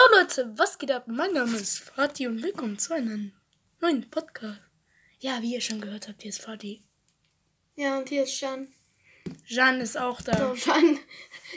Jo 0.00 0.18
Leute, 0.18 0.50
was 0.56 0.78
geht 0.78 0.92
ab? 0.92 1.04
Mein 1.08 1.34
Name 1.34 1.58
ist 1.58 1.80
Fatih 1.80 2.26
und 2.28 2.42
willkommen 2.42 2.78
zu 2.78 2.94
einem 2.94 3.32
neuen 3.82 4.08
Podcast. 4.08 4.58
Ja, 5.18 5.42
wie 5.42 5.52
ihr 5.52 5.60
schon 5.60 5.82
gehört 5.82 6.08
habt, 6.08 6.22
hier 6.22 6.30
ist 6.30 6.40
Fatih. 6.40 6.80
Ja, 7.76 7.98
und 7.98 8.08
hier 8.08 8.22
ist 8.22 8.40
Jan. 8.40 8.72
Jan 9.46 9.78
ist 9.82 9.98
auch 9.98 10.22
da. 10.22 10.54
So, 10.56 10.70
Jan. 10.70 10.98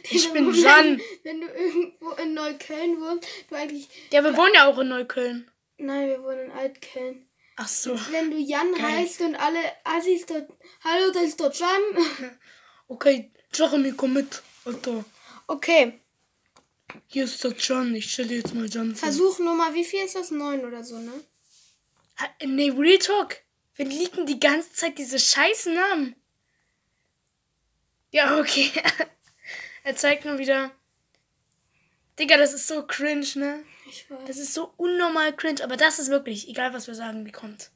Ich 0.09 0.29
bin 0.33 0.43
Moment, 0.43 0.61
Jan. 0.61 1.01
Wenn 1.23 1.39
du 1.39 1.47
irgendwo 1.47 2.11
in 2.11 2.33
Neukölln 2.33 2.99
wohnst, 2.99 3.25
du 3.49 3.55
eigentlich. 3.55 3.87
Ja, 4.11 4.21
wir 4.25 4.35
wohnen 4.35 4.53
ja 4.55 4.67
auch 4.67 4.77
in 4.77 4.89
Neukölln. 4.89 5.49
Nein, 5.77 6.09
wir 6.09 6.21
wohnen 6.21 6.47
in 6.47 6.51
Altköln. 6.51 7.25
Ach 7.55 7.69
so. 7.69 7.97
Wenn 8.11 8.29
du 8.29 8.37
Jan 8.37 8.73
Geil. 8.73 8.81
heißt 8.83 9.21
und 9.21 9.35
alle 9.35 9.59
Assis 9.85 10.25
dort. 10.25 10.51
Hallo, 10.83 11.13
das 11.13 11.23
ist 11.23 11.39
dort 11.39 11.57
Jan. 11.57 11.69
Okay, 12.89 13.31
Jeremy, 13.53 13.93
komm 13.93 14.13
mit. 14.13 14.43
Alter. 14.65 15.05
Okay, 15.47 16.02
Hier 17.07 17.25
ist 17.25 17.43
der 17.43 17.55
Jan. 17.57 17.95
Ich 17.95 18.11
stelle 18.11 18.35
jetzt 18.35 18.53
mal 18.53 18.69
vor. 18.69 18.95
Versuch 18.95 19.39
Nummer, 19.39 19.73
wie 19.73 19.83
viel 19.83 20.03
ist 20.03 20.15
das? 20.15 20.31
Neun 20.31 20.65
oder 20.65 20.83
so, 20.83 20.97
ne? 20.97 21.13
Nee, 22.45 22.71
Real 22.71 22.97
Talk. 22.97 23.37
Wir 23.75 23.85
liegen 23.85 24.25
die 24.25 24.39
ganze 24.39 24.71
Zeit 24.73 24.97
diese 24.97 25.19
scheiß 25.19 25.67
Namen. 25.67 26.15
Ja, 28.11 28.39
okay. 28.39 28.71
er 29.83 29.95
zeigt 29.95 30.25
nur 30.25 30.37
wieder. 30.37 30.71
Digga, 32.19 32.37
das 32.37 32.53
ist 32.53 32.67
so 32.67 32.85
cringe, 32.85 33.25
ne? 33.35 33.63
Ich 33.89 34.09
weiß. 34.09 34.19
Das 34.27 34.37
ist 34.37 34.53
so 34.53 34.73
unnormal 34.77 35.35
cringe, 35.35 35.63
aber 35.63 35.77
das 35.77 35.97
ist 35.97 36.09
wirklich, 36.09 36.47
egal 36.47 36.73
was 36.73 36.85
wir 36.87 36.93
sagen, 36.93 37.25
wie 37.25 37.31
kommt. 37.31 37.71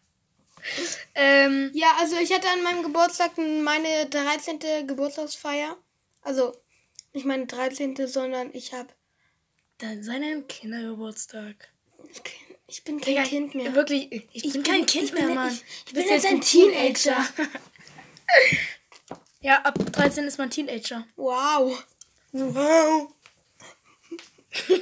ähm, 1.16 1.72
Ja, 1.74 1.96
also 2.00 2.16
ich 2.18 2.32
hatte 2.34 2.48
an 2.50 2.64
meinem 2.64 2.84
Geburtstag 2.84 3.32
meine 3.38 4.08
13. 4.10 4.88
Geburtstagsfeier. 4.88 5.78
Also 6.22 6.56
nicht 7.14 7.26
meine 7.26 7.46
13., 7.48 7.96
sondern 8.08 8.50
ich 8.54 8.74
habe. 8.74 8.90
dann 9.80 10.04
seinen 10.04 10.48
Kindergeburtstag. 10.48 11.70
Ich 12.68 12.84
bin 12.84 13.00
kein 13.02 13.16
Digga, 13.16 13.24
Kind 13.24 13.56
mehr. 13.56 13.74
Wirklich, 13.76 14.28
ich, 14.32 14.54
bin, 14.54 14.64
kein 14.64 14.86
Kind 14.86 15.06
ich 15.06 15.12
bin- 15.12 15.26
mehr, 15.26 15.36
Mann. 15.36 15.54
ich- 15.54 15.64
ich 15.88 15.94
bin 15.94 16.08
jetzt 16.08 16.26
ein 16.26 16.42
Teenager. 16.42 17.18
ja, 19.42 19.62
ab 19.62 19.76
13 19.92 20.26
ist 20.26 20.38
man 20.38 20.50
Teenager. 20.50 21.06
Wow. 21.16 21.84
Wow. 22.32 23.14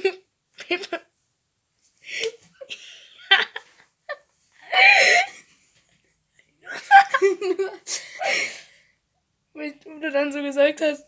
Weil 9.54 9.72
du 9.72 10.10
dann 10.10 10.32
so 10.32 10.42
gesagt 10.42 10.80
hast. 10.80 11.04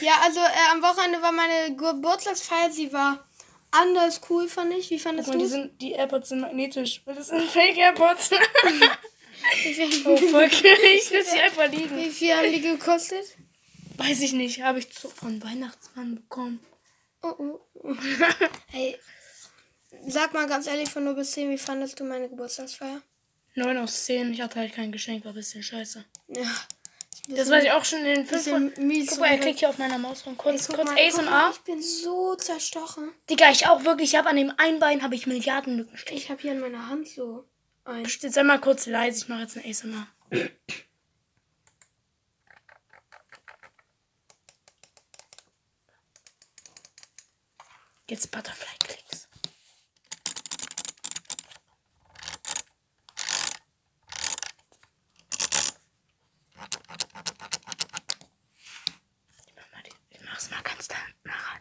Ja, 0.00 0.20
also 0.22 0.40
äh, 0.40 0.70
am 0.72 0.82
Wochenende 0.82 1.22
war 1.22 1.32
meine 1.32 1.74
Geburtstagsfeier. 1.76 2.70
Sie 2.70 2.92
war 2.92 3.26
anders 3.70 4.20
cool, 4.28 4.48
fand 4.48 4.72
ich. 4.74 4.90
Wie 4.90 4.98
fandest 4.98 5.32
du 5.32 5.38
die, 5.38 5.46
sind, 5.46 5.80
die 5.80 5.92
AirPods 5.92 6.30
sind 6.30 6.40
magnetisch. 6.40 7.02
Weil 7.04 7.14
das 7.14 7.28
sind 7.28 7.42
Fake 7.50 7.76
AirPods. 7.76 8.30
wie, 8.30 10.06
oh, 10.06 10.16
voll 10.16 10.44
ich 10.52 11.04
sie 11.04 11.40
einfach 11.40 11.70
liegen. 11.70 11.96
wie 11.96 12.10
viel 12.10 12.34
haben 12.34 12.52
die 12.52 12.60
gekostet? 12.60 13.24
Weiß 13.96 14.20
ich 14.20 14.32
nicht. 14.32 14.62
Habe 14.62 14.78
ich 14.80 14.88
von 14.92 15.42
Weihnachtsmann 15.42 16.16
bekommen. 16.16 16.60
Oh, 17.22 17.34
oh. 17.38 17.96
Hey, 18.66 18.98
sag 20.06 20.32
mal 20.34 20.46
ganz 20.46 20.66
ehrlich 20.66 20.90
von 20.90 21.04
0 21.04 21.14
bis 21.14 21.32
10, 21.32 21.50
wie 21.50 21.58
fandest 21.58 21.98
du 22.00 22.04
meine 22.04 22.28
Geburtstagsfeier? 22.28 23.02
9 23.54 23.78
aus 23.78 24.04
10. 24.04 24.32
Ich 24.32 24.40
hatte 24.40 24.60
halt 24.60 24.72
kein 24.74 24.92
Geschenk. 24.92 25.24
War 25.24 25.32
ein 25.32 25.36
bisschen 25.36 25.62
scheiße. 25.62 26.04
Ja. 26.28 26.42
Das 27.28 27.50
weiß 27.50 27.64
ich 27.64 27.72
auch 27.72 27.84
schon 27.84 28.00
in 28.00 28.04
den 28.04 28.26
5 28.26 28.30
bisschen 28.30 28.72
von... 28.74 28.86
mies. 28.86 29.08
Guck 29.10 29.20
mal, 29.20 29.26
er 29.30 29.38
klickt 29.38 29.58
hier 29.58 29.68
auf 29.68 29.78
meiner 29.78 29.98
Maus 29.98 30.24
rum. 30.26 30.36
Kurz, 30.36 30.68
kurz 30.68 30.84
mal, 30.84 30.98
Ace 30.98 31.18
und 31.18 31.28
A. 31.28 31.50
Ich 31.50 31.60
bin 31.60 31.82
so 31.82 32.36
zerstochen. 32.36 33.10
Digga, 33.28 33.50
ich 33.50 33.66
auch 33.66 33.84
wirklich. 33.84 34.10
Ich 34.12 34.16
habe 34.18 34.28
an 34.28 34.36
dem 34.36 34.52
einen 34.58 34.78
Bein 34.78 35.02
habe 35.02 35.14
ich 35.14 35.26
Milliarden 35.26 35.76
Lückenstich. 35.78 36.16
Ich 36.16 36.30
habe 36.30 36.40
hier 36.42 36.52
in 36.52 36.60
meiner 36.60 36.88
Hand 36.88 37.08
so 37.08 37.44
ein. 37.84 38.04
Jetzt 38.04 38.34
sei 38.34 38.42
mal 38.44 38.60
kurz 38.60 38.86
leise. 38.86 39.22
Ich 39.22 39.28
mache 39.28 39.40
jetzt 39.42 39.56
ein 39.56 39.64
ASMR. 39.68 40.06
Jetzt 48.08 48.30
Butterfly 48.30 48.78
Clicks. 48.80 49.28
Ich 59.46 59.54
mach 59.56 59.72
mal 59.72 59.82
die- 59.82 59.92
Ich 60.16 60.20
mach's 60.24 60.45
mal 60.56 60.62
ganz 60.62 60.88
da 60.88 60.96
nah 61.24 61.34
ran. 61.34 61.60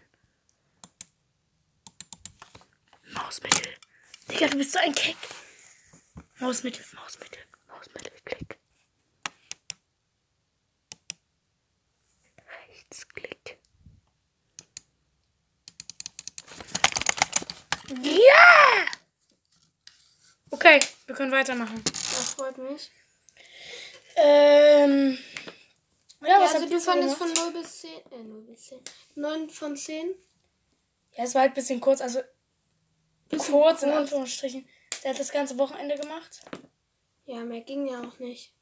Mausmittel. 3.13 3.75
Digga, 4.29 4.47
du 4.47 4.57
bist 4.57 4.71
so 4.71 4.79
ein 4.79 4.95
Keck. 4.95 5.17
Mausmittel, 6.39 6.83
Mausmittel, 6.93 7.41
Mausmittel, 7.67 8.11
Klick. 8.25 8.57
Rechtsklick. 12.69 13.57
Ja! 18.01 18.85
Okay, 20.51 20.79
wir 21.05 21.15
können 21.15 21.31
weitermachen. 21.31 21.81
Das 21.83 22.33
freut 22.33 22.57
mich. 22.57 22.91
Ähm. 24.15 25.17
Ja, 26.21 26.27
Ja, 26.27 26.39
was 26.41 26.55
also 26.55 26.67
du 26.69 26.79
fandest 26.79 27.17
gemacht? 27.19 27.37
von 27.37 27.53
0 27.53 27.61
bis 27.61 27.81
10. 27.81 27.89
Äh, 28.11 28.23
0 28.23 28.41
bis 28.43 28.61
10. 28.67 28.79
9 29.15 29.49
von 29.49 29.77
10. 29.77 30.15
Ja, 31.13 31.23
es 31.23 31.33
war 31.35 31.41
halt 31.41 31.51
ein 31.51 31.55
bisschen 31.55 31.79
kurz, 31.79 32.01
also 32.01 32.19
Bisschen 33.29 33.53
kurz 33.53 33.83
in. 33.83 33.89
Anführungsstrichen. 33.89 34.67
Der 35.03 35.11
hat 35.11 35.19
das 35.19 35.31
ganze 35.31 35.57
Wochenende 35.57 35.95
gemacht. 35.97 36.41
Ja, 37.25 37.39
mehr 37.41 37.61
ging 37.61 37.87
ja 37.87 38.01
auch 38.01 38.19
nicht. 38.19 38.53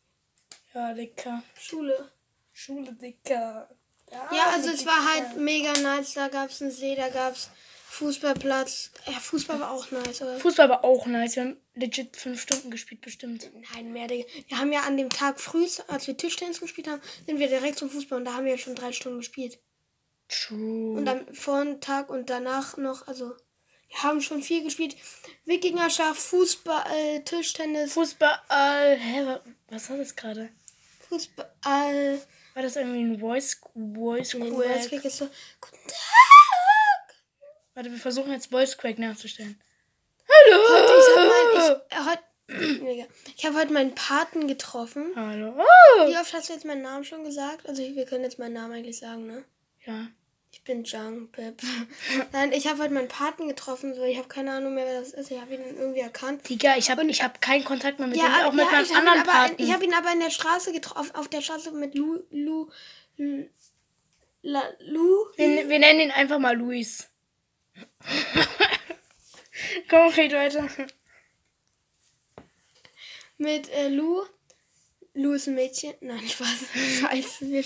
Ja, 0.74 0.94
dicker. 0.94 1.44
Schule. 1.60 2.12
Schule, 2.54 2.94
dicker. 2.94 3.68
Ja, 4.12 4.50
also 4.54 4.70
es 4.70 4.86
war 4.86 5.14
halt 5.14 5.38
mega 5.38 5.74
nice. 5.74 6.14
Da 6.14 6.28
gab 6.28 6.50
es 6.50 6.62
einen 6.62 6.72
See, 6.72 6.96
da 6.96 7.10
gab 7.10 7.34
es 7.34 7.50
Fußballplatz. 7.90 8.92
Ja, 9.08 9.14
Fußball 9.14 9.60
war 9.60 9.72
auch 9.72 9.90
nice. 9.92 10.22
Aber 10.22 10.38
Fußball 10.40 10.70
war 10.70 10.84
auch 10.84 11.06
nice. 11.08 11.36
Wir 11.36 11.44
haben 11.44 11.62
legit 11.76 12.16
fünf 12.18 12.42
Stunden 12.42 12.70
gespielt, 12.72 13.02
bestimmt. 13.02 13.50
Nein, 13.74 13.92
mehr. 13.94 14.08
Digga. 14.08 14.26
Wir 14.48 14.58
haben 14.60 14.72
ja 14.72 14.82
an 14.82 14.98
dem 14.98 15.10
Tag 15.10 15.40
früh, 15.40 15.66
als 15.88 16.08
wir 16.08 16.16
Tischtennis 16.18 16.60
gespielt 16.60 16.88
haben, 16.88 17.02
sind 17.26 17.40
wir 17.40 17.48
direkt 17.48 17.78
zum 17.80 17.90
Fußball 17.90 18.20
und 18.20 18.26
da 18.26 18.34
haben 18.34 18.46
wir 18.46 18.58
schon 18.58 18.76
drei 18.76 18.92
Stunden 18.92 19.20
gespielt. 19.20 19.60
True. 20.30 20.98
Und 20.98 21.08
am 21.08 21.34
Vortag 21.34 22.10
und 22.10 22.30
danach 22.30 22.78
noch, 22.78 23.08
also 23.08 23.36
wir 23.90 24.04
haben 24.04 24.22
schon 24.22 24.42
viel 24.42 24.64
gespielt. 24.64 24.96
Wikingerschach, 25.46 26.16
Fußball, 26.16 26.84
äh, 26.92 27.20
Tischtennis, 27.22 27.94
Fußball. 27.94 28.40
Äh, 28.50 28.96
hä, 28.96 29.26
wa- 29.26 29.44
was 29.70 29.90
war 29.90 29.98
das 29.98 30.16
gerade? 30.16 30.50
Fußball. 31.10 32.22
War 32.56 32.62
das 32.64 32.76
irgendwie 32.76 33.02
ein 33.02 33.20
Voice, 33.20 33.60
Voice 33.74 34.34
Nee, 34.36 34.50
Crack? 34.52 34.70
Weißkrieg 34.70 35.06
ist 35.06 35.18
so. 35.18 35.30
Guten 35.60 35.88
Tag! 35.88 37.16
Warte, 37.74 37.92
wir 37.92 37.98
versuchen 38.00 38.32
jetzt 38.32 38.52
Voice 38.52 38.78
Crack 38.78 39.00
nachzustellen. 39.00 39.60
Heute, 40.54 40.94
ich 41.00 41.18
hab 41.18 41.86
ich, 41.90 41.98
äh, 41.98 42.10
heute, 42.10 42.24
Mega. 42.84 43.06
ich 43.36 43.46
habe 43.46 43.58
heute 43.58 43.74
meinen 43.74 43.96
Paten 43.96 44.48
getroffen. 44.48 45.12
Hallo. 45.16 45.56
Wie 46.08 46.18
oft 46.18 46.34
hast 46.34 46.50
du 46.50 46.54
jetzt 46.54 46.66
meinen 46.66 46.82
Namen 46.82 47.04
schon 47.04 47.24
gesagt? 47.24 47.68
Also 47.68 47.82
wir 47.82 48.06
können 48.06 48.24
jetzt 48.24 48.40
meinen 48.40 48.54
Namen 48.54 48.74
eigentlich 48.74 49.00
sagen, 49.00 49.28
ne? 49.28 49.44
Ja. 49.86 50.08
Ich 50.52 50.64
bin 50.64 50.84
Jung 50.84 51.30
Pip. 51.32 51.62
Nein, 52.32 52.52
ich 52.54 52.68
habe 52.68 52.84
heute 52.84 52.94
meinen 52.94 53.08
Paten 53.08 53.48
getroffen. 53.48 53.96
So, 53.96 54.04
ich 54.04 54.18
habe 54.18 54.28
keine 54.28 54.52
Ahnung 54.54 54.76
mehr, 54.76 54.86
wer 54.86 55.00
das 55.00 55.12
ist. 55.12 55.32
Ich 55.32 55.42
habe 55.42 55.56
ihn 55.56 55.62
irgendwie 55.62 56.02
erkannt. 56.02 56.48
Digga, 56.48 56.78
ich 56.78 56.92
habe 56.92 57.04
ich 57.06 57.24
hab 57.24 57.42
keinen 57.42 57.64
Kontakt 57.64 57.98
mehr 57.98 58.08
mit 58.08 58.18
Ja, 58.18 58.26
dem, 58.26 58.48
auch 58.48 58.54
mit 58.54 58.66
ja, 58.66 58.72
meinem 58.72 58.96
anderen 58.96 59.22
aber, 59.22 59.32
Paten. 59.32 59.56
Ich 59.58 59.74
habe 59.74 59.84
ihn 59.84 59.94
aber 59.96 60.12
in 60.12 60.20
der 60.20 60.30
Straße 60.30 60.72
getroffen, 60.72 61.00
auf, 61.00 61.16
auf 61.16 61.28
der 61.28 61.42
Straße 61.42 61.72
mit 61.72 61.96
Lu, 61.96 62.20
Lu, 62.30 62.70
Lu, 63.18 63.46
La, 64.44 64.62
Lu. 64.80 65.26
wir, 65.38 65.70
wir 65.70 65.80
nennen 65.80 66.02
ihn 66.02 66.12
einfach 66.12 66.38
mal 66.38 66.56
Luis. 66.56 67.10
Komm, 69.90 70.08
red 70.14 70.34
weiter. 70.34 70.70
Mit 73.38 73.70
äh, 73.70 73.90
Lu. 73.90 74.24
Lu 75.16 75.34
ist 75.34 75.48
ein 75.48 75.56
Mädchen. 75.56 75.94
Nein, 76.02 76.28
Spaß. 76.28 76.66
Scheiße, 77.02 77.50
wir 77.50 77.64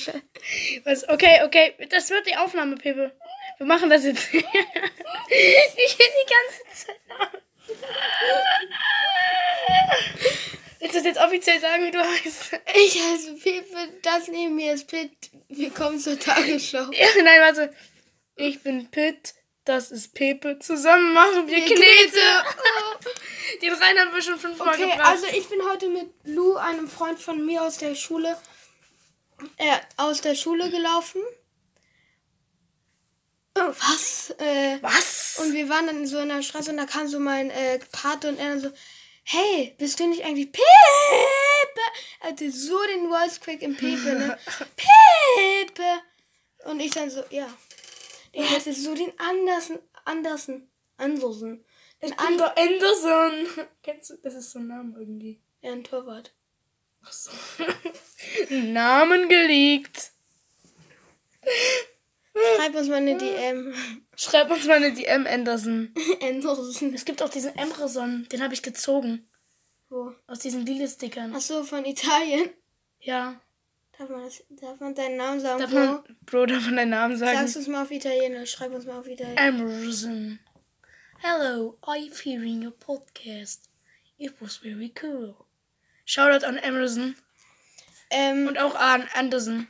Was? 0.84 1.08
Okay, 1.08 1.42
okay. 1.46 1.76
Das 1.90 2.10
wird 2.10 2.28
die 2.28 2.36
Aufnahme, 2.36 2.76
Pepe. 2.76 3.16
Wir 3.58 3.66
machen 3.66 3.90
das 3.90 4.04
jetzt. 4.04 4.28
ich 4.34 4.44
will 4.44 4.54
die 5.30 6.30
ganze 6.34 6.86
Zeit 6.86 7.00
nach. 7.08 7.34
Willst 10.80 10.94
du 10.94 11.00
das 11.00 11.06
jetzt 11.06 11.20
offiziell 11.20 11.60
sagen, 11.60 11.86
wie 11.86 11.92
du 11.92 12.00
heißt? 12.00 12.60
Ich 12.76 13.02
heiße 13.02 13.36
Pepe, 13.36 14.00
das 14.04 14.28
neben 14.28 14.56
mir 14.56 14.74
ist 14.74 14.88
Pitt. 14.88 15.12
Wir 15.50 15.72
kommen 15.72 16.00
zur 16.00 16.20
Tagesschau. 16.20 16.92
Ja, 16.92 17.08
nein, 17.24 17.42
warte. 17.42 17.74
Ich 18.36 18.62
bin 18.62 18.90
Pitt, 18.92 19.34
das 19.68 19.92
ist 19.92 20.14
Pepe. 20.14 20.60
Zusammen 20.60 21.14
machen 21.14 21.48
wir 21.48 21.60
Knete. 21.66 22.46
Den 23.62 23.74
Rein 23.74 23.98
haben 24.00 24.14
wir 24.14 24.22
schon 24.22 24.40
fünfmal 24.40 24.74
Okay, 24.76 24.90
gebracht. 24.92 25.08
also 25.08 25.26
ich 25.28 25.48
bin 25.48 25.60
heute 25.70 25.88
mit 25.90 26.10
Lu, 26.24 26.56
einem 26.56 26.88
Freund 26.90 27.20
von 27.20 27.46
mir 27.46 27.64
aus 27.64 27.78
der 27.78 27.96
Schule, 27.96 28.38
äh, 29.58 29.78
aus 29.98 30.22
der 30.22 30.36
Schule 30.36 30.70
gelaufen. 30.70 31.22
Was? 33.54 34.30
Äh, 34.38 34.78
Was? 34.82 35.40
und 35.42 35.54
wir 35.54 35.68
waren 35.70 35.88
dann 35.88 36.06
so 36.08 36.20
in 36.20 36.30
der 36.30 36.44
Straße 36.44 36.72
und 36.72 36.78
da 36.78 36.86
kam 36.86 37.08
so 37.08 37.20
mein 37.20 37.50
äh, 37.50 37.80
Pate 37.92 38.30
und 38.30 38.38
er 38.40 38.50
dann 38.50 38.60
so, 38.62 38.72
hey, 39.24 39.76
bist 39.78 40.00
du 40.00 40.08
nicht 40.08 40.24
eigentlich 40.24 40.52
Pepe? 40.52 40.64
Er 42.22 42.30
hatte 42.30 42.52
so 42.52 42.80
den 42.86 43.10
Voice-Crack 43.10 43.62
im 43.62 43.76
Pepe, 43.76 44.14
ne? 44.16 44.38
Pepe! 44.76 46.02
Und 46.66 46.80
ich 46.80 46.92
dann 46.92 47.10
so, 47.10 47.24
ja. 47.30 47.48
Der 48.38 48.50
hatte 48.52 48.72
so 48.72 48.94
den 48.94 49.12
Andersen, 49.20 49.80
Andersen, 50.06 50.70
Andersen. 50.98 51.66
Den 52.02 52.14
An 52.14 52.40
An 52.40 52.52
Anderson. 52.56 53.68
Kennst 53.84 54.12
du? 54.12 54.18
Das 54.22 54.36
ist 54.36 54.52
so 54.52 54.60
ein 54.60 54.68
Name 54.68 55.00
irgendwie. 55.00 55.42
ja, 55.62 55.72
ein 55.72 55.84
Torwart. 55.84 56.34
Ach 57.04 57.12
so. 57.12 57.32
Namen 58.50 59.28
geleakt. 59.28 60.12
Schreib 62.56 62.76
uns 62.76 62.88
mal 62.88 62.98
eine 62.98 63.18
DM. 63.18 63.74
Schreib 64.16 64.52
uns 64.52 64.66
mal 64.66 64.76
eine 64.76 64.94
DM, 64.94 65.26
Anderson. 65.26 65.94
Andersen. 66.22 66.94
Es 66.94 67.06
gibt 67.06 67.24
auch 67.24 67.30
diesen 67.30 67.56
Emerson. 67.56 68.28
Den 68.32 68.44
habe 68.44 68.54
ich 68.54 68.62
gezogen. 68.62 69.28
Wo? 69.90 70.14
Aus 70.28 70.40
diesen 70.40 70.66
Lille-Stickern. 70.66 71.34
Ach 71.36 71.42
so, 71.42 71.64
von 71.64 71.86
Italien. 71.86 72.52
Ja. 73.00 73.42
Darf 73.98 74.10
man, 74.10 74.24
das, 74.24 74.44
darf 74.50 74.80
man 74.80 74.94
deinen 74.94 75.18
Namen 75.18 75.40
sagen? 75.40 75.60
Darf 75.60 75.72
Bro? 75.72 75.80
man, 75.80 76.04
Bro, 76.26 76.46
darf 76.46 76.66
man 76.66 76.76
deinen 76.76 76.90
Namen 76.92 77.18
sagen? 77.18 77.38
Sag's 77.38 77.56
uns 77.56 77.68
mal 77.68 77.82
auf 77.84 77.92
Italienisch. 77.92 78.52
Schreib 78.52 78.72
uns 78.74 78.86
mal 78.86 79.00
auf 79.00 79.08
Italienisch. 79.08 79.42
Emerson. 79.42 80.40
Hello, 81.20 81.78
I've 81.82 82.22
hearing 82.24 82.64
your 82.64 82.74
podcast. 82.78 83.70
It 84.20 84.34
was 84.40 84.58
very 84.58 84.94
cool. 85.02 85.36
Shoutout 86.06 86.46
an 86.46 86.58
Emerson. 86.58 87.16
Ähm, 88.12 88.48
Und 88.48 88.58
auch 88.60 88.76
an 88.76 89.08
Anderson. 89.16 89.68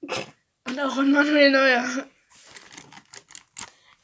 Und 0.00 0.80
auch 0.80 0.96
an 0.96 1.12
Manuel 1.12 1.50
Neuer. 1.50 2.06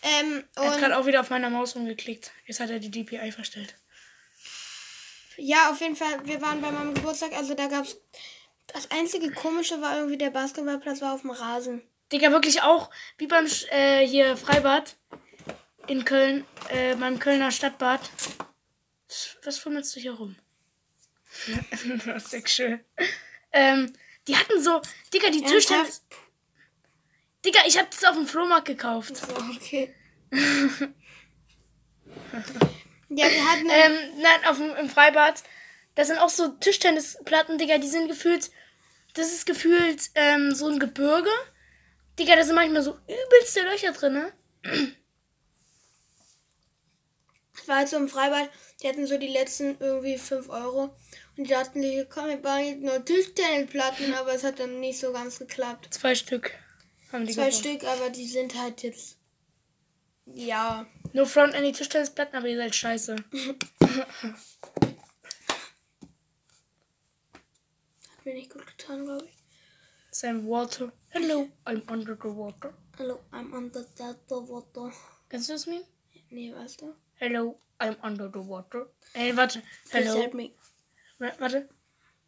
ähm, 0.03 0.45
Er 0.57 0.71
hat 0.71 0.79
gerade 0.79 0.97
auch 0.99 1.07
wieder 1.07 1.21
auf 1.21 1.31
meiner 1.31 1.49
Maus 1.51 1.75
rumgeklickt. 1.75 2.33
Jetzt 2.47 2.61
hat 2.61 2.71
er 2.71 2.79
die 2.81 2.91
DPI 2.91 3.33
verstellt. 3.33 3.75
ja, 5.39 5.71
auf 5.71 5.81
jeden 5.81 5.97
Fall, 5.97 6.25
wir 6.27 6.41
waren 6.43 6.61
bei 6.61 6.71
meinem 6.71 6.93
Geburtstag, 6.95 7.33
also 7.33 7.55
da 7.55 7.67
gab's. 7.67 7.97
Das 8.69 8.91
einzige 8.91 9.31
komische 9.33 9.81
war 9.83 9.97
irgendwie, 9.97 10.17
der 10.19 10.31
Basketballplatz 10.31 11.01
war 11.03 11.15
auf 11.15 11.21
dem 11.23 11.31
Rasen. 11.31 11.83
Digga, 12.13 12.31
wirklich 12.31 12.63
auch, 12.63 12.91
wie 13.19 13.27
beim 13.27 13.47
äh, 13.71 14.07
hier 14.07 14.37
Freibad 14.37 14.97
in 15.87 16.05
Köln, 16.05 16.45
äh, 16.69 16.95
beim 16.97 17.19
Kölner 17.19 17.51
Stadtbad. 17.51 18.01
Was- 19.09 19.37
Was 19.45 19.59
fummelst 19.59 19.95
du 19.97 20.01
hier 20.01 20.13
rum? 20.15 20.37
das 22.07 22.25
ist 22.25 22.31
sexuell. 22.31 22.85
Ähm, 23.53 23.93
die 24.29 24.37
hatten 24.37 24.63
so, 24.63 24.81
Digga, 25.13 25.31
die 25.31 25.43
Tischtennis. 25.43 26.05
Digga, 27.45 27.61
ich 27.67 27.77
hab 27.79 27.91
das 27.91 28.05
auf 28.05 28.15
dem 28.15 28.27
Flohmarkt 28.27 28.67
gekauft. 28.67 29.17
So, 29.17 29.27
okay. 29.57 29.93
ja, 33.09 33.27
wir 33.31 33.51
hatten. 33.51 33.69
Ähm, 33.71 33.93
nein, 34.23 34.45
auf 34.49 34.57
dem, 34.59 34.75
im 34.77 34.89
Freibad. 34.89 35.43
Das 35.95 36.09
sind 36.09 36.19
auch 36.19 36.31
so 36.31 36.49
Tischtennisplatten, 36.49 37.59
Digga, 37.59 37.79
die 37.79 37.89
sind 37.89 38.09
gefühlt. 38.09 38.51
Das 39.15 39.33
ist 39.33 39.45
gefühlt 39.45 40.11
ähm, 40.15 40.55
so 40.55 40.69
ein 40.69 40.79
Gebirge. 40.79 41.31
Digga, 42.19 42.37
da 42.37 42.45
sind 42.45 42.55
manchmal 42.55 42.83
so 42.83 42.93
übelste 42.93 43.63
Löcher 43.63 43.93
drin, 43.93 44.15
ne? 44.15 44.33
Ich 47.61 47.69
war 47.69 47.77
halt 47.77 47.89
so 47.89 47.97
im 47.97 48.09
Freibad, 48.09 48.49
die 48.83 48.89
hatten 48.89 49.07
so 49.07 49.19
die 49.19 49.29
letzten 49.29 49.77
irgendwie 49.79 50.19
5 50.19 50.49
Euro. 50.49 50.95
Und 51.37 51.45
die 51.45 51.51
dachten 51.51 51.83
sich, 51.83 52.07
komm, 52.09 52.29
wir 52.29 52.37
bauen 52.39 52.81
nur 52.81 53.05
Tischtennisplatten, 53.05 54.15
aber 54.15 54.35
es 54.35 54.45
hat 54.45 54.59
dann 54.59 54.81
nicht 54.81 54.99
so 54.99 55.13
ganz 55.13 55.39
geklappt. 55.39 55.89
Zwei 55.91 56.15
Stück 56.15 56.53
haben 57.13 57.27
die 57.27 57.35
Zwei 57.35 57.47
gebraucht. 57.51 57.61
Stück, 57.67 57.85
aber 57.85 58.11
die 58.11 58.27
sind 58.27 58.59
halt 58.59 58.83
jetzt. 58.83 59.17
Ja. 60.27 60.87
No 61.13 61.25
front 61.25 61.55
an 61.55 61.65
die 61.65 61.73
Tischtennisplatten, 61.73 62.37
aber 62.37 62.49
ihr 62.49 62.57
seid 62.57 62.75
scheiße. 62.75 63.17
Nicht 68.25 68.51
gut 68.51 68.67
getan. 68.67 69.23
Sam 70.11 70.47
Walter. 70.47 70.93
Hello, 71.11 71.49
I'm 71.67 71.83
under 71.89 72.15
the 72.15 72.29
water. 72.29 72.73
Hello, 72.97 73.21
I'm 73.33 73.53
under 73.53 73.83
the 74.29 74.37
water. 74.49 74.93
Kennst 75.29 75.49
du 75.49 75.55
das 75.55 75.67
Meme? 75.67 75.85
Nee, 76.31 76.55
weißt 76.55 76.83
du? 76.83 76.95
Hello, 77.15 77.59
I'm 77.81 77.97
under 78.03 78.29
the 78.31 78.39
water. 78.39 78.87
Ey, 79.15 79.37
warte. 79.37 79.63
Please 79.91 80.09
Hello. 80.09 80.21
help 80.21 80.35
me. 80.35 80.53
Warte. 81.19 81.69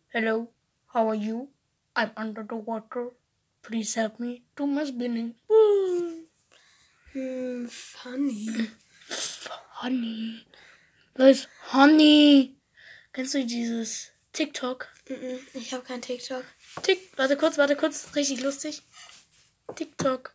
Hello, 0.09 0.49
how 0.93 1.09
are 1.09 1.15
you? 1.17 1.49
I'm 1.95 2.11
under 2.17 2.43
the 2.43 2.57
water. 2.57 3.11
Please 3.63 3.95
help 3.95 4.19
me 4.19 4.43
do 4.57 4.67
my 4.67 4.85
spinning. 4.85 5.35
Woo. 5.49 6.27
Hm, 7.13 7.69
funny. 7.69 8.49
Honey. 9.81 10.45
Leute, 11.17 11.47
Honey. 11.73 12.57
Kennst 13.13 13.35
du 13.35 13.45
dieses 13.45 14.11
TikTok? 14.35 14.89
Ich 15.55 15.73
habe 15.73 15.85
kein 15.85 16.03
TikTok. 16.03 16.45
Tick, 16.83 17.17
warte 17.17 17.37
kurz, 17.37 17.57
warte 17.57 17.77
kurz. 17.77 18.15
Richtig 18.15 18.41
lustig. 18.41 18.83
TikTok. 19.77 20.35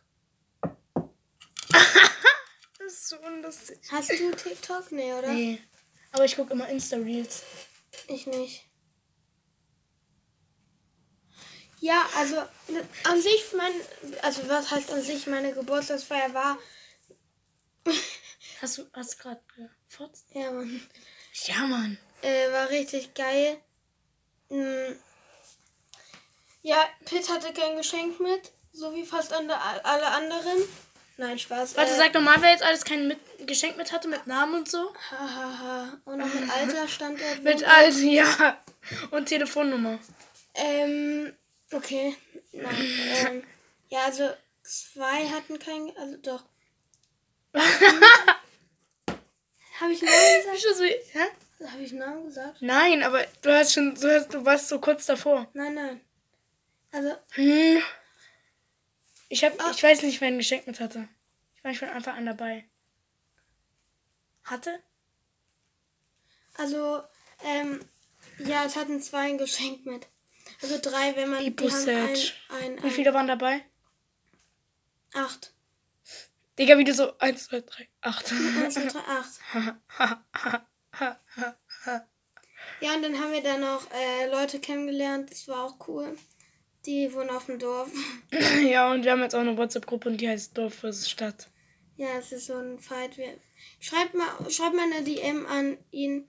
das 1.70 2.86
ist 2.86 3.08
so 3.08 3.18
unlustig. 3.20 3.78
Hast 3.90 4.10
du 4.10 4.30
TikTok? 4.32 4.90
Nee, 4.90 5.12
oder? 5.12 5.28
Nee. 5.32 5.62
Aber 6.12 6.24
ich 6.24 6.34
gucke 6.34 6.52
immer 6.54 6.68
Insta-Reels. 6.68 7.42
Ich 8.08 8.26
nicht. 8.26 8.64
Ja, 11.80 12.08
also 12.16 12.36
an 13.04 13.22
sich 13.22 13.44
mein, 13.56 13.72
also 14.22 14.46
was 14.48 14.70
heißt 14.70 14.90
an 14.92 15.02
sich 15.02 15.26
meine 15.26 15.52
Geburtstagsfeier 15.54 16.34
war, 16.34 16.58
Hast 18.60 18.76
du 18.76 18.86
hast 18.92 19.18
gerade 19.18 19.40
gefurzt? 19.88 20.26
ja 20.34 20.50
man, 20.50 20.88
Ja, 21.46 21.66
Mann. 21.66 21.96
äh, 22.20 22.52
war 22.52 22.68
richtig 22.68 23.14
geil. 23.14 23.58
Mm. 24.50 24.94
Ja, 26.62 26.88
Pitt 27.06 27.28
hatte 27.30 27.52
kein 27.52 27.76
Geschenk 27.76 28.20
mit, 28.20 28.52
so 28.72 28.94
wie 28.94 29.04
fast 29.04 29.32
alle 29.84 30.06
anderen. 30.06 30.62
Nein, 31.16 31.38
Spaß. 31.38 31.76
Warte, 31.76 31.92
äh, 31.92 31.96
sag 31.96 32.14
nochmal, 32.14 32.40
wer 32.40 32.50
jetzt 32.50 32.62
alles 32.62 32.84
kein 32.84 33.06
mit 33.08 33.18
Geschenk 33.46 33.76
mit 33.76 33.92
hatte, 33.92 34.08
mit 34.08 34.26
Namen 34.26 34.54
und 34.54 34.70
so? 34.70 34.92
Hahaha. 35.10 36.00
Und 36.04 36.18
noch 36.18 36.32
mit 36.32 36.50
Alter 36.56 36.88
Standort. 36.88 37.42
Mit 37.42 37.62
alt, 37.64 37.94
ja. 37.96 38.58
Und 39.10 39.26
Telefonnummer. 39.26 39.98
Ähm, 40.54 41.34
okay. 41.72 42.16
Nein. 42.52 42.74
ähm, 43.26 43.42
ja, 43.88 44.04
also 44.04 44.30
zwei 44.62 45.28
hatten 45.28 45.58
kein, 45.58 45.92
also 45.96 46.16
doch. 46.18 46.42
Habe 49.80 49.92
ich 49.92 50.00
Namen 50.00 50.10
gesagt? 50.62 50.94
Hä? 51.12 51.26
Habe 51.66 51.82
ich 51.82 51.92
Namen 51.92 52.24
gesagt? 52.24 52.62
Nein, 52.62 53.02
aber 53.02 53.24
du 53.42 53.52
hast 53.52 53.74
schon, 53.74 53.94
du, 53.94 54.14
hast, 54.14 54.32
du 54.32 54.44
warst 54.44 54.68
so 54.68 54.80
kurz 54.80 55.06
davor. 55.06 55.48
Nein, 55.52 55.74
nein. 55.74 56.00
Also, 56.92 57.14
Hm. 57.32 57.82
Ich 59.28 59.44
hab, 59.44 59.52
ich 59.70 59.82
weiß 59.82 60.02
nicht, 60.02 60.20
wer 60.20 60.28
ein 60.28 60.38
Geschenk 60.38 60.66
mit 60.66 60.80
hatte. 60.80 61.08
Ich 61.54 61.62
war 61.62 61.70
nicht 61.70 61.78
von 61.78 61.88
Anfang 61.90 62.16
an 62.16 62.26
dabei. 62.26 62.64
Hatte? 64.44 64.82
also, 66.56 67.02
ähm, 67.44 67.80
ja, 68.38 68.64
es 68.64 68.76
hatten 68.76 69.00
zwei 69.00 69.28
ein 69.30 69.38
Geschenk 69.38 69.86
mit. 69.86 70.06
Also 70.62 70.78
drei, 70.78 71.14
wenn 71.16 71.30
man. 71.30 71.40
Die 71.40 71.54
haben 71.56 71.88
ein, 71.88 72.08
ein, 72.08 72.78
ein, 72.78 72.82
Wie 72.82 72.90
viele 72.90 73.14
waren 73.14 73.28
dabei? 73.28 73.64
Acht. 75.14 75.52
Digga, 76.58 76.76
wie 76.76 76.84
du 76.84 76.92
so 76.92 77.16
1, 77.18 77.44
2, 77.44 77.60
3, 77.60 77.88
8. 78.02 78.32
Eins, 78.32 78.74
zwei, 78.74 78.86
drei, 78.86 79.00
acht. 79.00 80.62
Ja, 82.80 82.94
und 82.94 83.02
dann 83.02 83.18
haben 83.18 83.32
wir 83.32 83.42
da 83.42 83.58
noch 83.58 83.86
äh, 83.92 84.26
Leute 84.30 84.60
kennengelernt. 84.60 85.30
Das 85.30 85.48
war 85.48 85.64
auch 85.64 85.88
cool. 85.88 86.16
Die 86.86 87.12
wohnen 87.12 87.30
auf 87.30 87.46
dem 87.46 87.58
Dorf. 87.58 87.90
ja, 88.62 88.90
und 88.90 89.04
wir 89.04 89.12
haben 89.12 89.22
jetzt 89.22 89.34
auch 89.34 89.40
eine 89.40 89.56
WhatsApp-Gruppe 89.56 90.08
und 90.08 90.20
die 90.20 90.28
heißt 90.28 90.56
Dorf 90.56 90.76
vs. 90.76 91.10
Stadt. 91.10 91.48
Ja, 91.96 92.08
es 92.18 92.32
ist 92.32 92.46
so 92.46 92.56
ein 92.56 92.78
Fight. 92.78 93.12
Schreibt 93.80 94.14
mal, 94.14 94.50
schreibt 94.50 94.74
mal 94.74 94.90
eine 94.90 95.02
DM 95.02 95.46
an 95.46 95.76
ihn. 95.90 96.26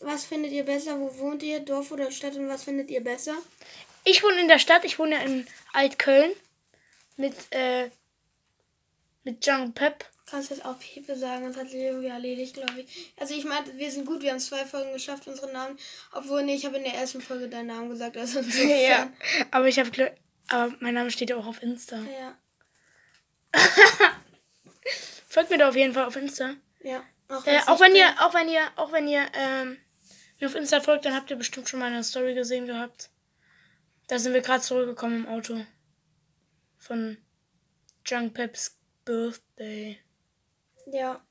Was 0.00 0.24
findet 0.24 0.52
ihr 0.52 0.64
besser? 0.64 0.98
Wo 0.98 1.18
wohnt 1.18 1.42
ihr? 1.42 1.60
Dorf 1.60 1.92
oder 1.92 2.10
Stadt? 2.10 2.36
Und 2.36 2.48
was 2.48 2.64
findet 2.64 2.90
ihr 2.90 3.04
besser? 3.04 3.34
Ich 4.04 4.22
wohne 4.22 4.40
in 4.40 4.48
der 4.48 4.58
Stadt, 4.58 4.84
ich 4.86 4.98
wohne 4.98 5.16
ja 5.16 5.20
in 5.20 5.46
Altköln. 5.74 6.32
Mit, 7.18 7.34
äh, 7.50 7.90
mit 9.24 9.42
Jean 9.42 9.74
Pep. 9.74 10.06
Kannst 10.30 10.50
jetzt 10.50 10.64
auch 10.64 10.78
Pepe 10.78 11.16
sagen, 11.16 11.46
das 11.46 11.56
hat 11.56 11.70
sich 11.70 11.80
irgendwie 11.80 12.06
erledigt, 12.06 12.54
glaube 12.54 12.80
ich. 12.80 13.12
Also 13.18 13.34
ich 13.34 13.44
meinte, 13.44 13.76
wir 13.76 13.90
sind 13.90 14.06
gut, 14.06 14.22
wir 14.22 14.30
haben 14.30 14.38
zwei 14.38 14.64
Folgen 14.64 14.92
geschafft, 14.92 15.26
unsere 15.26 15.52
Namen. 15.52 15.76
Obwohl, 16.12 16.44
nee, 16.44 16.54
ich 16.54 16.64
habe 16.64 16.76
in 16.76 16.84
der 16.84 16.94
ersten 16.94 17.20
Folge 17.20 17.48
deinen 17.48 17.66
Namen 17.66 17.90
gesagt. 17.90 18.16
Also. 18.16 18.40
Ja. 18.60 19.10
Aber 19.50 19.66
ich 19.66 19.78
habe 19.78 19.90
Glück. 19.90 20.12
Aber 20.48 20.72
mein 20.80 20.94
Name 20.94 21.10
steht 21.10 21.30
ja 21.30 21.36
auch 21.36 21.46
auf 21.46 21.62
Insta. 21.62 21.98
Ja. 21.98 22.38
Folgt 25.28 25.50
mir 25.50 25.58
da 25.58 25.68
auf 25.68 25.76
jeden 25.76 25.94
Fall 25.94 26.04
auf 26.04 26.16
Insta. 26.16 26.54
Ja. 26.82 27.02
Auch, 27.28 27.46
Äh, 27.46 27.60
auch 27.66 27.80
wenn 27.80 27.94
ihr, 27.94 28.06
auch 28.20 28.34
wenn 28.34 28.48
ihr, 28.48 28.62
auch 28.76 28.92
wenn 28.92 29.08
ihr 29.08 29.26
ähm, 29.34 29.78
mir 30.40 30.46
auf 30.48 30.54
Insta 30.54 30.80
folgt, 30.80 31.04
dann 31.04 31.14
habt 31.14 31.30
ihr 31.30 31.36
bestimmt 31.36 31.68
schon 31.68 31.80
meine 31.80 32.02
Story 32.02 32.34
gesehen 32.34 32.66
gehabt. 32.66 33.10
Da 34.08 34.18
sind 34.18 34.32
wir 34.32 34.40
gerade 34.40 34.62
zurückgekommen 34.62 35.24
im 35.24 35.28
Auto. 35.28 35.64
Von 36.78 37.18
Junk 38.04 38.34
Peps 38.34 38.76
Birthday. 39.04 39.98
Ja. 40.92 41.24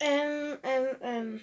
Ähm, 0.00 0.58
ähm, 0.62 0.96
ähm. 1.00 1.40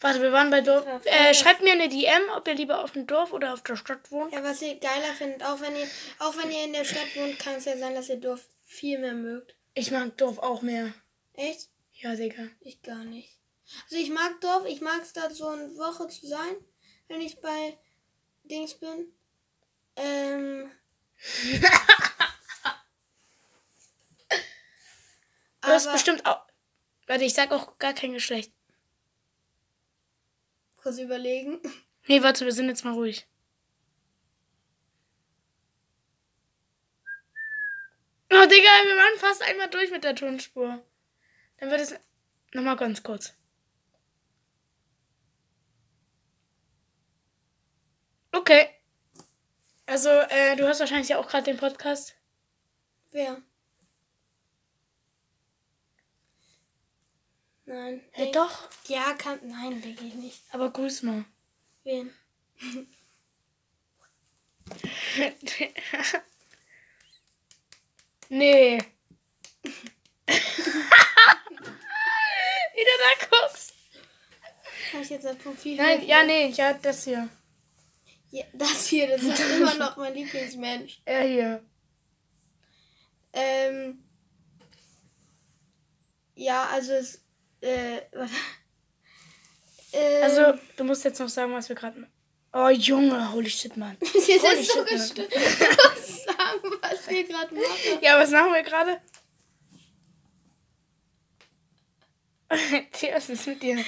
Warte, 0.00 0.20
wir 0.20 0.32
waren 0.32 0.50
bei 0.50 0.60
Dorf. 0.60 0.84
Äh, 1.04 1.32
schreibt 1.32 1.62
mir 1.62 1.72
eine 1.72 1.88
DM, 1.88 2.22
ob 2.36 2.46
ihr 2.48 2.54
lieber 2.54 2.82
auf 2.82 2.92
dem 2.92 3.06
Dorf 3.06 3.32
oder 3.32 3.52
auf 3.52 3.62
der 3.62 3.76
Stadt 3.76 4.10
wohnt. 4.10 4.32
Ja, 4.32 4.42
was 4.42 4.60
ihr 4.60 4.74
geiler 4.76 5.14
findet, 5.16 5.44
auch 5.44 5.60
wenn 5.60 5.76
ihr, 5.76 5.86
auch 6.18 6.36
wenn 6.36 6.50
ihr 6.50 6.64
in 6.64 6.72
der 6.72 6.84
Stadt 6.84 7.14
wohnt, 7.14 7.38
kann 7.38 7.54
es 7.54 7.66
ja 7.66 7.76
sein, 7.76 7.94
dass 7.94 8.08
ihr 8.08 8.16
Dorf 8.16 8.46
viel 8.64 8.98
mehr 8.98 9.14
mögt. 9.14 9.54
Ich 9.74 9.90
mag 9.90 10.16
Dorf 10.18 10.38
auch 10.38 10.62
mehr. 10.62 10.92
Echt? 11.34 11.70
Ja, 11.92 12.16
Digga. 12.16 12.48
Ich 12.60 12.82
gar 12.82 13.04
nicht. 13.04 13.38
Also 13.84 13.96
ich 13.96 14.10
mag 14.10 14.40
Dorf, 14.40 14.66
ich 14.66 14.80
mag 14.80 15.00
es 15.02 15.12
da 15.12 15.30
so 15.30 15.46
eine 15.46 15.76
Woche 15.76 16.08
zu 16.08 16.26
sein, 16.26 16.56
wenn 17.08 17.20
ich 17.20 17.40
bei 17.40 17.78
Dings 18.44 18.74
bin. 18.74 19.12
Ähm. 19.96 20.70
Du 25.72 25.76
hast 25.76 25.90
bestimmt 25.90 26.26
auch. 26.26 26.46
Warte, 27.06 27.24
ich 27.24 27.32
sag 27.32 27.50
auch 27.50 27.78
gar 27.78 27.94
kein 27.94 28.12
Geschlecht. 28.12 28.52
kurz 30.76 30.98
überlegen. 30.98 31.60
Nee, 32.08 32.20
warte, 32.20 32.44
wir 32.44 32.52
sind 32.52 32.66
jetzt 32.68 32.84
mal 32.84 32.94
ruhig. 32.94 33.28
Oh, 38.28 38.44
Digga, 38.44 38.50
wir 38.50 38.96
waren 38.96 39.18
fast 39.20 39.40
einmal 39.42 39.70
durch 39.70 39.92
mit 39.92 40.02
der 40.02 40.16
Tonspur. 40.16 40.84
Dann 41.58 41.70
wird 41.70 41.80
es. 41.80 41.94
Nochmal 42.52 42.74
ganz 42.74 43.04
kurz. 43.04 43.34
Okay. 48.32 48.68
Also, 49.86 50.08
äh, 50.10 50.56
du 50.56 50.66
hast 50.66 50.80
wahrscheinlich 50.80 51.10
ja 51.10 51.18
auch 51.18 51.28
gerade 51.28 51.44
den 51.44 51.56
Podcast. 51.56 52.16
Wer? 53.12 53.40
Nein. 57.72 58.02
Ja, 58.12 58.18
Denk- 58.24 58.34
doch. 58.34 58.68
Ja, 58.86 59.14
kann. 59.14 59.40
Nein, 59.48 59.80
denke 59.80 60.04
ich 60.04 60.12
nicht. 60.12 60.42
Aber 60.52 60.70
grüß 60.70 61.04
mal. 61.04 61.24
Wen? 61.84 62.12
nee. 68.28 68.78
Wie 70.26 70.34
du 72.84 72.94
da 72.98 73.26
guckst. 73.26 73.72
Kann 74.90 75.00
ich 75.00 75.08
jetzt 75.08 75.24
das 75.24 75.36
Profil 75.38 75.76
Nein, 75.76 76.06
ja, 76.06 76.22
nee, 76.24 76.48
ja, 76.48 76.74
das 76.74 77.04
hier. 77.04 77.30
Ja, 78.30 78.44
das 78.52 78.86
hier, 78.86 79.08
das 79.08 79.22
ist 79.22 79.40
immer 79.40 79.74
noch 79.76 79.96
mein 79.96 80.12
Lieblingsmensch. 80.12 81.00
Er 81.06 81.22
hier. 81.26 81.64
Ähm. 83.32 84.04
Ja, 86.34 86.66
also 86.66 86.92
es. 86.92 87.21
Äh, 87.62 88.02
warte. 88.12 88.32
Ähm, 89.94 90.22
Also, 90.24 90.58
du 90.78 90.84
musst 90.84 91.04
jetzt 91.04 91.18
noch 91.20 91.28
sagen, 91.28 91.52
was 91.52 91.68
wir 91.68 91.76
gerade 91.76 92.00
machen. 92.00 92.12
Oh, 92.54 92.70
Junge, 92.70 93.30
holy 93.30 93.50
shit, 93.50 93.76
Mann. 93.76 93.98
Jetzt 94.00 94.42
Holy 94.42 94.58
ist 94.58 94.72
so 94.72 94.84
musst 94.84 95.14
sagen, 95.16 96.62
was 96.80 97.08
wir 97.10 97.24
gerade 97.24 97.54
machen. 97.54 97.98
Ja, 98.00 98.18
was 98.18 98.30
machen 98.30 98.54
wir 98.54 98.62
gerade? 98.62 99.02
Tja, 102.92 103.14
was 103.16 103.28
ist 103.28 103.46
mit 103.46 103.62
dir? 103.62 103.84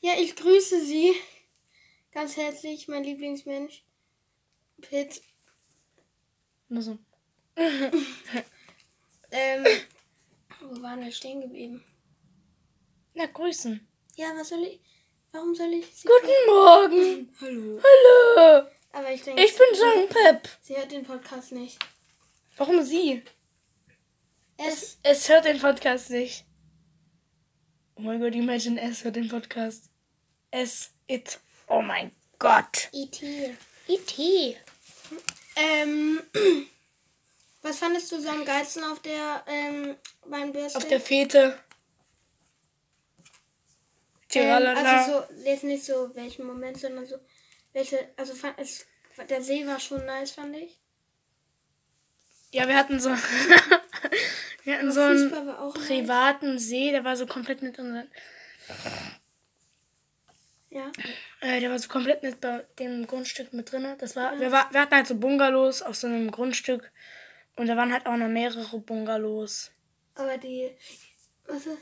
Ja, 0.00 0.14
ich 0.18 0.34
grüße 0.34 0.84
Sie. 0.84 1.14
Ganz 2.10 2.36
herzlich, 2.36 2.88
mein 2.88 3.04
Lieblingsmensch. 3.04 3.84
Pitt. 4.80 5.22
Nur 6.68 6.82
so. 6.82 6.98
Ähm. 9.30 9.64
Wo 10.60 10.82
waren 10.82 11.04
wir 11.04 11.12
stehen 11.12 11.40
geblieben? 11.40 11.84
Na, 13.14 13.26
grüßen. 13.26 13.86
Ja, 14.16 14.28
was 14.36 14.48
soll 14.48 14.62
ich. 14.64 14.80
Warum 15.32 15.54
soll 15.54 15.72
ich 15.72 15.86
sie. 15.94 16.08
Guten 16.08 16.46
Morgen. 16.46 17.34
Hallo. 17.40 17.80
Hallo. 17.82 18.66
Aber 18.92 19.12
ich 19.12 19.22
denke. 19.22 19.42
Ich 19.42 19.56
bin 19.56 19.66
Jean 19.74 20.08
Pep. 20.08 20.48
Sie 20.60 20.76
hört 20.76 20.92
den 20.92 21.04
Podcast 21.04 21.52
nicht. 21.52 21.78
Warum 22.56 22.82
sie? 22.82 23.22
Es. 24.58 24.98
Es 25.02 25.28
hört 25.28 25.44
den 25.46 25.58
Podcast 25.58 26.10
nicht. 26.10 26.44
Oh 27.96 28.02
mein 28.02 28.20
Gott, 28.20 28.34
imagine, 28.34 28.80
es 28.80 29.04
hört 29.04 29.16
den 29.16 29.28
Podcast. 29.28 29.90
Es, 30.50 30.90
it. 31.06 31.38
Oh 31.68 31.82
mein 31.82 32.12
Gott. 32.38 32.88
E.T. 32.92 33.56
E.T. 33.88 34.56
Ähm. 35.56 36.20
Was 37.62 37.78
fandest 37.78 38.10
du 38.10 38.20
so 38.20 38.28
am 38.28 38.44
geilsten 38.44 38.82
auf 38.84 39.00
der. 39.00 39.44
Ähm, 39.46 39.96
beim 40.26 40.52
Birthday? 40.52 40.76
Auf 40.76 40.88
der 40.88 41.00
Fete. 41.00 41.58
Ähm, 44.34 44.42
Tiralala. 44.42 44.98
also 44.98 45.24
so, 45.28 45.44
jetzt 45.44 45.64
nicht 45.64 45.84
so 45.84 46.10
welchen 46.14 46.46
Moment, 46.46 46.78
sondern 46.78 47.06
so 47.06 47.16
welche, 47.72 47.98
also 48.16 48.34
fand 48.34 48.58
es, 48.58 48.86
der 49.28 49.42
See 49.42 49.66
war 49.66 49.80
schon 49.80 50.04
nice, 50.04 50.32
fand 50.32 50.56
ich. 50.56 50.78
Ja, 52.52 52.68
wir 52.68 52.76
hatten 52.76 53.00
so. 53.00 53.10
wir 54.64 54.74
hatten 54.74 54.90
Aber 54.90 54.92
so 54.92 55.00
einen 55.00 55.50
auch 55.50 55.74
nice. 55.74 55.86
privaten 55.86 56.58
See, 56.58 56.90
der 56.90 57.04
war 57.04 57.16
so 57.16 57.26
komplett 57.26 57.62
mit 57.62 57.78
unseren. 57.78 58.10
Ja. 60.70 60.90
Äh, 61.40 61.60
der 61.60 61.70
war 61.70 61.78
so 61.78 61.88
komplett 61.88 62.22
mit 62.22 62.40
bei 62.40 62.64
dem 62.78 63.06
Grundstück 63.06 63.52
mit 63.52 63.70
drin. 63.70 63.86
Das 63.98 64.16
war, 64.16 64.38
wir, 64.38 64.52
war, 64.52 64.72
wir 64.72 64.80
hatten 64.80 64.94
halt 64.94 65.06
so 65.06 65.16
Bungalows 65.16 65.82
auf 65.82 65.96
so 65.96 66.06
einem 66.06 66.30
Grundstück. 66.30 66.90
Und 67.56 67.66
da 67.66 67.76
waren 67.76 67.92
halt 67.92 68.06
auch 68.06 68.16
noch 68.16 68.28
mehrere 68.28 68.78
Bungalows. 68.78 69.70
Aber 70.14 70.38
die, 70.38 70.70
was 71.46 71.66
ist, 71.66 71.78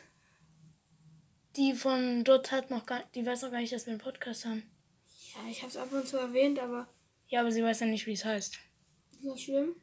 Die 1.56 1.74
von 1.74 2.24
dort 2.24 2.52
hat 2.52 2.70
noch 2.70 2.86
gar 2.86 3.02
die 3.14 3.26
weiß 3.26 3.42
noch 3.42 3.50
gar 3.50 3.60
nicht, 3.60 3.72
dass 3.72 3.86
wir 3.86 3.92
einen 3.92 4.00
Podcast 4.00 4.44
haben. 4.44 4.70
ja, 5.34 5.50
ich 5.50 5.62
hab's 5.62 5.76
ab 5.76 5.92
und 5.92 6.06
zu 6.06 6.16
erwähnt, 6.16 6.58
aber 6.58 6.88
Ja, 7.28 7.40
aber 7.40 7.50
sie 7.52 7.62
weiß 7.62 7.80
ja 7.80 7.86
nicht, 7.86 8.06
wie 8.06 8.12
es 8.12 8.24
heißt. 8.24 8.54
ist 9.12 9.24
das 9.24 9.40
schlimm? 9.40 9.74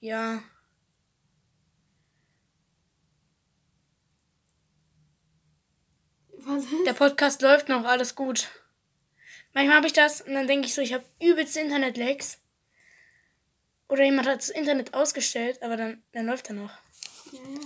Ja. 0.00 0.42
Was 6.32 6.64
ist? 6.64 6.86
Der 6.86 6.92
Podcast 6.94 7.42
läuft 7.42 7.68
noch, 7.68 7.84
alles 7.84 8.14
gut. 8.14 8.48
Manchmal 9.52 9.76
habe 9.76 9.86
ich 9.86 9.92
das 9.92 10.20
und 10.22 10.34
dann 10.34 10.46
denke 10.46 10.66
ich 10.66 10.74
so, 10.74 10.80
ich 10.80 10.92
habe 10.94 11.04
übelste 11.20 11.60
Internet-Lags. 11.60 12.38
Oder 13.88 14.04
jemand 14.04 14.28
hat 14.28 14.38
das 14.38 14.48
Internet 14.50 14.94
ausgestellt, 14.94 15.62
aber 15.62 15.76
dann, 15.76 16.02
dann 16.12 16.26
läuft 16.26 16.48
er 16.48 16.54
noch. 16.54 16.70
Ja, 17.32 17.40
ja. 17.40 17.60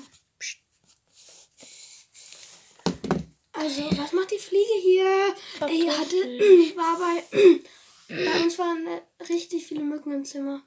Also, 3.64 3.82
was 3.96 4.12
macht 4.12 4.30
die 4.30 4.38
Fliege 4.38 4.74
hier? 4.82 5.34
Ey, 5.62 5.86
hatte, 5.86 6.16
war 6.76 6.98
bei, 6.98 7.24
bei 8.08 8.40
uns 8.42 8.58
waren 8.58 8.86
äh, 8.86 9.00
richtig 9.24 9.66
viele 9.66 9.80
Mücken 9.82 10.12
im 10.12 10.26
Zimmer. 10.26 10.62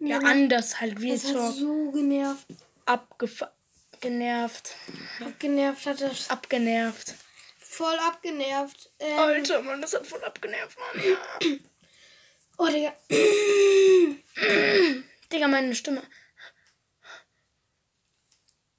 Ja, 0.00 0.18
anders 0.18 0.80
halt, 0.80 0.98
Real 0.98 1.16
Das 1.16 1.32
hat 1.32 1.54
so 1.54 1.92
genervt. 1.92 2.46
Abgefa 2.84 3.52
genervt. 4.00 4.74
Genervt 5.38 5.86
hat 5.86 6.00
das. 6.00 6.30
Abgenervt. 6.30 7.14
Voll 7.60 7.96
abgenervt. 8.00 8.90
Ähm, 8.98 9.18
Alter, 9.20 9.62
Mann, 9.62 9.80
das 9.80 9.94
hat 9.94 10.04
voll 10.04 10.24
abgenervt, 10.24 10.76
Mann. 10.80 11.04
Ja. 11.04 11.18
oh, 12.58 12.66
Digga. 12.66 12.92
Digga, 15.32 15.46
meine 15.46 15.76
Stimme. 15.76 16.02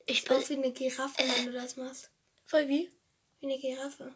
Ich 0.05 0.25
bin 0.25 0.35
Aus 0.35 0.49
wie 0.49 0.57
eine 0.57 0.73
Giraffe, 0.73 1.15
wenn 1.19 1.45
du 1.45 1.53
das 1.53 1.77
machst. 1.77 2.11
voll 2.45 2.67
wie? 2.67 2.91
Wie 3.43 3.51
eine 3.51 3.59
Giraffe. 3.59 4.15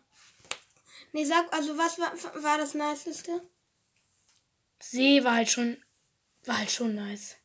Nee, 1.12 1.26
sag, 1.26 1.52
also 1.54 1.78
was 1.78 2.00
war, 2.00 2.14
war 2.44 2.58
das 2.58 2.74
Niceste? 2.76 3.42
See 4.80 5.22
war 5.22 5.36
halt 5.36 5.50
schon, 5.50 5.84
war 6.46 6.60
halt 6.60 6.72
schon 6.72 6.96
nice. 6.96 7.36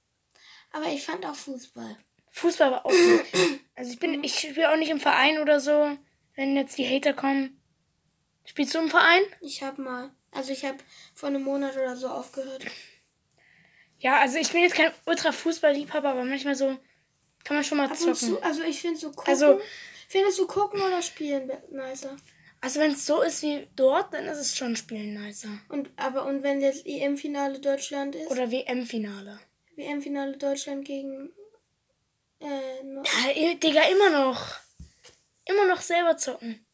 Aber 0.70 0.86
ich 0.86 1.04
fand 1.04 1.26
auch 1.26 1.34
Fußball. 1.34 1.96
Fußball 2.30 2.70
war 2.70 2.86
auch 2.86 2.90
gut. 2.90 3.24
Also 3.74 3.90
ich 3.94 3.98
bin, 3.98 4.22
ich 4.22 4.38
spiele 4.38 4.70
auch 4.70 4.76
nicht 4.76 4.90
im 4.90 5.00
Verein 5.00 5.38
oder 5.38 5.58
so. 5.58 5.96
Wenn 6.36 6.54
jetzt 6.56 6.76
die 6.78 6.86
Hater 6.86 7.14
kommen. 7.14 7.60
Spielst 8.44 8.74
du 8.74 8.78
im 8.78 8.90
Verein? 8.90 9.22
Ich 9.40 9.62
hab 9.62 9.78
mal, 9.78 10.10
also 10.30 10.52
ich 10.52 10.64
hab 10.64 10.76
vor 11.14 11.30
einem 11.30 11.42
Monat 11.42 11.74
oder 11.74 11.96
so 11.96 12.08
aufgehört. 12.08 12.66
Ja, 13.98 14.20
also 14.20 14.36
ich 14.38 14.52
bin 14.52 14.60
jetzt 14.62 14.74
kein 14.76 14.92
Ultra-Fußball-Liebhaber, 15.06 16.10
aber 16.10 16.24
manchmal 16.24 16.54
so 16.54 16.78
kann 17.44 17.56
man 17.56 17.64
schon 17.64 17.78
mal 17.78 17.86
Ab 17.86 17.92
und 17.92 17.98
zocken. 17.98 18.14
zu, 18.14 18.42
also 18.42 18.62
ich 18.62 18.80
finde 18.80 19.00
so 19.00 19.10
gucken. 19.10 19.30
Also- 19.32 19.60
findest 20.12 20.38
du 20.38 20.47
gucken 20.47 20.81
oder 20.81 21.00
spielen 21.02 21.50
nicer? 21.71 22.16
Also 22.61 22.78
wenn 22.78 22.92
es 22.92 23.04
so 23.07 23.23
ist 23.23 23.42
wie 23.42 23.66
dort, 23.75 24.14
dann 24.14 24.26
ist 24.26 24.38
es 24.38 24.57
schon 24.57 24.76
Spielen 24.76 25.14
nicer. 25.14 25.49
Und 25.69 25.90
aber 25.97 26.25
und 26.26 26.42
wenn 26.45 26.61
jetzt 26.61 26.87
EM-Finale 26.87 27.59
Deutschland 27.59 28.14
ist, 28.14 28.31
Oder 28.31 28.50
WM-Finale. 28.52 29.40
WM-Finale 29.75 30.37
Deutschland 30.37 30.85
gegen 30.85 31.33
äh, 32.40 32.83
no- 32.85 33.02
Ja, 33.35 33.54
Digga, 33.54 33.83
immer 33.90 34.11
noch. 34.11 34.57
Immer 35.45 35.66
noch 35.66 35.81
selber 35.81 36.16
zocken. 36.16 36.64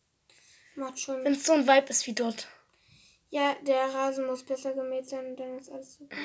macht 0.74 0.98
schon. 0.98 1.24
Wenn 1.24 1.32
es 1.32 1.44
so 1.44 1.52
ein 1.54 1.66
Vibe 1.66 1.88
ist 1.88 2.06
wie 2.06 2.12
dort. 2.14 2.48
Ja, 3.30 3.54
der 3.66 3.86
Rasen 3.94 4.26
muss 4.26 4.42
besser 4.44 4.72
gemäht 4.74 5.08
sein 5.08 5.24
und 5.26 5.36
dann 5.40 5.58
ist 5.58 5.70
alles 5.70 5.96
super. 5.98 6.16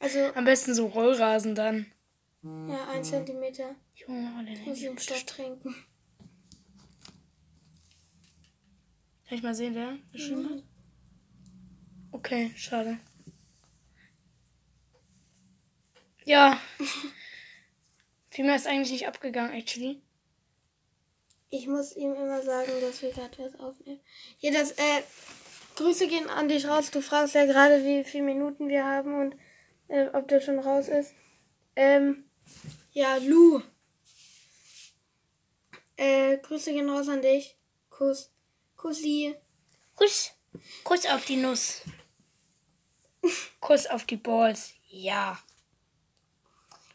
Also, 0.00 0.20
Am 0.34 0.44
besten 0.44 0.74
so 0.74 0.86
Rollrasen 0.86 1.56
dann. 1.56 1.92
Ja, 2.42 2.88
ein 2.88 3.04
Zentimeter. 3.04 3.74
Junge, 3.94 4.34
Holländer. 4.36 4.62
Muss 4.66 4.78
ich 4.78 4.84
im 4.84 4.98
Stoff 4.98 5.24
trinken. 5.24 5.74
Kann 9.28 9.36
ich 9.36 9.42
mal 9.42 9.54
sehen, 9.54 9.74
wer 9.74 9.98
geschrieben 10.12 10.48
hat? 10.48 10.62
Okay, 12.12 12.50
schade. 12.56 12.98
Ja. 16.24 16.60
Viel 18.30 18.44
mehr 18.44 18.56
ist 18.56 18.66
eigentlich 18.66 18.92
nicht 18.92 19.08
abgegangen, 19.08 19.52
actually. 19.52 20.00
Ich 21.50 21.66
muss 21.66 21.96
ihm 21.96 22.14
immer 22.14 22.42
sagen, 22.42 22.70
dass 22.80 23.02
wir 23.02 23.10
gerade 23.10 23.38
was 23.38 23.58
aufnehmen. 23.58 24.00
Ja, 24.38 24.52
das, 24.52 24.72
äh, 24.72 25.02
Grüße 25.78 26.08
gehen 26.08 26.28
an 26.28 26.48
dich 26.48 26.66
raus. 26.66 26.90
Du 26.90 27.00
fragst 27.00 27.34
ja 27.34 27.46
gerade, 27.46 27.84
wie 27.84 28.02
viele 28.04 28.24
Minuten 28.24 28.68
wir 28.68 28.84
haben 28.84 29.14
und 29.14 29.36
äh, 29.86 30.08
ob 30.12 30.26
der 30.28 30.40
schon 30.40 30.58
raus 30.58 30.88
ist. 30.88 31.14
Ähm, 31.76 32.24
ja, 32.92 33.16
Lu. 33.16 33.62
Äh, 35.96 36.38
Grüße 36.38 36.72
gehen 36.72 36.88
raus 36.88 37.08
an 37.08 37.22
dich. 37.22 37.56
Kuss. 37.90 38.30
Kussi. 38.76 39.34
Kuss. 39.94 40.32
Kuss 40.84 41.06
auf 41.06 41.24
die 41.24 41.36
Nuss. 41.36 41.82
Kuss 43.60 43.86
auf 43.86 44.04
die 44.04 44.16
Balls. 44.16 44.72
Ja. 44.88 45.38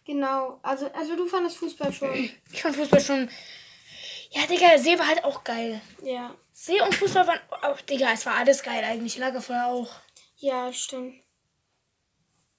Genau. 0.06 0.60
Also, 0.64 0.88
also 0.94 1.16
du 1.16 1.28
fandest 1.28 1.58
Fußball 1.58 1.92
schon. 1.94 2.30
Ich 2.52 2.62
fand 2.62 2.76
Fußball 2.76 3.02
schon. 3.02 3.30
Ja, 4.32 4.48
Digga, 4.48 4.78
See 4.80 4.98
war 4.98 5.08
halt 5.08 5.24
auch 5.24 5.44
geil. 5.44 5.82
ja. 6.02 6.34
See 6.56 6.80
und 6.82 6.94
Fußball 6.94 7.26
waren 7.28 7.40
auch, 7.64 7.82
Digga, 7.82 8.12
es 8.14 8.26
war 8.28 8.36
alles 8.36 8.62
geil 8.64 8.84
eigentlich. 8.84 9.18
Lagerfeuer 9.18 9.66
auch. 9.66 9.92
Ja, 10.38 10.72
stimmt. 10.72 11.16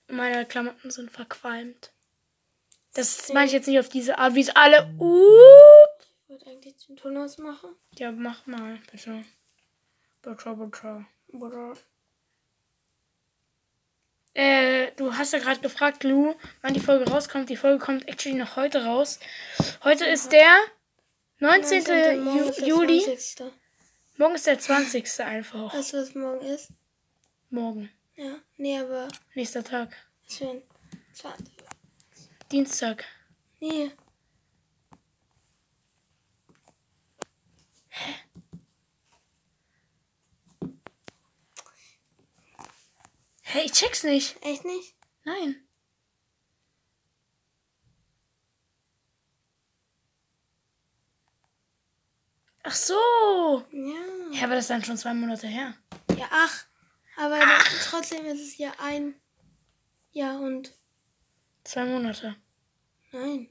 Meine 0.09 0.45
Klamotten 0.47 0.91
sind 0.91 1.11
verqualmt. 1.13 1.93
Das 2.95 3.33
meine 3.33 3.47
ich 3.47 3.53
jetzt 3.53 3.67
nicht 3.67 3.81
auf 3.81 3.89
diese 3.89 4.19
Art, 4.19 4.35
wie 4.35 4.41
es 4.41 4.55
alle. 4.55 4.95
Uh. 4.99 5.27
Ich 6.23 6.31
wollte 6.31 6.47
eigentlich 6.47 6.75
den 6.87 6.97
Ton 6.97 7.17
ausmachen. 7.17 7.71
Ja, 7.99 8.13
mach 8.13 8.47
mal, 8.47 8.79
bitte. 8.91 9.25
Bitte, 10.23 10.55
bitte. 10.55 11.05
Oder? 11.33 11.75
Äh, 14.33 14.93
du 14.97 15.17
hast 15.17 15.33
ja 15.33 15.39
gerade 15.41 15.61
gefragt, 15.61 16.05
Lou, 16.05 16.35
wann 16.63 16.75
die 16.75 16.81
Folge 16.81 17.09
rauskommt. 17.11 17.51
Die 17.51 17.57
Folge 17.57 17.85
kommt 17.85 18.09
actually 18.09 18.37
noch 18.37 18.57
heute 18.57 18.85
raus. 18.85 19.19
Heute 19.83 20.07
ist 20.07 20.33
der 20.33 20.57
19. 21.41 22.25
Morgen 22.25 22.53
Ju 22.59 22.67
Juli. 22.67 23.01
20.. 23.03 23.53
Morgen 24.17 24.35
ist 24.37 24.47
der 24.47 24.59
20. 24.59 25.21
einfach. 25.21 25.75
Weißt 25.75 25.93
du, 25.93 25.99
was 25.99 26.15
morgen 26.15 26.45
ist? 26.47 26.69
Morgen. 27.51 27.91
Ja. 28.17 28.37
Nee, 28.57 28.79
aber 28.79 29.09
Nächster 29.35 29.65
Tag. 29.65 29.95
ein 30.41 30.63
20. 31.13 31.54
Dienstag. 32.51 33.05
Nee. 33.61 33.93
Hey, 43.43 43.67
ich 43.67 43.73
check's 43.73 44.03
nicht. 44.03 44.37
Echt 44.43 44.65
nicht? 44.65 44.95
Nein. 45.25 45.67
Ach 52.63 52.75
so. 52.75 52.95
Ja. 53.71 53.95
Ja, 54.33 54.45
aber 54.45 54.55
das 54.55 54.65
ist 54.65 54.71
dann 54.71 54.85
schon 54.85 54.97
zwei 54.97 55.15
Monate 55.15 55.47
her. 55.47 55.75
Ja, 56.17 56.27
ach. 56.31 56.65
Aber 57.17 57.39
dann- 57.39 57.61
trotzdem 57.91 58.25
ist 58.27 58.41
es 58.41 58.59
ja 58.59 58.73
ein. 58.79 59.15
Ja, 60.13 60.39
und. 60.39 60.73
Zwei 61.65 61.85
Monate. 61.87 62.37
Nein. 63.13 63.49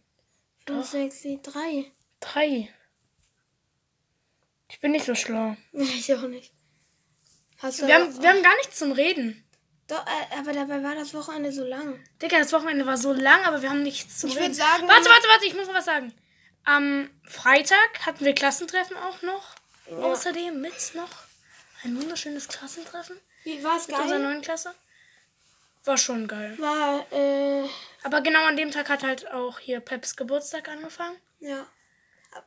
Doch. 0.65 0.83
Sieben, 0.83 1.41
drei. 1.41 1.91
Drei. 2.19 2.73
Ich 4.69 4.79
bin 4.79 4.91
nicht 4.91 5.05
so 5.05 5.15
schlau. 5.15 5.55
Ich 5.73 6.13
auch 6.13 6.21
nicht. 6.27 6.53
Hast 7.59 7.81
du 7.81 7.87
Wir 7.87 7.95
haben, 7.95 8.21
wir 8.21 8.29
haben 8.29 8.43
gar 8.43 8.55
nichts 8.57 8.77
zum 8.79 8.91
Reden. 8.91 9.39
Doch, 9.87 10.05
äh, 10.05 10.37
aber 10.39 10.53
dabei 10.53 10.81
war 10.83 10.95
das 10.95 11.13
Wochenende 11.13 11.51
so 11.51 11.63
lang. 11.65 11.99
Digga, 12.21 12.39
das 12.39 12.53
Wochenende 12.53 12.85
war 12.85 12.97
so 12.97 13.13
lang, 13.13 13.43
aber 13.45 13.61
wir 13.61 13.69
haben 13.69 13.83
nichts 13.83 14.19
zum 14.19 14.29
Ich 14.29 14.35
Reden. 14.37 14.47
würd 14.47 14.55
sagen, 14.55 14.87
warte, 14.87 15.09
warte, 15.09 15.27
warte, 15.27 15.45
ich 15.45 15.55
muss 15.55 15.67
noch 15.67 15.73
was 15.73 15.85
sagen. 15.85 16.13
Am 16.65 17.09
Freitag 17.25 18.05
hatten 18.05 18.23
wir 18.25 18.33
Klassentreffen 18.33 18.95
auch 18.97 19.21
noch. 19.21 19.55
Außerdem 19.91 20.61
mit 20.61 20.95
noch 20.95 21.09
ein 21.83 21.99
wunderschönes 22.01 22.47
Klassentreffen 22.47 23.17
Wie 23.43 23.61
war 23.63 23.75
es 23.75 23.87
mit 23.87 23.97
unserer 23.97 24.17
geil? 24.17 24.27
neuen 24.27 24.41
Klasse. 24.41 24.73
War 25.83 25.97
schon 25.97 26.25
geil. 26.27 26.57
War, 26.59 27.05
äh, 27.11 27.67
Aber 28.03 28.21
genau 28.21 28.43
an 28.45 28.57
dem 28.57 28.71
Tag 28.71 28.89
hat 28.89 29.03
halt 29.03 29.31
auch 29.31 29.59
hier 29.59 29.79
Peps 29.79 30.15
Geburtstag 30.15 30.69
angefangen. 30.69 31.17
ja. 31.39 31.65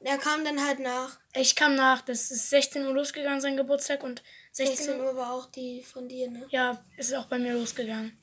Er 0.01 0.19
kam 0.19 0.45
dann 0.45 0.65
halt 0.67 0.81
nach. 0.81 1.21
Ich 1.33 1.55
kam 1.55 1.77
nach, 1.77 2.01
das 2.01 2.33
ist 2.33 2.51
16 2.51 2.85
Uhr 2.87 2.93
losgegangen, 2.93 3.41
sein 3.41 3.57
Geburtstag. 3.57 4.03
Und 4.03 4.21
16 4.51 4.77
16 4.79 5.01
Uhr, 5.01 5.15
war 5.17 5.33
auch 5.33 5.47
die 5.47 5.83
von 5.85 6.09
dir, 6.09 6.29
ne? 6.29 6.45
ja, 6.51 6.85
ist 6.97 7.15
auch 7.15 7.27
bei 7.27 7.39
mir 7.39 7.55
losgegangen. 7.55 8.21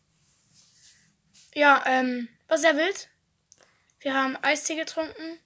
Ja, 1.53 1.83
ähm, 1.87 2.27
war 2.47 2.57
sehr 2.57 2.75
wild. 2.75 3.09
Wir 3.99 4.13
haben 4.13 4.37
Eistee 4.41 4.75
getrunken. 4.75 5.39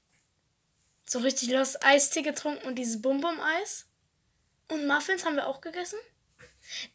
So 1.05 1.19
richtig 1.19 1.49
los 1.51 1.79
Eistee 1.81 2.23
getrunken 2.23 2.65
und 2.65 2.75
dieses 2.75 3.01
Bum-Bum-Eis. 3.01 3.85
Und 4.69 4.87
Muffins 4.87 5.23
haben 5.23 5.35
wir 5.35 5.47
auch 5.47 5.61
gegessen. 5.61 5.99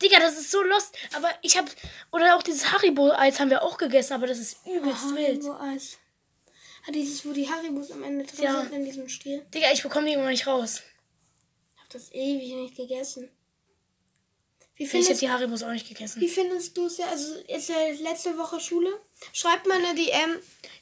Digga, 0.01 0.19
das 0.21 0.39
ist 0.39 0.51
so 0.51 0.63
lost. 0.63 0.97
Aber 1.15 1.31
ich 1.43 1.57
hab. 1.57 1.67
Oder 2.13 2.37
auch 2.37 2.43
dieses 2.43 2.73
Haribo-Eis 2.73 3.41
haben 3.41 3.51
wir 3.51 3.63
auch 3.63 3.79
gegessen, 3.79 4.13
aber 4.15 4.27
das 4.27 4.39
ist 4.39 4.59
übelst 4.67 5.15
wild. 5.15 5.43
Haribo-Eis. 5.45 5.99
Hat 6.87 6.95
dieses, 6.95 7.25
wo 7.25 7.33
die 7.33 7.49
Haribos 7.49 7.91
am 7.93 8.03
Ende 8.03 8.25
drin 8.25 8.45
Ja. 8.45 8.61
sind 8.63 8.73
in 8.73 8.85
diesem 8.85 9.09
Stiel? 9.09 9.47
Digga, 9.55 9.71
ich 9.73 9.83
bekomme 9.83 10.07
die 10.09 10.15
immer 10.15 10.29
nicht 10.31 10.47
raus. 10.49 10.83
Ich 11.77 11.81
hab 11.83 11.89
das 11.91 12.11
ewig 12.13 12.55
nicht 12.55 12.77
gegessen. 12.77 13.31
Wie 14.75 14.85
Ich 14.85 14.89
hab 14.89 14.93
findest, 15.03 15.21
die 15.23 15.31
Haribos 15.31 15.63
auch 15.63 15.71
nicht 15.71 15.87
gegessen. 15.89 16.21
wie 16.21 16.29
findest 16.29 16.77
du 16.77 16.87
es 16.87 16.97
ja? 16.99 17.07
Also 17.07 17.35
ist 17.47 17.69
ja 17.69 17.77
letzte 18.01 18.37
Woche 18.37 18.59
Schule. 18.59 18.91
Schreibt 19.33 19.67
mal 19.69 19.79
eine 19.79 19.95
DM. 19.95 20.39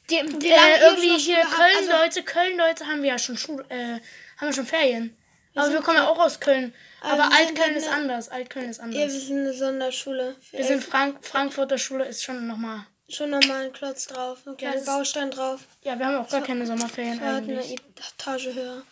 Die, 0.09 0.15
Wie 0.43 0.49
äh, 0.49 0.81
irgendwie 0.81 1.19
hier 1.19 1.37
Schule 1.37 1.45
habt, 1.45 1.57
Köln, 1.57 1.77
also- 1.77 1.91
Leute, 1.93 2.23
Köln, 2.23 2.57
Leute 2.57 2.87
haben 2.87 3.03
wir 3.03 3.11
ja 3.11 3.19
schon 3.19 3.37
Schule, 3.37 3.65
äh, 3.69 4.01
haben 4.39 4.49
wir 4.49 4.53
schon 4.55 4.67
Ferien. 4.67 5.17
Aber 5.55 5.73
wir 5.73 5.81
kommen 5.83 5.97
ja 5.97 6.07
auch 6.09 6.19
aus 6.19 6.39
Köln. 6.41 6.73
Aber 7.01 7.13
Aber 7.25 7.31
wir 7.31 7.37
sind 7.47 7.59
Altköln 7.59 7.77
ist 7.77 7.89
anders. 7.89 8.29
Altköln 8.29 8.71
ist 8.71 8.77
Ja, 8.79 8.85
anders. 8.85 8.99
wir 8.99 9.09
sind 9.21 9.39
eine 9.41 9.53
Sonderschule. 9.53 10.37
Wir 10.53 10.65
sind 10.65 10.85
Frank 10.85 11.25
Frankfurter 11.27 11.79
Schule 11.79 12.05
ist 12.05 12.23
schon 12.23 12.47
nochmal. 12.47 12.87
schon 13.09 13.31
nochmal 13.31 13.65
ein 13.67 13.73
Klotz 13.73 14.07
drauf. 14.07 14.39
Ein 14.47 14.57
kleiner 14.57 14.77
ist- 14.77 14.87
Baustein 14.87 15.31
drauf. 15.31 15.61
Ja, 15.83 15.99
wir 15.99 16.07
haben 16.07 16.17
auch 16.17 16.29
gar 16.29 16.43
keine 16.43 16.67
Sommerferien 16.67 17.19
Wir 17.21 17.27
hatten 17.35 17.51
eine 17.51 17.61
eigentlich. 17.61 17.81
Etage 18.17 18.47
höher. 18.55 18.83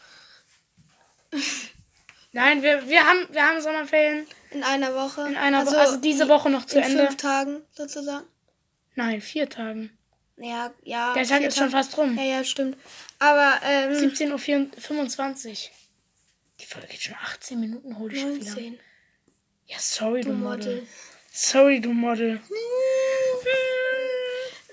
Nein, 2.33 2.63
wir, 2.63 2.87
wir 2.89 3.07
haben 3.07 3.27
wir 3.31 3.43
haben 3.43 3.61
Sommerferien 3.61 4.27
In 4.51 4.63
einer 4.63 4.95
Woche. 4.95 5.27
in 5.29 5.37
einer 5.37 5.65
Woche, 5.67 5.79
also 5.79 5.97
diese 5.97 6.29
Woche 6.29 6.51
noch 6.51 6.67
zu 6.67 6.79
in 6.79 6.85
Ende. 6.85 7.07
fünf 7.07 7.17
Tagen 7.17 7.63
sozusagen. 7.73 8.27
Nein, 8.95 9.21
vier 9.21 9.49
Tagen. 9.49 9.97
Ja, 10.37 10.73
ja. 10.83 11.15
Der 11.15 11.25
Tag 11.27 11.41
ist 11.43 11.57
schon 11.57 11.71
Tage. 11.71 11.85
fast 11.85 11.97
rum. 11.99 12.17
Ja, 12.17 12.25
ja, 12.39 12.45
stimmt. 12.45 12.77
Aber, 13.19 13.55
ähm, 13.65 13.93
17.25 13.93 15.51
Uhr. 15.51 15.71
Die 16.61 16.65
Folge 16.65 16.89
geht 16.89 17.03
schon 17.03 17.15
18 17.15 17.61
Minuten, 17.61 17.99
hol 17.99 18.13
ich 18.13 18.21
schon 18.21 18.37
wieder. 18.37 18.51
19. 18.51 18.81
Ja, 19.67 19.79
sorry, 19.79 20.23
du, 20.23 20.31
Du 20.31 20.35
Model. 20.35 20.75
Model. 20.75 20.89
Sorry, 21.33 21.81
du 21.81 21.93
Model. 21.93 22.41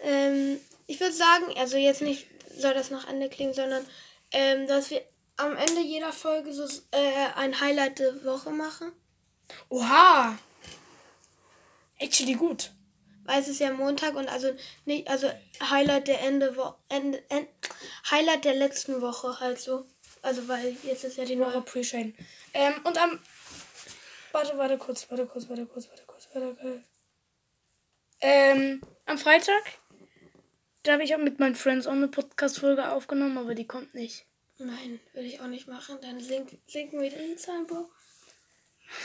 Ähm, 0.08 0.60
ich 0.86 1.00
würde 1.00 1.16
sagen, 1.16 1.46
also 1.58 1.78
jetzt 1.78 2.04
nicht 2.04 2.28
soll 2.56 2.76
das 2.76 2.92
nach 2.92 3.08
Ende 3.08 3.28
klingen, 3.28 3.56
sondern 3.56 3.84
ähm, 4.32 4.68
dass 4.68 4.92
wir 4.92 5.02
am 5.38 5.56
Ende 5.58 5.82
jeder 5.82 6.14
Folge 6.14 6.54
so 6.54 6.64
äh, 6.92 7.28
ein 7.36 7.60
Highlight 7.60 8.00
der 8.00 8.24
Woche 8.24 8.52
machen. 8.52 8.92
Oha! 9.70 10.38
Actually 11.98 12.36
gut. 12.36 12.72
Weil 13.24 13.42
es 13.42 13.48
ist 13.48 13.60
ja 13.60 13.74
Montag 13.74 14.16
und 14.16 14.30
also 14.30 14.52
nicht, 14.86 15.08
also 15.08 15.28
Highlight 15.62 16.08
der 16.08 16.22
Ende, 16.22 16.56
Ende, 16.90 17.24
End, 17.30 17.48
Highlight 18.12 18.46
der 18.46 18.54
letzten 18.54 19.02
Woche 19.02 19.40
halt 19.40 19.60
so. 19.60 19.86
Also 20.26 20.48
weil 20.48 20.76
jetzt 20.84 21.04
ist 21.04 21.18
ja 21.18 21.26
die 21.26 21.36
neue. 21.36 21.54
appreciaten. 21.54 22.16
Ähm, 22.52 22.74
und 22.84 22.98
am. 22.98 23.20
Warte, 24.32 24.58
warte 24.58 24.78
kurz, 24.80 25.10
warte 25.12 25.28
kurz, 25.28 25.48
warte 25.48 25.68
kurz, 25.68 25.88
warte 25.88 26.04
kurz, 26.08 26.28
warte 26.34 26.56
kurz. 26.56 26.82
Ähm, 28.22 28.82
am 29.06 29.20
Freitag, 29.20 29.64
da 30.82 30.94
habe 30.94 31.04
ich 31.04 31.14
auch 31.14 31.20
mit 31.20 31.40
meinen 31.40 31.54
Friends 31.54 31.86
auch 31.86 31.92
eine 31.92 32.08
Podcast-Folge 32.08 32.92
aufgenommen, 32.92 33.38
aber 33.38 33.54
die 33.54 33.68
kommt 33.68 33.94
nicht. 33.94 34.26
Nein, 34.58 35.00
würde 35.14 35.28
ich 35.28 35.40
auch 35.42 35.48
nicht 35.48 35.68
machen. 35.68 36.00
Dann 36.02 36.20
sink, 36.20 36.58
sinken 36.66 37.02
wieder 37.02 37.18
die 37.18 37.36
Zahlen, 37.36 37.68
Bro. 37.68 37.88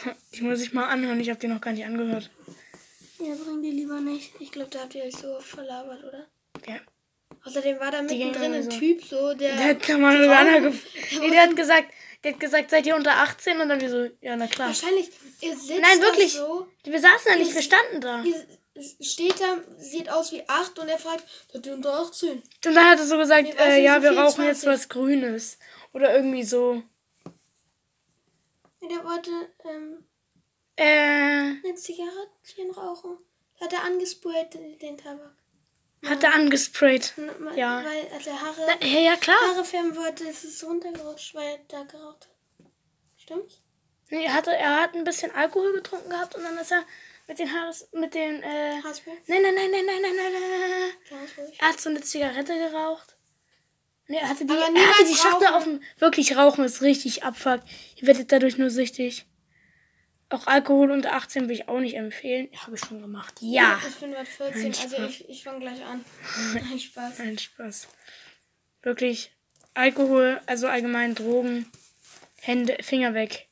Die 0.35 0.43
muss 0.43 0.63
ich 0.63 0.73
mal 0.73 0.89
anhören, 0.89 1.21
ich 1.21 1.31
habe 1.31 1.41
die 1.41 1.49
noch 1.49 1.61
gar 1.61 1.73
nicht 1.73 1.85
angehört. 1.85 2.31
Ja, 3.19 3.35
bring 3.35 3.63
die 3.63 3.71
lieber 3.71 4.01
nicht. 4.01 4.33
Ich 4.39 4.53
glaube, 4.53 4.71
da 4.71 4.81
habt 4.81 4.95
ihr 4.95 5.05
euch 5.05 5.17
so 5.17 5.41
verlabert, 5.41 6.05
oder? 6.05 6.27
Ja. 6.67 6.81
Außerdem 7.45 7.81
war 7.81 7.91
da 7.91 8.03
mittendrin 8.03 8.53
ein 8.55 8.63
so. 8.71 8.71
Typ 8.79 9.03
so, 9.05 9.35
der. 9.35 9.57
Der 9.57 9.65
hat 9.69 9.91
Augen- 9.91 10.63
gef 10.65 10.87
nee, 11.21 11.31
der 11.31 11.43
hat 11.43 11.57
gesagt, 11.57 11.89
Der 12.23 12.33
hat 12.35 12.41
gesagt, 12.41 12.71
seid 12.71 12.87
ihr 12.87 12.95
unter 12.97 13.13
18? 13.17 13.61
Und 13.61 13.69
dann 13.71 13.81
wir 13.81 13.89
so, 13.89 14.05
ja, 14.21 14.37
na 14.37 14.47
klar. 14.47 14.69
Wahrscheinlich, 14.69 15.11
ihr 15.41 15.57
sitzt 15.57 15.71
Nein, 15.81 15.99
da 16.01 16.03
wirklich. 16.07 16.33
so, 16.35 16.67
Wir 16.85 17.01
saßen 17.01 17.33
da 17.33 17.37
nicht, 17.37 17.55
wir 17.55 17.63
standen 17.63 18.01
da. 18.03 18.23
steht 19.01 19.41
da, 19.41 19.57
sieht 19.79 20.11
aus 20.11 20.31
wie 20.33 20.47
8 20.47 20.79
und 20.81 20.89
er 20.89 20.99
fragt, 20.99 21.25
seid 21.51 21.65
ihr 21.67 21.73
unter 21.73 21.95
18? 21.99 22.31
Und 22.33 22.43
dann 22.75 22.85
hat 22.91 22.99
er 22.99 23.07
so 23.07 23.17
gesagt, 23.17 23.45
Nee, 23.45 23.55
äh, 23.59 23.83
ja, 23.83 23.97
so 23.97 24.03
wir 24.03 24.11
rauchen 24.11 24.35
24? 24.43 24.47
jetzt 24.49 24.67
was 24.67 24.89
Grünes. 24.91 25.59
Oder 25.95 26.15
irgendwie 26.15 26.45
so. 26.45 26.83
Der 28.83 29.05
wollte 29.05 29.31
ähm, 29.65 30.05
Äh, 30.77 30.85
eine 31.65 31.75
Zigarettchen 31.75 32.71
rauchen. 32.77 33.17
Hat 33.61 33.73
er 33.73 33.85
angesprayt, 33.85 34.55
den 34.55 34.79
den 34.79 34.97
Tabak. 34.99 35.35
Hat 36.09 36.23
er 36.23 36.35
angesprayt. 36.35 37.15
Ja. 37.57 37.85
Weil 37.85 38.07
er 38.27 38.41
Haare, 38.41 38.67
Na, 38.67 38.87
ja, 38.87 39.01
ja, 39.01 39.17
klar. 39.17 39.37
Haare 39.49 39.65
färben 39.65 39.97
wollte, 39.97 40.25
ist 40.25 40.45
es 40.45 40.65
runtergerutscht, 40.65 41.35
weil 41.35 41.49
er 41.49 41.59
da 41.69 41.83
geraucht 41.85 42.27
hat. 42.27 42.71
Stimmt's? 43.17 43.63
Nee, 44.11 44.25
er, 44.25 44.35
hatte, 44.35 44.51
er 44.57 44.81
hat 44.81 44.95
ein 44.95 45.05
bisschen 45.05 45.31
Alkohol 45.33 45.73
getrunken 45.75 46.11
gehabt 46.11 46.35
und 46.35 46.43
dann 46.43 46.59
ist 46.59 46.73
er 46.73 46.85
mit 47.29 47.39
den 47.39 47.53
Haares, 47.53 47.89
mit 47.93 48.15
den, 48.15 48.43
äh, 48.43 48.83
Haarspray? 48.83 49.15
nein, 49.29 49.43
nein, 49.43 49.55
nein, 49.55 49.71
nein, 49.71 49.85
nein, 49.87 50.03
nein, 50.03 50.17
nein, 50.17 50.71
nein. 51.07 51.53
Er 51.59 51.69
hat 51.69 51.81
so 51.81 51.91
eine 51.91 52.01
Zigarette 52.01 52.59
geraucht. 52.59 53.17
Nee, 54.09 54.17
er 54.17 54.29
hatte 54.29 54.45
die, 54.45 54.53
er 54.53 54.65
hatte 54.65 55.05
die 55.09 55.15
Schachtel 55.15 55.47
auf 55.49 55.63
dem, 55.63 55.81
wirklich 55.99 56.37
rauchen 56.37 56.65
ist 56.65 56.83
richtig 56.83 57.23
abfuck. 57.23 57.61
Ihr 57.95 58.09
werdet 58.09 58.33
dadurch 58.33 58.59
nur 58.59 58.71
süchtig. 58.71 59.27
Auch 60.31 60.47
Alkohol 60.47 60.93
unter 60.93 61.13
18 61.15 61.49
will 61.49 61.57
ich 61.57 61.69
auch 61.69 61.81
nicht 61.81 61.97
empfehlen. 61.97 62.49
Habe 62.57 62.77
ich 62.77 62.81
schon 62.85 63.03
gemacht. 63.03 63.35
Ja. 63.41 63.81
Ich 63.89 63.97
bin 63.97 64.13
bald 64.13 64.29
14, 64.29 64.63
Nein, 64.63 64.75
also 64.83 64.97
ich, 65.05 65.29
ich 65.29 65.43
fange 65.43 65.59
gleich 65.61 65.85
an. 65.85 66.05
Nein, 66.55 66.79
Spaß. 66.79 67.19
Nein, 67.19 67.37
Spaß. 67.39 67.89
Wirklich. 68.83 69.33
Alkohol, 69.75 70.41
also 70.47 70.69
allgemein 70.69 71.15
Drogen, 71.15 71.71
Hände, 72.41 72.77
Finger 72.83 73.13
weg. 73.15 73.49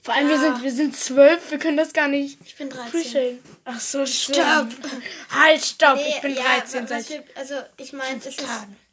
Vor 0.00 0.14
allem, 0.14 0.28
wir 0.28 0.36
Ja. 0.36 0.40
sind, 0.40 0.62
wir 0.62 0.72
sind 0.72 0.96
zwölf, 0.96 1.50
wir 1.50 1.58
können 1.58 1.76
das 1.78 1.92
gar 1.94 2.08
nicht 2.08 2.38
Ich 2.44 2.56
bin 2.56 2.68
13. 2.68 2.86
appreciaten. 2.88 3.38
Ach 3.64 3.80
so, 3.80 4.04
Stopp. 4.04 4.34
stopp. 4.34 4.68
Halt, 5.30 5.62
stopp. 5.64 5.96
Nee, 5.96 6.08
ich 6.08 6.20
bin 6.20 6.34
ja, 6.34 6.42
13 6.42 6.82
was 6.82 6.88
seit 6.90 7.08
wir, 7.10 7.24
also 7.36 7.54
ich 7.78 7.92
meine, 7.94 8.18
es 8.18 8.26
ist 8.26 8.44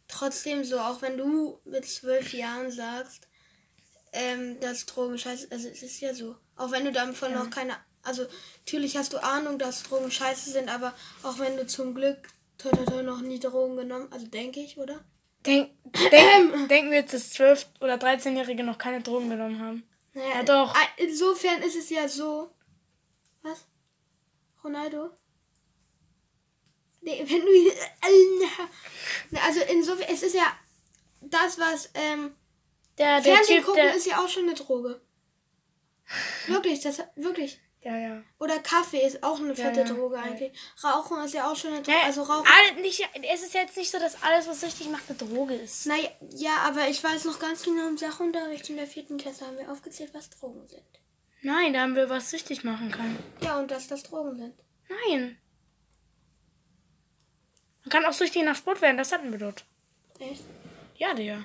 trotzdem 0.08 0.64
so, 0.64 0.80
auch 0.80 1.02
wenn 1.02 1.18
du 1.18 1.60
mit 1.66 1.86
zwölf 1.86 2.34
Jahren 2.34 2.72
sagst, 2.72 3.28
ähm, 4.14 4.60
dass 4.62 4.86
Drogen 4.86 5.18
scheiße, 5.18 5.48
also 5.52 5.68
es 5.70 5.84
ist 5.84 6.00
ja 6.02 6.14
so. 6.14 6.36
Auch 6.62 6.72
wenn 6.72 6.86
du 6.86 6.92
davon 6.92 7.34
noch 7.34 7.50
keine, 7.50 7.76
also 8.04 8.26
natürlich 8.66 8.96
hast 8.98 9.14
du 9.14 9.18
Ahnung, 9.24 9.58
dass 9.58 9.84
Drogen 9.84 10.12
scheiße 10.12 10.52
sind, 10.52 10.70
aber 10.70 10.94
auch 11.24 11.40
wenn 11.40 11.58
du 11.58 11.66
zum 11.66 11.96
Glück 11.96 12.18
toi, 12.58 12.70
toi, 12.70 12.86
toi, 12.86 13.02
noch 13.02 13.22
nie 13.22 13.40
Drogen 13.40 13.76
genommen, 13.78 14.08
also 14.12 14.28
denke 14.28 14.60
ich, 14.60 14.78
oder? 14.78 15.04
Denk, 15.46 15.72
denk, 16.12 16.70
denken 16.70 16.92
wir 16.92 17.00
jetzt, 17.00 17.14
dass 17.14 17.34
12- 17.36 17.66
oder 17.80 17.96
13-Jährige 17.96 18.64
noch 18.64 18.78
keine 18.78 19.02
Drogen 19.02 19.30
genommen 19.30 19.60
haben. 19.60 19.84
Naja, 20.14 20.36
Ja, 20.36 20.44
doch. 20.44 20.76
äh, 20.76 21.04
Insofern 21.06 21.64
ist 21.64 21.76
es 21.76 21.90
ja 21.90 22.08
so. 22.08 22.52
Was? 23.42 23.66
Ronaldo? 24.64 25.10
Nee, 27.02 27.24
wenn 27.28 27.42
du. 27.42 29.38
Also 29.44 29.62
insofern, 29.62 30.14
es 30.14 30.22
ist 30.22 30.36
ja 30.36 30.46
das, 31.22 31.58
was. 31.58 31.90
Ähm, 31.96 32.36
Der, 33.00 33.20
der 33.22 33.34
Fernsehen 33.36 33.58
Typ, 33.58 33.66
gucken 33.66 33.82
der. 33.84 33.96
ist 33.96 34.06
ja 34.06 34.24
auch 34.24 34.30
schon 34.30 34.44
eine 34.44 34.54
Droge. 34.54 35.02
Wirklich, 36.48 36.82
das 36.82 37.02
wirklich. 37.16 37.60
Ja, 37.84 37.98
ja. 37.98 38.22
Oder 38.38 38.60
Kaffee 38.60 39.04
ist 39.06 39.24
auch 39.24 39.40
eine 39.40 39.56
fette 39.56 39.80
ja, 39.80 39.86
Droge 39.86 40.16
ja. 40.16 40.22
eigentlich. 40.22 40.52
Rauchen 40.84 41.24
ist 41.24 41.34
ja 41.34 41.50
auch 41.52 41.56
schon 41.56 41.72
eine 41.74 41.82
Droge. 41.82 41.98
Ja, 41.98 42.04
Also 42.06 42.22
Rauchen. 42.22 42.48
alle, 42.48 42.82
nicht, 42.82 43.10
es 43.34 43.42
ist 43.42 43.56
jetzt 43.56 43.76
nicht 43.76 43.90
so, 43.90 43.98
dass 43.98 44.22
alles, 44.22 44.48
was 44.48 44.62
süchtig 44.62 44.90
macht, 44.92 45.10
eine 45.10 45.18
Droge 45.18 45.56
ist. 45.56 45.88
Naja, 45.88 46.10
ja, 46.30 46.58
aber 46.58 46.88
ich 46.90 47.04
weiß 47.04 47.26
noch 47.26 47.40
ganz 47.40 47.64
genau 47.64 47.88
im 47.88 47.98
Sachunterricht 47.98 48.70
in 48.70 48.78
der 48.78 48.86
vierten 48.86 49.18
Klasse 49.18 49.48
haben 49.48 49.58
wir 49.58 49.72
aufgezählt, 49.72 50.14
was 50.14 50.30
Drogen 50.30 50.68
sind. 50.68 50.84
Nein, 51.42 51.74
da 51.74 51.82
haben 51.82 51.96
wir 51.96 52.08
was 52.08 52.30
süchtig 52.30 52.64
machen 52.64 52.92
kann. 52.92 53.18
Ja, 53.42 53.58
und 53.58 53.72
dass 53.72 53.88
das 53.88 54.04
Drogen 54.04 54.38
sind. 54.38 54.54
Nein. 54.88 55.40
Man 57.84 57.90
kann 57.90 58.06
auch 58.06 58.14
süchtig 58.14 58.44
nach 58.44 58.56
Sport 58.56 58.82
werden, 58.82 58.98
das 58.98 59.12
hatten 59.12 59.32
wir 59.32 59.40
dort. 59.40 59.66
Echt? 60.20 60.44
Ja, 60.98 61.16
Digga. 61.16 61.44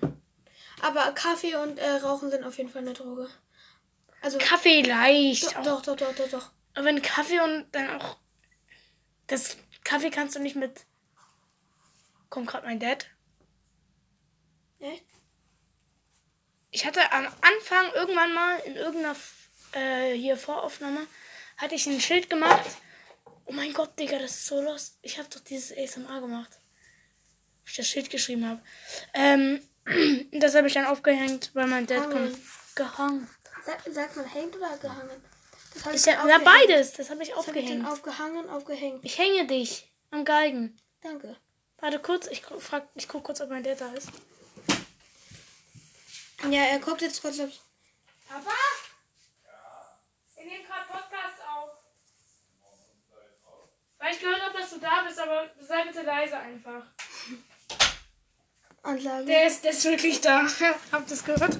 Aber 0.82 1.12
Kaffee 1.12 1.56
und 1.56 1.78
äh, 1.78 1.92
Rauchen 1.92 2.30
sind 2.30 2.44
auf 2.44 2.58
jeden 2.58 2.68
Fall 2.68 2.82
eine 2.82 2.92
Droge. 2.92 3.30
Also. 4.26 4.38
Kaffee 4.38 4.82
leicht. 4.82 5.54
Doch, 5.54 5.82
doch, 5.82 5.82
doch, 5.82 5.96
doch, 5.96 6.14
doch, 6.16 6.28
doch. 6.28 6.50
Aber 6.74 6.86
wenn 6.86 7.00
Kaffee 7.00 7.38
und 7.38 7.68
dann 7.70 8.00
auch. 8.00 8.16
Das 9.28 9.56
Kaffee 9.84 10.10
kannst 10.10 10.34
du 10.34 10.40
nicht 10.40 10.56
mit. 10.56 10.84
Kommt 12.28 12.48
gerade 12.48 12.66
mein 12.66 12.80
Dad. 12.80 13.06
Echt? 14.80 15.04
Ich 16.72 16.84
hatte 16.84 17.12
am 17.12 17.26
Anfang 17.40 17.92
irgendwann 17.94 18.34
mal 18.34 18.58
in 18.64 18.74
irgendeiner 18.74 19.14
äh, 19.74 20.14
hier 20.14 20.36
Voraufnahme 20.36 21.06
hatte 21.56 21.76
ich 21.76 21.86
ein 21.86 22.00
Schild 22.00 22.28
gemacht. 22.28 22.68
Oh 23.44 23.52
mein 23.52 23.72
Gott, 23.72 23.96
Digga, 23.96 24.18
das 24.18 24.32
ist 24.32 24.46
so 24.46 24.60
lost. 24.60 24.98
Ich 25.02 25.18
habe 25.18 25.28
doch 25.28 25.40
dieses 25.40 25.70
ASMR 25.70 26.20
gemacht. 26.20 26.50
Wo 27.62 27.68
ich 27.68 27.76
das 27.76 27.86
Schild 27.86 28.10
geschrieben 28.10 28.44
habe. 28.44 28.60
Ähm, 29.14 29.60
das 30.32 30.56
habe 30.56 30.66
ich 30.66 30.74
dann 30.74 30.86
aufgehängt, 30.86 31.52
weil 31.54 31.68
mein 31.68 31.86
Dad 31.86 32.10
kommt. 32.10 32.36
Gehangen. 32.74 33.30
Sag, 33.66 33.82
sagt 33.92 34.16
man 34.16 34.26
hängt 34.26 34.54
oder 34.56 34.76
gehangen? 34.78 35.24
Das 35.74 35.84
hab 35.84 35.92
Ist 35.92 36.06
ich 36.06 36.12
ja, 36.12 36.12
ja 36.12 36.36
aufgehängt. 36.36 36.44
beides. 36.44 36.92
Das 36.92 37.10
habe 37.10 37.22
ich 37.24 37.30
Das 37.30 37.38
hab 37.38 37.48
ich 37.48 37.48
aufgehängt. 37.62 37.86
aufgehangen, 37.86 38.48
aufgehängt. 38.48 39.04
Ich 39.04 39.18
hänge 39.18 39.44
dich 39.46 39.90
am 40.12 40.24
Geigen. 40.24 40.76
Danke. 41.02 41.36
Warte 41.78 41.98
kurz, 41.98 42.28
ich, 42.28 42.42
frag, 42.42 42.88
ich 42.94 43.08
guck 43.08 43.24
kurz, 43.24 43.40
ob 43.40 43.50
mein 43.50 43.64
Dad 43.64 43.80
da 43.80 43.92
ist. 43.92 44.08
Ja, 46.48 46.62
er 46.62 46.78
guckt 46.78 47.02
jetzt 47.02 47.20
kurz 47.20 47.38
ob. 47.40 47.50
Papa? 48.28 48.50
Wir 50.36 50.44
nehmen 50.44 50.64
gerade 50.64 50.86
Podcast 50.88 51.40
auf. 51.48 51.70
Weil 53.98 54.14
ich 54.14 54.20
gehört 54.20 54.42
habe, 54.42 54.58
dass 54.58 54.70
du 54.70 54.78
da 54.78 55.02
bist, 55.02 55.18
aber 55.18 55.50
sei 55.60 55.84
bitte 55.86 56.02
leise 56.02 56.36
einfach. 56.38 56.82
Anlage. 58.82 59.24
Der 59.26 59.46
ist, 59.48 59.64
der 59.64 59.72
ist 59.72 59.84
wirklich 59.84 60.20
da. 60.20 60.46
Habt 60.92 61.10
ihr 61.10 61.14
es 61.16 61.24
gehört? 61.24 61.58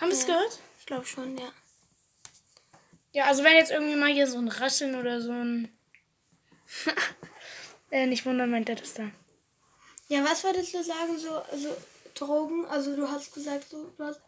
Haben 0.00 0.10
wir 0.10 0.18
es 0.18 0.26
gehört? 0.26 0.58
Ich 0.82 0.86
glaube 0.86 1.06
schon, 1.06 1.38
ja. 1.38 1.52
Ja, 3.12 3.26
also 3.26 3.44
wenn 3.44 3.54
jetzt 3.54 3.70
irgendwie 3.70 3.94
mal 3.94 4.12
hier 4.12 4.26
so 4.26 4.38
ein 4.38 4.48
Rascheln 4.48 4.96
oder 4.96 5.20
so 5.20 5.30
ein... 5.30 5.68
äh, 7.92 8.06
nicht 8.06 8.26
wundern, 8.26 8.50
mein 8.50 8.64
Dad 8.64 8.80
ist 8.80 8.98
da. 8.98 9.08
Ja, 10.08 10.24
was 10.24 10.42
wolltest 10.42 10.74
du 10.74 10.82
sagen, 10.82 11.16
so, 11.16 11.36
also 11.36 11.76
Drogen? 12.14 12.66
Also 12.66 12.96
du 12.96 13.08
hast 13.08 13.32
gesagt, 13.32 13.68
so, 13.68 13.92
du 13.96 14.04
hast. 14.04 14.20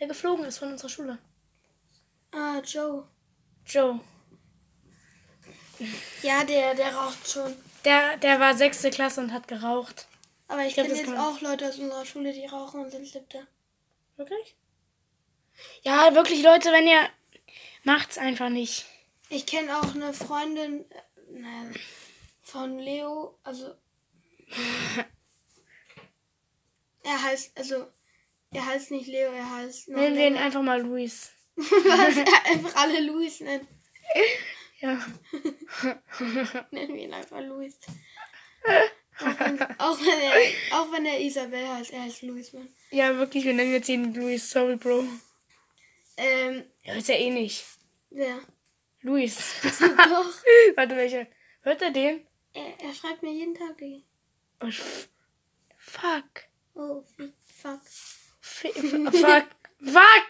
Der 0.00 0.08
geflogen 0.08 0.44
ist 0.44 0.58
von 0.58 0.72
unserer 0.72 0.90
Schule. 0.90 1.18
Ah, 2.32 2.58
Joe. 2.66 3.06
Joe. 3.66 4.00
Ja, 6.22 6.42
der, 6.42 6.74
der 6.74 6.92
raucht 6.92 7.30
schon. 7.30 7.54
Der, 7.84 8.16
der 8.16 8.40
war 8.40 8.56
sechste 8.56 8.90
Klasse 8.90 9.20
und 9.20 9.32
hat 9.32 9.46
geraucht. 9.46 10.08
Aber 10.52 10.66
ich 10.66 10.74
glaub, 10.74 10.86
kenne 10.86 10.98
jetzt 10.98 11.16
auch 11.16 11.40
Leute 11.40 11.66
aus 11.66 11.78
unserer 11.78 12.04
Schule, 12.04 12.34
die 12.34 12.44
rauchen 12.44 12.82
und 12.82 12.90
sind 12.90 13.06
siebte. 13.06 13.46
Wirklich? 14.16 14.54
Ja, 15.80 16.14
wirklich, 16.14 16.42
Leute, 16.42 16.70
wenn 16.72 16.86
ihr... 16.86 17.08
Macht's 17.84 18.18
einfach 18.18 18.50
nicht. 18.50 18.84
Ich 19.30 19.46
kenne 19.46 19.78
auch 19.78 19.94
eine 19.94 20.12
Freundin 20.12 20.84
äh, 20.90 21.78
von 22.42 22.78
Leo, 22.78 23.38
also. 23.42 23.74
er 27.02 27.22
heißt, 27.22 27.56
also. 27.56 27.86
Er 28.52 28.66
heißt 28.66 28.90
nicht 28.90 29.06
Leo, 29.06 29.32
er 29.32 29.50
heißt. 29.56 29.88
Nennen 29.88 30.16
wir 30.16 30.26
ihn 30.26 30.36
einfach 30.36 30.60
mal 30.60 30.82
Luis. 30.82 31.32
Was? 31.56 32.18
einfach 32.52 32.76
alle 32.76 33.00
Luis 33.00 33.40
nennen. 33.40 33.66
Ja. 34.80 35.02
Nennen 36.70 36.94
wir 36.94 37.04
ihn 37.04 37.14
einfach 37.14 37.40
Luis. 37.40 37.78
Auch, 39.22 39.38
wenn, 39.40 39.62
auch, 39.78 39.98
wenn 40.00 40.20
er, 40.20 40.78
auch 40.80 40.92
wenn 40.92 41.06
er 41.06 41.20
Isabel 41.20 41.68
heißt, 41.68 41.90
er 41.92 42.02
heißt 42.02 42.22
Luis, 42.22 42.52
Mann. 42.52 42.68
Ja, 42.90 43.16
wirklich, 43.16 43.44
wir 43.44 43.54
nennen 43.54 43.72
jetzt 43.72 43.88
ihn 43.88 44.14
Luis. 44.14 44.50
Sorry, 44.50 44.76
Bro. 44.76 45.04
Ähm, 46.16 46.64
Ja, 46.84 46.94
ist 46.94 47.08
ja 47.08 47.14
eh 47.16 47.30
nicht. 47.30 47.64
wer? 48.10 48.40
Luis. 49.00 49.36
Doch. 49.62 50.32
Warte, 50.76 50.96
welche? 50.96 51.26
Hört 51.62 51.82
er 51.82 51.90
den? 51.90 52.26
Er, 52.54 52.78
er 52.80 52.94
schreibt 52.94 53.22
mir 53.22 53.32
jeden 53.32 53.54
Tag. 53.54 53.76
Oh, 54.60 54.68
fuck. 55.78 56.24
Oh, 56.74 57.02
wie- 57.16 57.32
fuck. 57.60 57.80
F 58.42 58.60
fuck. 58.60 58.72
Fuck. 59.12 59.46
Fuck. 59.82 60.26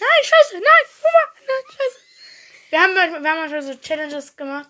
Nein, 0.00 0.22
scheiße. 0.22 0.54
Nein. 0.54 0.62
Mama. 1.02 1.32
Nein, 1.46 1.64
scheiße. 1.68 1.98
Wir 2.70 2.80
haben, 2.82 2.94
wir 2.94 3.02
haben 3.30 3.40
manchmal 3.40 3.62
so 3.62 3.74
Challenges 3.76 4.36
gemacht. 4.36 4.68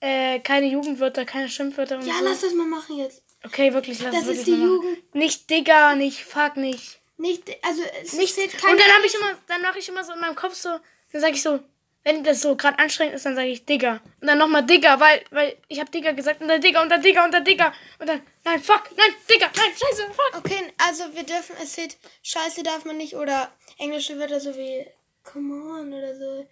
Äh, 0.00 0.40
keine 0.40 0.66
Jugendwörter, 0.66 1.24
keine 1.26 1.48
Schimpfwörter 1.48 1.96
und 1.98 2.06
Ja, 2.06 2.14
so. 2.18 2.24
lass 2.24 2.40
das 2.40 2.54
mal 2.54 2.66
machen 2.66 2.96
jetzt. 2.98 3.22
Okay, 3.44 3.72
wirklich, 3.74 4.00
lass 4.02 4.12
Das 4.14 4.22
es 4.24 4.28
ist 4.28 4.36
wirklich 4.38 4.44
die 4.46 4.50
mal 4.52 4.66
machen. 4.68 4.86
Jugend. 4.88 5.14
Nicht 5.14 5.50
Digga, 5.50 5.94
nicht 5.94 6.24
Fuck, 6.24 6.56
nicht. 6.56 7.00
Nicht, 7.18 7.42
also 7.62 7.82
es 8.02 8.14
Nicht. 8.14 8.32
steht 8.32 8.54
Und 8.54 8.60
keine. 8.62 8.78
dann 8.78 8.92
habe 8.96 9.06
ich 9.06 9.14
immer, 9.14 9.38
dann 9.46 9.60
mache 9.62 9.78
ich 9.78 9.88
immer 9.88 10.02
so 10.02 10.12
in 10.14 10.20
meinem 10.20 10.34
Kopf 10.34 10.54
so, 10.54 10.70
dann 11.12 11.20
sage 11.20 11.34
ich 11.34 11.42
so, 11.42 11.60
wenn 12.02 12.24
das 12.24 12.40
so 12.40 12.56
gerade 12.56 12.78
anstrengend 12.78 13.14
ist, 13.14 13.26
dann 13.26 13.34
sage 13.34 13.48
ich 13.48 13.66
Digger. 13.66 14.00
Und 14.22 14.26
dann 14.28 14.38
nochmal 14.38 14.64
Digger, 14.64 14.98
weil, 15.00 15.22
weil 15.30 15.58
ich 15.68 15.80
habe 15.80 15.90
Digger 15.90 16.14
gesagt 16.14 16.40
und 16.40 16.48
dann 16.48 16.62
Digger 16.62 16.80
und 16.80 16.88
dann 16.88 17.02
Digger 17.02 17.22
und 17.26 17.32
dann 17.34 17.44
Digger. 17.44 17.74
Und 17.98 18.08
dann, 18.08 18.22
nein, 18.44 18.62
fuck, 18.62 18.84
nein, 18.96 19.14
Digger, 19.30 19.50
nein, 19.54 19.70
scheiße, 19.78 20.06
fuck. 20.06 20.38
Okay, 20.38 20.72
also 20.78 21.04
wir 21.14 21.24
dürfen, 21.24 21.56
es 21.62 21.74
steht, 21.74 21.98
Scheiße 22.22 22.62
darf 22.62 22.86
man 22.86 22.96
nicht 22.96 23.16
oder 23.16 23.52
englische 23.78 24.18
Wörter 24.18 24.40
so 24.40 24.56
wie 24.56 24.86
Come 25.24 25.78
on 25.78 25.92
oder 25.92 26.16
so. 26.16 26.46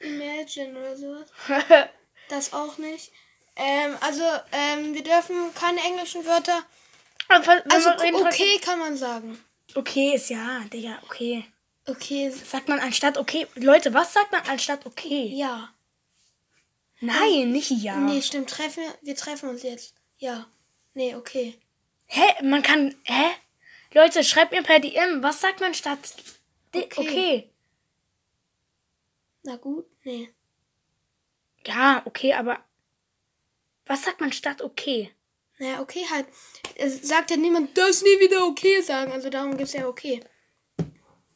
Imagine 0.00 0.78
oder 0.78 0.96
sowas. 0.96 1.28
Das 2.28 2.52
auch 2.52 2.76
nicht. 2.78 3.12
Ähm, 3.54 3.96
also, 4.00 4.24
ähm, 4.50 4.94
wir 4.94 5.04
dürfen 5.04 5.54
keine 5.54 5.80
englischen 5.80 6.26
Wörter. 6.26 6.64
Aber 7.28 7.62
Also, 7.72 7.90
okay 7.90 8.58
kann 8.60 8.80
man 8.80 8.96
sagen. 8.96 9.38
Okay 9.76 10.14
ist 10.14 10.28
ja, 10.28 10.60
Digga, 10.72 10.98
okay. 11.04 11.44
Okay, 11.86 12.30
Sagt 12.30 12.68
man 12.68 12.80
anstatt 12.80 13.16
okay? 13.16 13.46
Leute, 13.54 13.94
was 13.94 14.12
sagt 14.12 14.32
man 14.32 14.42
anstatt 14.48 14.86
okay? 14.86 15.30
ja. 15.34 15.72
Nein, 17.00 17.52
nicht 17.52 17.70
ja. 17.70 17.96
Nee, 17.96 18.22
stimmt. 18.22 18.50
Treffen, 18.50 18.82
wir 19.02 19.14
treffen 19.14 19.50
uns 19.50 19.62
jetzt. 19.62 19.94
Ja. 20.18 20.46
Nee, 20.94 21.14
okay. 21.14 21.54
Hä? 22.06 22.42
Man 22.42 22.62
kann. 22.62 22.94
Hä? 23.04 23.26
Leute, 23.92 24.24
schreibt 24.24 24.52
mir 24.52 24.62
per 24.62 24.80
DM, 24.80 25.22
was 25.22 25.40
sagt 25.40 25.60
man 25.60 25.74
statt. 25.74 26.14
Okay. 26.74 26.88
Okay. 26.96 27.50
Na 29.46 29.56
gut, 29.56 29.86
nee. 30.04 30.28
Ja, 31.66 32.02
okay, 32.04 32.34
aber. 32.34 32.58
Was 33.86 34.02
sagt 34.02 34.20
man 34.20 34.32
statt 34.32 34.60
okay? 34.62 35.12
Naja, 35.58 35.80
okay 35.80 36.04
halt. 36.10 36.26
Es 36.74 37.02
sagt 37.08 37.30
ja 37.30 37.36
niemand, 37.36 37.76
das 37.78 38.02
nie 38.02 38.18
wieder 38.20 38.44
okay 38.46 38.80
sagen. 38.82 39.12
Also 39.12 39.30
darum 39.30 39.56
gibt's 39.56 39.72
ja 39.72 39.86
okay. 39.86 40.20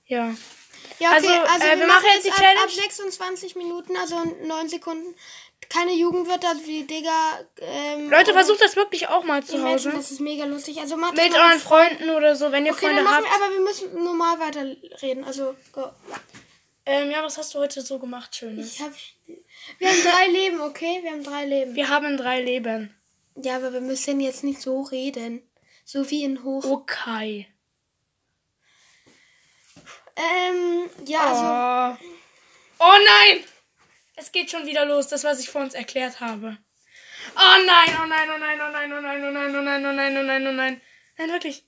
Ja. 0.07 0.35
Ja, 0.99 1.11
okay, 1.16 1.16
Also, 1.16 1.29
also, 1.29 1.66
äh, 1.66 1.70
wir, 1.70 1.79
wir 1.81 1.87
machen 1.87 2.07
jetzt 2.14 2.27
die 2.27 2.31
ab, 2.33 2.37
Challenge. 2.37 2.61
ab 2.64 2.70
26 2.70 3.57
Minuten, 3.57 3.96
also 3.96 4.16
9 4.44 4.68
Sekunden. 4.68 5.14
Keine 5.68 5.92
Jugendwörter 5.92 6.55
wie 6.64 6.83
Digga. 6.85 7.40
Ähm, 7.61 8.11
Leute, 8.11 8.33
oder 8.33 8.40
versucht 8.40 8.61
das 8.61 8.75
wirklich 8.77 9.09
auch 9.09 9.23
mal 9.23 9.44
zu 9.44 9.62
Hause. 9.62 9.92
Das 9.92 10.11
ist 10.11 10.20
mega 10.20 10.44
lustig. 10.44 10.81
Also 10.81 10.96
macht 10.96 11.16
Mit 11.16 11.33
euren 11.35 11.61
Freunden 11.61 12.11
oder 12.11 12.35
so, 12.35 12.51
wenn 12.51 12.66
ihr 12.66 12.73
Okay, 12.73 12.87
Freunde 12.87 12.96
dann 12.96 13.05
machen 13.05 13.25
habt. 13.25 13.38
wir, 13.38 13.46
aber 13.46 13.55
wir 13.55 13.61
müssen 13.61 14.03
normal 14.05 14.40
weiterreden. 14.40 15.23
Also, 15.25 15.55
go. 15.73 15.90
Ähm, 16.87 17.11
ja, 17.11 17.23
was 17.23 17.38
hast 17.38 17.55
du 17.55 17.59
heute 17.59 17.83
so 17.83 17.99
gemacht, 17.99 18.35
Schönes? 18.35 18.75
Ich 18.75 18.81
hab. 18.81 18.93
Wir 19.79 19.88
haben 19.88 20.03
drei 20.03 20.27
Leben, 20.29 20.61
okay? 20.61 21.01
Wir 21.03 21.12
haben 21.12 21.25
drei 21.25 21.45
Leben. 21.45 21.75
Wir 21.75 21.88
haben 21.88 22.16
drei 22.16 22.40
Leben. 22.40 22.95
Ja, 23.37 23.57
aber 23.57 23.73
wir 23.73 23.81
müssen 23.81 24.21
jetzt 24.21 24.45
nicht 24.45 24.61
so 24.61 24.83
reden. 24.83 25.43
So 25.85 26.11
wie 26.11 26.25
in 26.25 26.43
Hoch. 26.43 26.64
Okay. 26.64 27.47
Ähm, 30.16 30.90
ja, 31.07 31.21
also. 31.21 31.99
Oh. 31.99 32.87
oh 32.87 32.99
nein! 33.07 33.45
Es 34.16 34.33
geht 34.33 34.51
schon 34.51 34.66
wieder 34.66 34.85
los, 34.85 35.09
das, 35.09 35.25
was 35.25 35.40
ich 35.40 35.49
vor 35.49 35.62
uns 35.62 35.75
erklärt 35.75 36.21
habe. 36.21 36.59
Oh 37.37 37.64
nein, 37.66 37.97
oh 38.03 38.07
nein, 38.07 38.29
oh 38.31 38.38
nein, 38.38 38.61
oh 38.61 38.71
nein, 38.71 38.93
oh 38.93 39.01
nein, 39.01 39.25
oh 39.25 39.31
nein, 39.31 39.57
oh 39.57 39.62
nein, 39.62 39.87
oh 39.87 39.93
nein, 39.93 40.16
oh 40.16 40.23
nein, 40.23 40.47
oh 40.47 40.53
nein. 40.53 40.81
Nein, 41.16 41.31
wirklich. 41.31 41.64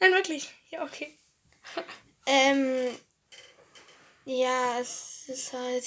Nein, 0.00 0.12
wirklich. 0.12 0.48
Ja, 0.70 0.84
okay. 0.84 1.18
Ähm. 2.26 2.96
Ja, 4.30 4.78
es 4.78 5.24
ist 5.28 5.54
halt. 5.54 5.86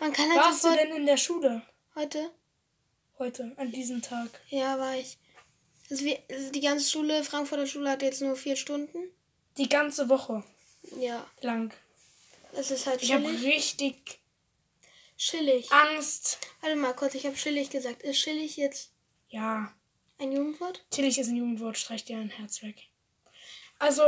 Man 0.00 0.12
kann 0.12 0.28
halt 0.28 0.40
Warst 0.40 0.64
du 0.64 0.74
denn 0.74 0.90
in 0.96 1.06
der 1.06 1.16
Schule 1.16 1.62
Heute? 1.94 2.32
heute, 3.18 3.54
an 3.58 3.70
diesem 3.70 4.02
Tag? 4.02 4.40
Ja, 4.48 4.76
war 4.80 4.96
ich. 4.96 5.16
Also 5.88 6.04
wir, 6.04 6.20
also 6.28 6.50
die 6.50 6.60
ganze 6.60 6.90
Schule, 6.90 7.22
Frankfurter 7.22 7.66
Schule 7.68 7.90
hat 7.90 8.02
jetzt 8.02 8.22
nur 8.22 8.34
vier 8.34 8.56
Stunden. 8.56 8.98
Die 9.56 9.68
ganze 9.68 10.08
Woche 10.08 10.42
Ja, 10.98 11.24
lang. 11.42 11.72
es 12.54 12.72
ist 12.72 12.86
halt 12.88 13.00
Ich 13.02 13.12
habe 13.12 13.28
richtig 13.28 14.18
Chillig. 15.16 15.70
Angst. 15.70 16.38
Warte 16.60 16.74
mal 16.74 16.92
kurz, 16.92 17.14
ich 17.14 17.24
habe 17.24 17.36
chillig 17.36 17.70
gesagt. 17.70 18.02
Ist 18.02 18.18
chillig 18.20 18.56
jetzt 18.56 18.90
Ja, 19.28 19.72
ein 20.18 20.32
Jugendwort? 20.32 20.84
chillig 20.90 21.18
ist 21.20 21.28
ein 21.28 21.36
Jugendwort, 21.36 21.78
streich 21.78 22.04
dir 22.04 22.16
ein 22.18 22.30
Herz 22.30 22.62
weg. 22.62 22.88
Also. 23.78 24.02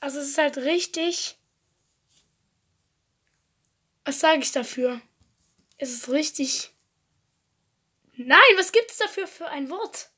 Also, 0.00 0.20
es 0.20 0.28
ist 0.28 0.38
halt 0.38 0.56
richtig. 0.58 1.36
Was 4.04 4.20
sage 4.20 4.40
ich 4.40 4.52
dafür? 4.52 5.00
Es 5.76 5.92
ist 5.92 6.08
richtig. 6.08 6.72
Nein, 8.16 8.38
was 8.56 8.72
gibt 8.72 8.90
es 8.90 8.98
dafür 8.98 9.26
für 9.26 9.48
ein 9.48 9.70
Wort? 9.70 10.10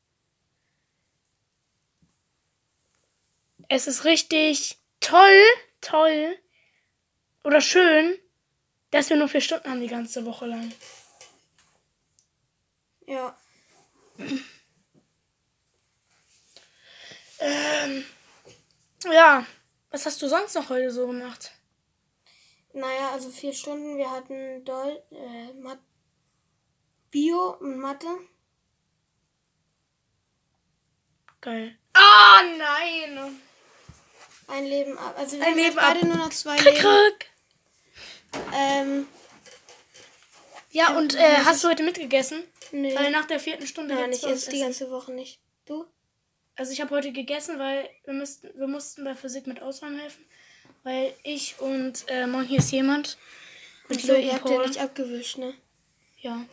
Es 3.69 3.87
ist 3.87 4.05
richtig 4.05 4.79
toll, 5.01 5.45
toll 5.81 6.38
oder 7.45 7.61
schön, 7.61 8.19
dass 8.90 9.11
wir 9.11 9.16
nur 9.16 9.29
vier 9.29 9.40
Stunden 9.40 9.69
haben 9.69 9.81
die 9.81 9.87
ganze 9.87 10.25
Woche 10.25 10.47
lang. 10.47 10.73
Ja. 13.07 13.37
Ähm, 17.38 18.05
ja, 19.05 19.47
was 19.90 20.07
hast 20.07 20.20
du 20.22 20.29
sonst 20.29 20.55
noch 20.55 20.68
heute 20.68 20.90
so 20.90 21.07
gemacht? 21.07 21.53
Naja, 22.72 23.11
also 23.12 23.31
vier 23.31 23.53
Stunden. 23.53 23.96
Wir 23.98 24.11
hatten 24.11 24.64
Dol 24.64 25.03
äh, 25.11 25.53
Mat 25.55 25.79
Bio 27.11 27.57
und 27.59 27.79
Mathe. 27.79 28.07
Geil. 31.40 31.76
Ah, 31.94 32.42
nein! 32.59 33.40
Ein 34.46 34.64
Leben 34.66 34.98
ab. 34.98 35.14
Also 35.16 35.37
wir 35.37 35.44
Ein 35.44 35.53
haben 35.53 35.59
Leben 35.59 35.76
beide 35.76 36.00
ab. 36.00 36.07
nur 36.07 36.16
noch 36.16 36.31
zwei 36.31 36.57
Krieg, 36.57 36.74
Leben. 36.74 36.79
krieg. 36.81 37.31
Ähm, 38.55 39.09
Ja, 40.70 40.96
und 40.96 41.14
äh, 41.14 41.37
hast 41.44 41.64
du 41.64 41.68
heute 41.68 41.83
mitgegessen? 41.83 42.44
nee. 42.72 42.94
Weil 42.96 43.11
nach 43.11 43.24
der 43.26 43.40
vierten 43.40 43.66
Stunde 43.66 43.94
Nein, 43.94 44.12
ich 44.12 44.22
esse 44.24 44.50
die 44.50 44.61
ganze 44.61 44.90
Woche 44.90 45.12
nicht. 45.12 45.40
Du? 45.66 45.87
Also 46.61 46.73
ich 46.73 46.83
habe 46.83 46.94
heute 46.94 47.11
gegessen, 47.11 47.59
weil 47.59 47.88
wir 48.05 48.12
mussten, 48.12 48.51
wir 48.55 48.66
mussten 48.66 49.03
bei 49.03 49.14
Physik 49.14 49.46
mit 49.46 49.62
Ausräumen 49.62 49.99
helfen. 49.99 50.23
Weil 50.83 51.14
ich 51.23 51.59
und 51.59 52.05
äh, 52.09 52.27
morgen 52.27 52.44
hier 52.44 52.59
ist 52.59 52.70
jemand. 52.70 53.16
Mit 53.88 54.03
So, 54.03 54.12
ihr 54.12 54.35
habt 54.35 54.46
ja 54.46 54.66
nicht 54.66 54.79
abgewischt, 54.79 55.38
ne? 55.38 55.55
Ja. 56.18 56.44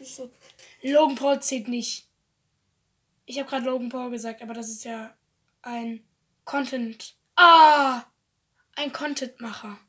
So. 0.00 0.30
Logan 0.82 1.16
Paul 1.16 1.42
zählt 1.42 1.66
nicht. 1.66 2.06
Ich 3.26 3.40
habe 3.40 3.48
gerade 3.48 3.66
Logan 3.66 3.88
Paul 3.88 4.12
gesagt, 4.12 4.40
aber 4.40 4.54
das 4.54 4.68
ist 4.68 4.84
ja 4.84 5.12
ein 5.62 6.06
Content. 6.44 7.16
Ah! 7.34 8.04
Ein 8.76 8.92
Contentmacher. 8.92 9.80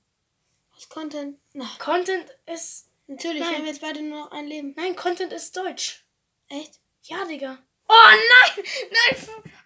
Was 0.74 0.90
Content? 0.90 1.38
Na, 1.54 1.70
Content 1.78 2.26
ist. 2.52 2.90
natürlich, 3.06 3.42
Nein. 3.42 3.52
wir 3.52 3.58
haben 3.60 3.68
jetzt 3.68 3.82
beide 3.82 4.02
nur 4.02 4.22
noch 4.22 4.32
ein 4.32 4.48
Leben. 4.48 4.74
Nein, 4.76 4.96
Content 4.96 5.32
ist 5.32 5.56
Deutsch. 5.56 6.04
Echt? 6.50 6.80
Ja, 7.04 7.26
Digga. 7.26 7.60
Oh 7.88 8.10
nein! 8.12 8.66
Nein! 8.92 9.18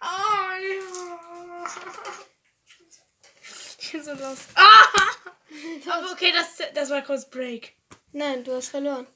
Oh, 0.02 0.50
ja. 0.62 1.66
Ich 3.78 3.92
bin 3.92 4.02
so 4.04 4.12
los. 4.12 4.38
Ah! 4.54 4.88
Aber 5.90 6.12
okay, 6.12 6.32
das, 6.32 6.72
das 6.74 6.90
war 6.90 7.02
kurz 7.02 7.28
Break. 7.28 7.74
Nein, 8.12 8.44
du 8.44 8.54
hast 8.54 8.68
verloren. 8.68 9.06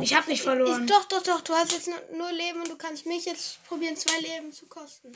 Ich 0.00 0.14
habe 0.14 0.28
nicht 0.28 0.38
Ich, 0.40 0.44
verloren. 0.44 0.86
doch, 0.86 1.04
doch, 1.04 1.22
doch. 1.22 1.40
Du 1.42 1.54
hast 1.54 1.72
jetzt 1.72 1.88
nur, 1.88 2.00
nur 2.16 2.32
Leben 2.32 2.60
und 2.60 2.68
du 2.68 2.76
kannst 2.76 3.06
mich 3.06 3.24
jetzt 3.26 3.62
probieren, 3.66 3.96
zwei 3.96 4.18
Leben 4.20 4.52
zu 4.52 4.66
kosten. 4.66 5.12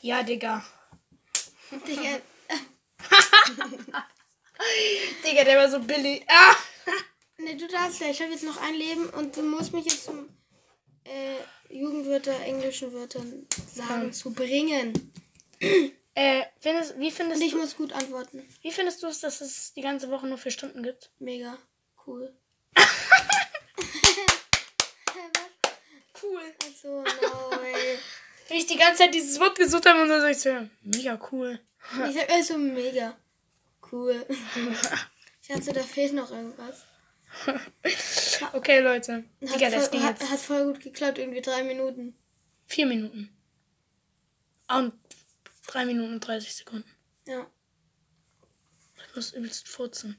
Ja, 0.00 0.22
Digga. 0.22 0.64
Digga, 1.86 2.20
Digga, 5.24 5.44
der 5.44 5.58
war 5.58 5.70
so 5.70 5.80
billig. 5.80 6.24
Ah! 6.28 6.54
ne, 7.38 7.56
du 7.56 7.66
darfst 7.68 8.00
ja. 8.00 8.08
Ich 8.08 8.20
habe 8.22 8.32
jetzt 8.32 8.44
noch 8.44 8.56
ein 8.60 8.74
Leben 8.74 9.08
und 9.10 9.36
du 9.36 9.42
musst 9.42 9.72
mich 9.72 9.84
jetzt 9.86 10.04
zum 10.04 10.28
äh, 11.04 11.36
Jugendwörter, 11.74 12.38
englischen 12.40 12.92
Wörtern 12.92 13.46
sagen, 13.74 14.06
Ja. 14.06 14.12
zu 14.12 14.32
bringen. 14.32 15.12
Äh, 16.16 16.44
findest, 16.60 16.96
wie, 17.00 17.10
findest 17.10 17.40
Und 17.40 17.46
ich 17.48 17.54
du, 17.54 17.58
muss 17.58 17.74
gut 17.76 17.92
antworten. 17.92 18.48
wie 18.62 18.70
findest 18.70 19.02
du 19.02 19.08
es, 19.08 19.18
dass 19.18 19.40
es 19.40 19.72
die 19.74 19.80
ganze 19.80 20.08
Woche 20.12 20.28
nur 20.28 20.38
vier 20.38 20.52
Stunden 20.52 20.84
gibt? 20.84 21.10
Mega 21.18 21.58
cool. 22.06 22.32
Cool. 26.22 26.40
Also, 26.64 27.02
no 27.02 27.50
way. 27.60 27.98
Wenn 28.48 28.56
ich 28.58 28.66
die 28.66 28.76
ganze 28.76 28.98
Zeit 29.02 29.14
dieses 29.14 29.38
Wort 29.40 29.58
gesucht 29.58 29.86
habe 29.86 30.02
und 30.02 30.08
so, 30.08 30.20
sag 30.20 30.30
ich 30.30 30.38
so, 30.40 30.68
mega 30.82 31.18
cool. 31.32 31.58
Ich 32.08 32.14
sag 32.14 32.30
also 32.30 32.56
mega 32.58 33.16
cool. 33.92 34.24
Ich 35.42 35.48
dachte, 35.48 35.74
da 35.74 35.82
fehlt 35.82 36.14
noch 36.14 36.30
irgendwas. 36.30 36.84
Okay, 38.52 38.80
Leute. 38.80 39.24
Hat, 39.46 39.54
Digga, 39.54 39.70
das 39.70 39.88
voll, 39.88 40.00
hat, 40.00 40.20
jetzt 40.20 40.30
hat 40.30 40.40
voll 40.40 40.64
gut 40.72 40.80
geklappt, 40.82 41.18
irgendwie 41.18 41.40
drei 41.40 41.62
Minuten. 41.62 42.16
vier 42.66 42.86
Minuten. 42.86 43.30
Und 44.68 44.92
drei 45.66 45.84
Minuten 45.84 46.14
und 46.14 46.20
30 46.26 46.54
Sekunden. 46.54 46.90
Ja. 47.26 47.46
Ich 49.08 49.16
muss 49.16 49.32
übelst 49.32 49.68
furzen. 49.68 50.16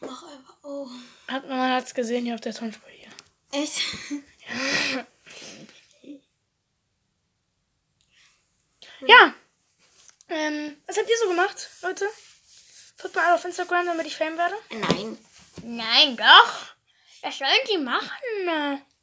Mach 0.00 0.22
einfach. 0.22 0.56
Oh. 0.62 0.88
Hat, 1.28 1.48
man 1.48 1.72
hat's 1.72 1.94
gesehen 1.94 2.24
hier 2.24 2.34
auf 2.34 2.40
der 2.40 2.54
Tonspur 2.54 2.90
hier. 2.90 3.10
Echt? 3.52 3.80
Ja. 9.06 9.34
Ähm, 10.28 10.76
was 10.86 10.96
habt 10.96 11.08
ihr 11.08 11.16
so 11.22 11.28
gemacht, 11.28 11.68
Leute? 11.82 12.06
Folgt 12.96 13.14
mal 13.14 13.26
alle 13.26 13.34
auf 13.34 13.44
Instagram, 13.44 13.86
damit 13.86 14.06
ich 14.06 14.16
Fame 14.16 14.36
werde. 14.38 14.54
Nein. 14.70 15.18
Nein, 15.64 16.16
doch. 16.16 16.66
Was 17.22 17.38
sollen 17.38 17.50
die 17.70 17.78
machen? 17.78 18.10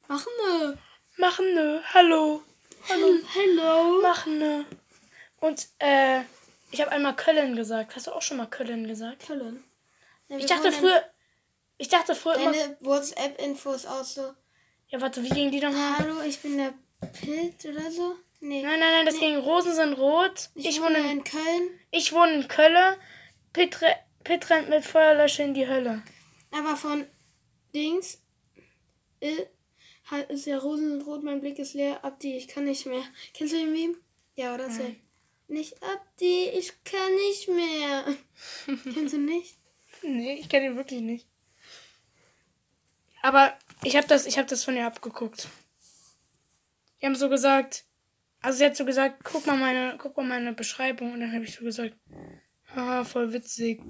Machen 0.07 0.31
wir. 0.37 0.77
Machen 1.17 1.53
nö. 1.53 1.79
Hallo. 1.93 2.41
Hallo. 2.89 3.15
Hello. 3.33 4.01
Machen 4.01 4.39
nö. 4.39 4.63
Und, 5.39 5.67
äh, 5.79 6.21
ich 6.71 6.81
habe 6.81 6.91
einmal 6.91 7.15
Köln 7.15 7.55
gesagt. 7.55 7.95
Hast 7.95 8.07
du 8.07 8.11
auch 8.11 8.21
schon 8.21 8.37
mal 8.37 8.47
Köln 8.47 8.87
gesagt? 8.87 9.27
Köln. 9.27 9.63
Ja, 10.27 10.37
Ich 10.37 10.45
dachte 10.45 10.71
früher. 10.71 11.03
Ich 11.77 11.89
dachte 11.89 12.15
früher 12.15 12.35
immer. 12.35 12.51
Deine 12.51 12.77
WhatsApp-Infos 12.81 13.85
auch 13.85 14.03
so. 14.03 14.33
Ja, 14.89 15.01
warte, 15.01 15.23
wie 15.23 15.29
ging 15.29 15.51
die 15.51 15.59
nochmal? 15.59 15.97
Hallo, 15.99 16.21
ich 16.21 16.39
bin 16.41 16.57
der 16.57 16.73
Pilt 17.19 17.65
oder 17.65 17.91
so. 17.91 18.15
Nee. 18.39 18.61
Nein, 18.61 18.79
nein, 18.79 18.91
nein, 18.91 19.05
das 19.05 19.19
ging 19.19 19.37
Rosen 19.37 19.73
sind 19.73 19.93
rot. 19.93 20.49
Ich, 20.55 20.65
Ich, 20.67 20.81
wohne 20.81 20.97
in, 20.99 21.09
in 21.09 21.23
Köln. 21.23 21.79
ich 21.91 22.11
wohne 22.13 22.33
in 22.33 22.47
Köln. 22.47 22.95
Pitt 23.53 24.49
rennt 24.49 24.69
mit 24.69 24.85
Feuerlöscher 24.85 25.43
in 25.45 25.53
die 25.53 25.67
Hölle. 25.67 26.01
Aber 26.53 26.75
von 26.75 27.05
Dings 27.73 28.21
äh, 29.19 29.45
ist 30.29 30.45
ja 30.45 30.57
Rosenrot, 30.59 31.23
mein 31.23 31.41
Blick 31.41 31.57
ist 31.59 31.73
leer. 31.73 32.03
Abdi, 32.05 32.37
ich 32.37 32.47
kann 32.47 32.65
nicht 32.65 32.85
mehr. 32.85 33.03
Kennst 33.33 33.53
du 33.53 33.57
den 33.57 33.73
Meme? 33.73 33.95
Ja, 34.35 34.53
oder? 34.53 34.69
Safe. 34.69 34.95
Nicht 35.47 35.81
Abdi, 35.83 36.49
ich 36.49 36.83
kann 36.83 37.13
nicht 37.15 37.47
mehr. 37.47 38.05
Kennst 38.93 39.13
du 39.13 39.17
nicht? 39.17 39.57
Nee, 40.03 40.35
ich 40.35 40.49
kenne 40.49 40.67
ihn 40.67 40.75
wirklich 40.75 41.01
nicht. 41.01 41.27
Aber 43.21 43.57
ich 43.83 43.95
habe 43.95 44.07
das, 44.07 44.25
ich 44.25 44.37
hab 44.37 44.47
das 44.47 44.63
von 44.63 44.75
ihr 44.75 44.85
abgeguckt. 44.85 45.47
Die 47.01 47.05
haben 47.05 47.15
so 47.15 47.29
gesagt, 47.29 47.85
also 48.41 48.57
sie 48.57 48.65
hat 48.65 48.75
so 48.75 48.85
gesagt, 48.85 49.23
guck 49.23 49.47
mal 49.47 49.57
meine, 49.57 49.97
guck 49.97 50.17
mal 50.17 50.27
meine 50.27 50.53
Beschreibung. 50.53 51.13
Und 51.13 51.21
dann 51.21 51.33
habe 51.33 51.45
ich 51.45 51.55
so 51.55 51.63
gesagt, 51.63 51.95
haha, 52.75 53.03
voll 53.05 53.33
witzig. 53.33 53.81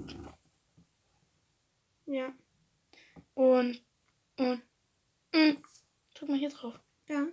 Ja. 2.06 2.32
Und, 3.34 3.82
und, 4.36 4.62
mh. 5.32 5.56
drück 6.14 6.28
mal 6.28 6.38
hier 6.38 6.50
drauf. 6.50 6.74
Ja. 7.08 7.26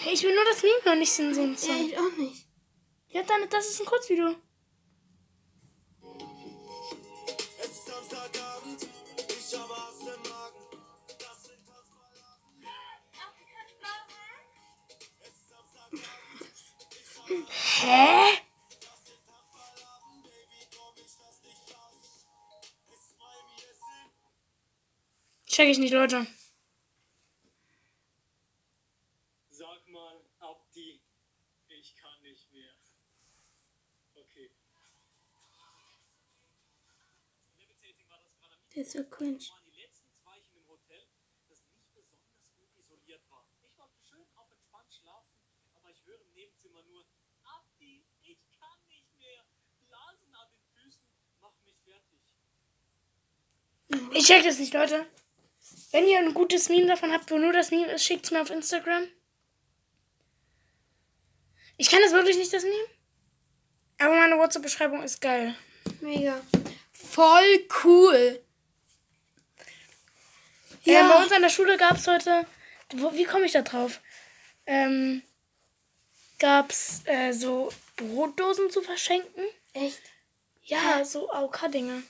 Hey, 0.00 0.14
ich 0.14 0.22
will 0.22 0.34
nur 0.34 0.44
das 0.44 0.62
Meme 0.62 0.74
noch 0.84 0.94
nicht 0.96 1.12
so 1.12 1.22
einem 1.22 1.52
Ja, 1.52 1.58
Song. 1.58 1.86
ich 1.88 1.98
auch 1.98 2.16
nicht. 2.16 2.46
Ja, 3.08 3.22
dann, 3.22 3.48
das 3.50 3.68
ist 3.70 3.80
ein 3.80 3.86
Kurzvideo. 3.86 4.34
Es 7.58 7.66
ist 7.70 7.86
Samstagabend, 7.86 8.86
ich 9.28 9.58
habe 9.58 9.70
was 9.70 10.00
im 10.00 10.22
Magen. 10.30 10.69
Sind 17.30 17.48
Check 25.46 25.68
ich 25.68 25.78
nicht, 25.78 25.92
Leute. 25.92 26.26
Sag 29.50 29.88
mal, 29.88 30.20
Abdi, 30.38 31.00
ich 31.68 31.96
kann 31.96 32.22
nicht 32.22 32.50
mehr. 32.52 32.72
Okay. 34.14 34.50
Das 37.60 38.74
Der 38.74 38.82
ist 38.82 38.92
so 38.92 39.04
cringe. 39.04 39.38
waren 39.38 39.64
die 39.66 39.80
letzten 39.82 40.12
zwei 40.14 40.38
in 40.38 40.52
dem 40.52 40.68
Hotel, 40.68 41.04
das 41.48 41.62
nicht 41.74 41.92
besonders 41.92 42.52
gut 42.56 42.70
isoliert 42.78 43.22
war. 43.28 43.44
Ich 43.62 43.76
wollte 43.76 43.98
schön 44.08 44.26
auf 44.36 44.50
entspannt 44.52 44.94
schlafen, 44.94 45.36
aber 45.74 45.90
ich 45.90 46.04
höre 46.06 46.20
im 46.20 46.32
Nebenzimmer 46.32 46.82
nur, 46.84 47.04
Abdi, 47.42 48.04
ich 48.22 48.38
kann 48.58 48.86
nicht 48.88 49.16
mehr. 49.18 49.44
Blasen 49.80 50.34
an 50.34 50.48
den 50.52 50.64
Füßen, 50.72 51.02
mach 51.40 51.58
mich 51.64 51.76
fertig. 51.82 52.20
Ich 54.12 54.26
check 54.26 54.44
das 54.44 54.58
nicht, 54.58 54.74
Leute. 54.74 55.06
Wenn 55.92 56.06
ihr 56.06 56.18
ein 56.18 56.34
gutes 56.34 56.68
Meme 56.68 56.86
davon 56.86 57.12
habt, 57.12 57.30
wo 57.30 57.38
nur 57.38 57.52
das 57.52 57.70
Meme 57.70 57.92
ist, 57.92 58.04
schickt's 58.04 58.30
mir 58.30 58.40
auf 58.40 58.50
Instagram. 58.50 59.06
Ich 61.76 61.90
kann 61.90 62.00
das 62.02 62.12
wirklich 62.12 62.36
nicht, 62.36 62.52
das 62.52 62.62
Meme. 62.62 62.76
Aber 63.98 64.14
meine 64.14 64.38
WhatsApp-Beschreibung 64.38 65.02
ist 65.02 65.20
geil. 65.20 65.54
Mega. 66.00 66.40
Voll 66.92 67.66
cool. 67.84 68.40
Ja. 70.84 71.06
Äh, 71.06 71.08
bei 71.08 71.22
uns 71.22 71.32
an 71.32 71.42
der 71.42 71.50
Schule 71.50 71.76
gab's 71.76 72.06
heute. 72.06 72.46
Wo, 72.94 73.12
wie 73.14 73.24
komme 73.24 73.44
ich 73.44 73.52
da 73.52 73.62
drauf? 73.62 74.00
Ähm, 74.66 75.22
gab's 76.38 77.02
äh, 77.04 77.32
so 77.32 77.72
Brotdosen 77.96 78.70
zu 78.70 78.80
verschenken. 78.82 79.44
Echt? 79.72 80.00
Ja, 80.62 81.04
so 81.04 81.30
AOK-Dinge. 81.30 82.02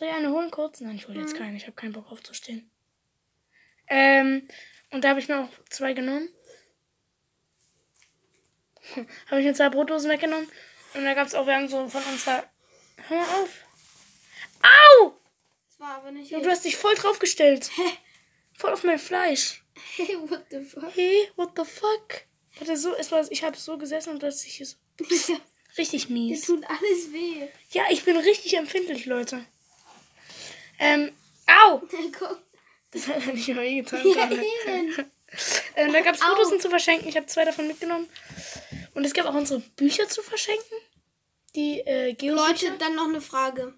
Soll 0.00 0.08
ich 0.08 0.14
eine 0.14 0.30
holen 0.30 0.50
kurz? 0.50 0.80
Nein, 0.80 0.96
ich 0.96 1.08
hole 1.08 1.20
jetzt 1.20 1.36
keine. 1.36 1.58
Ich 1.58 1.64
habe 1.64 1.74
keinen 1.74 1.92
Bock 1.92 2.10
aufzustehen. 2.10 2.70
Ähm, 3.86 4.48
und 4.90 5.04
da 5.04 5.10
habe 5.10 5.20
ich 5.20 5.28
mir 5.28 5.40
auch 5.40 5.50
zwei 5.68 5.92
genommen. 5.92 6.30
habe 9.26 9.40
ich 9.40 9.46
mir 9.46 9.52
zwei 9.52 9.68
Brotdosen 9.68 10.10
weggenommen. 10.10 10.50
Und 10.94 11.04
da 11.04 11.12
gab 11.12 11.26
es 11.26 11.34
auch 11.34 11.46
während 11.46 11.70
so 11.70 11.86
von 11.86 12.02
unserer. 12.04 12.50
Hör 13.08 13.18
mal 13.18 13.42
auf. 13.42 13.62
Au! 14.62 15.20
Das 15.68 15.80
war 15.80 15.96
aber 15.96 16.12
nicht 16.12 16.32
Du 16.32 16.48
hast 16.48 16.64
dich 16.64 16.78
voll 16.78 16.94
draufgestellt. 16.94 17.70
Voll 18.56 18.72
auf 18.72 18.84
mein 18.84 18.98
Fleisch. 18.98 19.62
Hey, 19.96 20.16
what 20.16 20.46
the 20.50 20.60
fuck? 20.62 20.94
Hey, 20.94 21.28
what 21.36 21.50
the 21.56 21.64
fuck? 21.64 22.22
Warte, 22.58 22.76
so, 22.76 22.94
es 22.96 23.12
war, 23.12 23.30
ich 23.30 23.44
habe 23.44 23.56
so 23.58 23.76
gesessen 23.76 24.10
und 24.10 24.18
plötzlich 24.20 24.54
hier 24.54 24.66
so. 24.66 24.76
Richtig 25.76 26.08
mies. 26.08 26.46
tut 26.46 26.64
alles 26.66 27.12
weh. 27.12 27.48
Ja, 27.72 27.84
ich 27.90 28.04
bin 28.04 28.16
richtig 28.16 28.56
empfindlich, 28.56 29.04
Leute. 29.06 29.44
Ähm, 30.80 31.12
au! 31.46 31.82
Das 32.92 33.06
hat 33.06 33.24
ja 33.24 33.32
nicht 33.32 33.46
mal 33.46 33.62
wehgetan 33.62 34.00
Ja, 34.04 34.28
ähm, 35.76 35.92
da 35.92 36.00
gab 36.00 36.16
es. 36.16 36.20
Fotos 36.20 36.60
zu 36.60 36.68
verschenken. 36.68 37.08
Ich 37.08 37.16
habe 37.16 37.26
zwei 37.26 37.44
davon 37.44 37.68
mitgenommen. 37.68 38.08
Und 38.94 39.04
es 39.04 39.14
gab 39.14 39.26
auch 39.26 39.34
unsere 39.34 39.60
Bücher 39.60 40.08
zu 40.08 40.22
verschenken. 40.22 40.76
Die 41.54 41.78
äh, 41.80 42.14
Geo 42.14 42.34
Leute, 42.34 42.72
dann 42.80 42.96
noch 42.96 43.08
eine 43.08 43.20
Frage. 43.20 43.74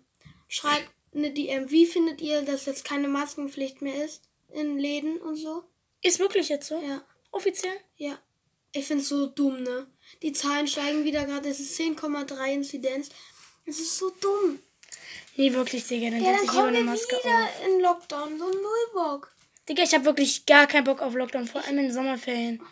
Schreibt 0.48 0.90
eine 1.14 1.30
DM. 1.30 1.70
Wie 1.70 1.84
findet 1.84 2.22
ihr, 2.22 2.40
dass 2.40 2.64
jetzt 2.64 2.86
keine 2.86 3.08
Maskenpflicht 3.08 3.82
mehr 3.82 4.02
ist? 4.02 4.22
In 4.48 4.78
Läden 4.78 5.18
und 5.18 5.36
so? 5.36 5.64
Ist 6.00 6.18
wirklich 6.18 6.48
jetzt 6.48 6.68
so? 6.68 6.80
Ja. 6.82 7.02
Offiziell? 7.30 7.76
Ja. 7.96 8.18
Ich 8.72 8.86
find's 8.86 9.08
so 9.08 9.26
dumm, 9.26 9.62
ne? 9.62 9.86
Die 10.22 10.32
Zahlen 10.32 10.66
steigen 10.66 11.04
wieder 11.04 11.26
gerade. 11.26 11.50
Es 11.50 11.60
ist 11.60 11.78
10,3 11.78 12.54
Inzidenz. 12.54 13.10
Es 13.66 13.78
ist 13.78 13.98
so 13.98 14.10
dumm. 14.20 14.58
Nee, 15.36 15.52
wirklich, 15.54 15.86
Digga. 15.86 16.10
Dann 16.10 16.20
Ja, 16.22 16.32
setze 16.32 16.36
dann 16.38 16.44
ich 16.44 16.50
kommen 16.50 16.68
eine 16.68 16.78
wir 16.78 16.84
Maske 16.84 17.16
auf. 17.16 17.24
wieder 17.24 17.48
in 17.66 17.80
Lockdown. 17.80 18.38
So 18.38 18.44
null 18.50 18.86
Bock. 18.94 19.30
Digga, 19.68 19.82
ich 19.82 19.94
habe 19.94 20.04
wirklich 20.04 20.44
gar 20.46 20.66
keinen 20.66 20.84
Bock 20.84 21.00
auf 21.00 21.14
Lockdown. 21.14 21.46
Vor 21.46 21.62
allem 21.64 21.78
in 21.78 21.84
den 21.84 21.92
Sommerferien. 21.92 22.62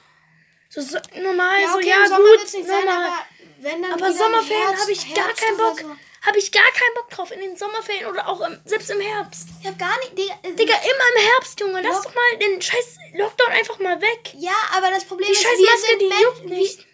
So, 0.68 0.80
so 0.80 0.98
normal, 1.20 1.56
so 1.72 1.78
okay, 1.78 1.88
ja 1.88 2.02
im 2.04 2.08
Sommer 2.08 2.18
gut, 2.28 2.52
normal. 2.52 2.66
sein, 2.66 2.88
aber 2.88 3.12
wenn 3.60 3.82
dann 3.82 3.92
Aber 3.92 4.12
Sommerferien 4.12 4.80
habe 4.80 4.92
ich 4.92 5.14
gar 5.14 5.26
Herbst 5.26 5.42
keinen 5.42 5.54
oder 5.54 5.70
Bock. 5.70 5.80
So. 5.80 5.96
Habe 6.26 6.38
ich 6.38 6.52
gar 6.52 6.62
keinen 6.70 6.94
Bock 6.96 7.08
drauf. 7.10 7.30
In 7.32 7.40
den 7.40 7.56
Sommerferien 7.56 8.06
oder 8.06 8.28
auch 8.28 8.40
im, 8.42 8.60
selbst 8.66 8.90
im 8.90 9.00
Herbst. 9.00 9.48
Ich 9.62 9.66
hab 9.66 9.78
gar 9.78 9.98
nicht. 10.00 10.18
Digga, 10.18 10.34
äh, 10.42 10.52
Digga, 10.52 10.74
immer 10.74 11.16
im 11.16 11.22
Herbst, 11.32 11.58
Junge. 11.60 11.80
Lass 11.80 11.94
Lock- 11.94 12.04
doch 12.04 12.14
mal 12.14 12.38
den 12.38 12.60
scheiß 12.60 12.98
Lockdown 13.14 13.52
einfach 13.52 13.78
mal 13.78 14.00
weg. 14.02 14.34
Ja, 14.36 14.52
aber 14.76 14.90
das 14.90 15.04
Problem 15.06 15.26
Die 15.28 15.32
ist, 15.32 15.42
scheiß 15.42 15.58
Maske, 15.66 15.98
die 15.98 16.22
juckt 16.22 16.44
nicht. 16.44 16.86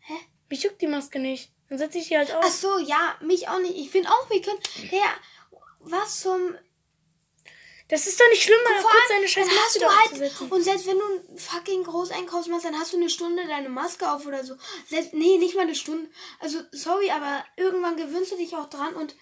Hä? 0.00 0.14
Mich 0.48 0.62
juckt 0.64 0.80
die 0.82 0.88
Maske 0.88 1.18
nicht. 1.20 1.52
Dann 1.70 1.78
setze 1.78 1.98
ich 1.98 2.08
die 2.08 2.18
halt 2.18 2.34
auf. 2.34 2.44
Ach 2.44 2.50
so, 2.50 2.78
ja, 2.78 3.16
mich 3.20 3.48
auch 3.48 3.60
nicht. 3.60 3.76
Ich 3.76 3.90
finde 3.90 4.10
auch, 4.10 4.28
wir 4.28 4.42
können. 4.42 4.58
Ja, 4.90 5.14
was 5.78 6.20
zum. 6.20 6.58
Das 7.88 8.06
ist 8.06 8.20
doch 8.20 8.28
nicht 8.28 8.42
schlimm, 8.42 8.58
Vor 8.64 8.90
kurz 8.90 9.08
deine 9.08 9.26
scheiß 9.26 9.48
dann 9.48 9.56
hast 9.56 9.80
Maske 9.80 10.18
du 10.20 10.20
halt. 10.20 10.52
Und 10.52 10.62
selbst 10.62 10.86
wenn 10.86 10.98
du 10.98 11.04
einen 11.04 11.38
fucking 11.38 11.84
Großeinkauf 11.84 12.46
machst, 12.48 12.64
dann 12.64 12.78
hast 12.78 12.92
du 12.92 12.96
eine 12.96 13.10
Stunde 13.10 13.46
deine 13.48 13.68
Maske 13.68 14.10
auf 14.10 14.26
oder 14.26 14.44
so. 14.44 14.54
Selbst, 14.88 15.14
nee, 15.14 15.38
nicht 15.38 15.56
mal 15.56 15.62
eine 15.62 15.74
Stunde. 15.74 16.08
Also, 16.40 16.60
sorry, 16.70 17.10
aber 17.10 17.44
irgendwann 17.56 17.96
gewöhnst 17.96 18.32
du 18.32 18.36
dich 18.36 18.54
auch 18.56 18.68
dran 18.68 18.94
und. 18.94 19.14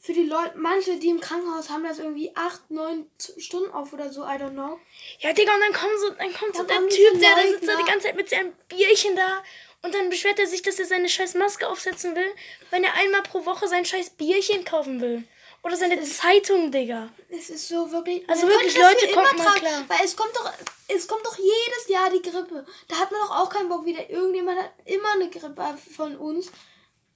Für 0.00 0.12
die 0.12 0.22
Leute, 0.22 0.56
manche, 0.56 0.96
die 1.00 1.08
im 1.08 1.18
Krankenhaus 1.18 1.70
haben 1.70 1.82
das 1.82 1.98
irgendwie 1.98 2.30
acht, 2.36 2.70
neun 2.70 3.10
Stunden 3.36 3.72
auf 3.72 3.92
oder 3.92 4.12
so, 4.12 4.22
I 4.22 4.38
don't 4.38 4.52
know. 4.52 4.78
Ja, 5.18 5.32
Digga, 5.32 5.52
und 5.52 5.60
dann 5.60 5.72
kommt 5.72 5.98
so, 5.98 6.10
dann 6.10 6.32
kommt 6.32 6.54
so 6.54 6.62
der 6.62 6.88
Typ, 6.88 7.20
der 7.20 7.34
da 7.34 7.42
sitzt 7.42 7.66
da 7.66 7.76
die 7.76 7.84
ganze 7.84 8.06
Zeit 8.06 8.14
mit 8.14 8.30
seinem 8.30 8.52
Bierchen 8.68 9.16
da. 9.16 9.42
Und 9.88 9.94
dann 9.94 10.10
beschwert 10.10 10.38
er 10.38 10.46
sich, 10.46 10.60
dass 10.60 10.78
er 10.78 10.84
seine 10.84 11.08
scheiß 11.08 11.32
Maske 11.32 11.66
aufsetzen 11.66 12.14
will, 12.14 12.30
wenn 12.68 12.84
er 12.84 12.92
einmal 12.92 13.22
pro 13.22 13.46
Woche 13.46 13.66
sein 13.68 13.86
scheiß 13.86 14.10
Bierchen 14.10 14.62
kaufen 14.62 15.00
will. 15.00 15.24
Oder 15.62 15.76
seine 15.78 16.02
Zeitung, 16.02 16.70
Digga. 16.70 17.08
Es 17.30 17.48
ist 17.48 17.68
so 17.68 17.90
wirklich. 17.90 18.28
Also 18.28 18.46
wirklich, 18.46 18.76
Leute, 18.76 19.08
kommt 19.14 19.38
mal 19.38 19.44
tragen, 19.44 19.60
klar. 19.60 19.84
Weil 19.88 20.04
es 20.04 20.14
kommt 20.14 20.36
doch, 20.36 20.52
es 20.88 21.08
kommt 21.08 21.24
doch 21.24 21.38
jedes 21.38 21.88
Jahr 21.88 22.10
die 22.10 22.20
Grippe. 22.20 22.66
Da 22.86 22.96
hat 22.96 23.10
man 23.10 23.22
doch 23.22 23.30
auch 23.30 23.48
keinen 23.48 23.70
Bock 23.70 23.86
wieder. 23.86 24.10
Irgendjemand 24.10 24.58
hat 24.58 24.72
immer 24.84 25.12
eine 25.14 25.30
Grippe 25.30 25.78
von 25.96 26.14
uns. 26.18 26.52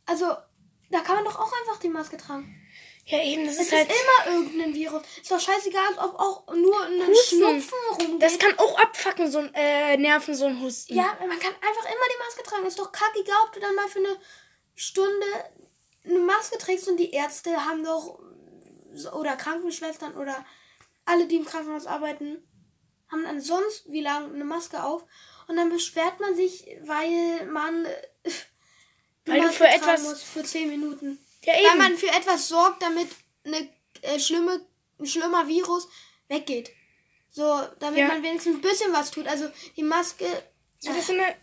Also, 0.06 0.34
da 0.90 1.00
kann 1.00 1.16
man 1.16 1.26
doch 1.26 1.38
auch 1.38 1.52
einfach 1.52 1.78
die 1.78 1.90
Maske 1.90 2.16
tragen. 2.16 2.58
Ja, 3.04 3.20
eben, 3.22 3.44
das 3.46 3.54
Es 3.56 3.62
ist 3.62 3.66
ist 3.72 3.78
halt. 3.78 3.90
immer 3.90 4.36
irgendein 4.36 4.74
Virus. 4.74 5.02
Ist 5.20 5.30
doch 5.30 5.40
scheißegal, 5.40 5.94
ob 5.98 6.14
auch 6.20 6.54
nur 6.54 6.82
ein 6.84 7.06
Husten. 7.08 7.36
Schnupfen 7.38 7.78
rumgeht. 7.98 8.22
Das 8.22 8.38
kann 8.38 8.56
auch 8.58 8.78
abfacken, 8.78 9.30
so 9.30 9.38
ein 9.38 9.52
äh, 9.54 9.96
Nerven, 9.96 10.34
so 10.36 10.46
ein 10.46 10.60
Husten. 10.60 10.94
ja, 10.94 11.16
man 11.18 11.38
kann 11.38 11.52
einfach 11.54 11.84
immer 11.84 12.06
die 12.14 12.18
Maske 12.24 12.42
tragen. 12.44 12.66
Ist 12.66 12.78
doch 12.78 12.92
kacke, 12.92 13.18
egal, 13.20 13.36
ob 13.46 13.52
du 13.52 13.60
dann 13.60 13.74
mal 13.74 13.88
für 13.88 13.98
eine 13.98 14.16
Stunde 14.76 15.26
eine 16.04 16.18
Maske 16.20 16.58
trägst 16.58 16.88
und 16.88 16.96
die 16.96 17.10
Ärzte 17.12 17.64
haben 17.64 17.82
doch 17.84 18.20
oder 19.14 19.36
Krankenschwestern 19.36 20.16
oder 20.16 20.44
alle, 21.04 21.26
die 21.26 21.36
im 21.36 21.44
Krankenhaus 21.44 21.86
arbeiten, 21.86 22.42
haben 23.10 23.24
dann 23.24 23.40
sonst 23.40 23.90
wie 23.90 24.00
lange 24.00 24.32
eine 24.32 24.44
Maske 24.44 24.82
auf 24.82 25.04
und 25.48 25.56
dann 25.56 25.70
beschwert 25.70 26.20
man 26.20 26.36
sich, 26.36 26.66
weil 26.84 27.46
man 27.46 27.84
äh, 27.84 27.90
Weil 29.26 29.40
du 29.40 29.48
für 29.50 29.66
etwas- 29.66 30.02
muss 30.04 30.22
für 30.22 30.42
10 30.44 30.68
Minuten. 30.68 31.18
Ja, 31.44 31.54
Weil 31.54 31.64
eben. 31.66 31.78
man 31.78 31.96
für 31.96 32.08
etwas 32.08 32.48
sorgt, 32.48 32.82
damit 32.82 33.08
eine 33.44 33.68
äh, 34.02 34.18
schlimme, 34.18 34.64
ein 34.98 35.06
schlimmer 35.06 35.46
Virus 35.48 35.88
weggeht. 36.28 36.70
So, 37.30 37.60
damit 37.80 37.98
Ja. 37.98 38.08
man 38.08 38.22
wenigstens 38.22 38.56
ein 38.56 38.60
bisschen 38.60 38.92
was 38.92 39.10
tut. 39.10 39.26
Also 39.26 39.48
die 39.76 39.82
Maske. 39.82 40.24
so, 40.78 40.90
das 40.92 40.98
ist 41.04 41.10
eine, 41.10 41.34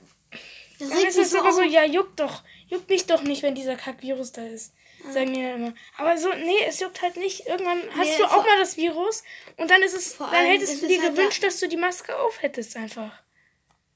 Das 0.80 0.90
ist 1.04 1.18
es 1.18 1.32
so 1.32 1.40
immer 1.40 1.52
so, 1.54 1.62
ja, 1.64 1.84
juckt 1.84 2.20
doch. 2.20 2.44
Juckt 2.68 2.88
mich 2.90 3.06
doch 3.08 3.24
nicht, 3.24 3.42
wenn 3.44 3.56
dieser 3.56 3.76
Kack-Virus 3.76 4.32
da 4.32 4.46
ist. 4.46 4.74
Sagen 5.12 5.34
die 5.34 5.42
dann 5.42 5.56
immer. 5.64 5.74
Aber 5.98 6.18
so, 6.18 6.30
nee, 6.34 6.64
es 6.68 6.80
juckt 6.82 7.02
halt 7.02 7.16
nicht. 7.18 7.48
Irgendwann 7.48 7.82
hast 7.96 8.10
Nee, 8.10 8.18
du 8.18 8.26
auch 8.26 8.46
mal 8.46 8.60
das 8.60 8.76
Virus 8.78 9.24
und 9.58 9.70
dann 9.72 9.82
ist 9.82 9.94
es, 9.96 10.14
Vor 10.14 10.30
dann 10.30 10.46
hättest 10.46 10.82
du 10.84 10.88
dir 10.88 11.02
halt 11.02 11.16
gewünscht, 11.16 11.42
da- 11.42 11.48
dass 11.48 11.60
du 11.60 11.68
die 11.70 11.78
Maske 11.78 12.16
auf 12.20 12.42
hättest 12.42 12.76
einfach. 12.76 13.24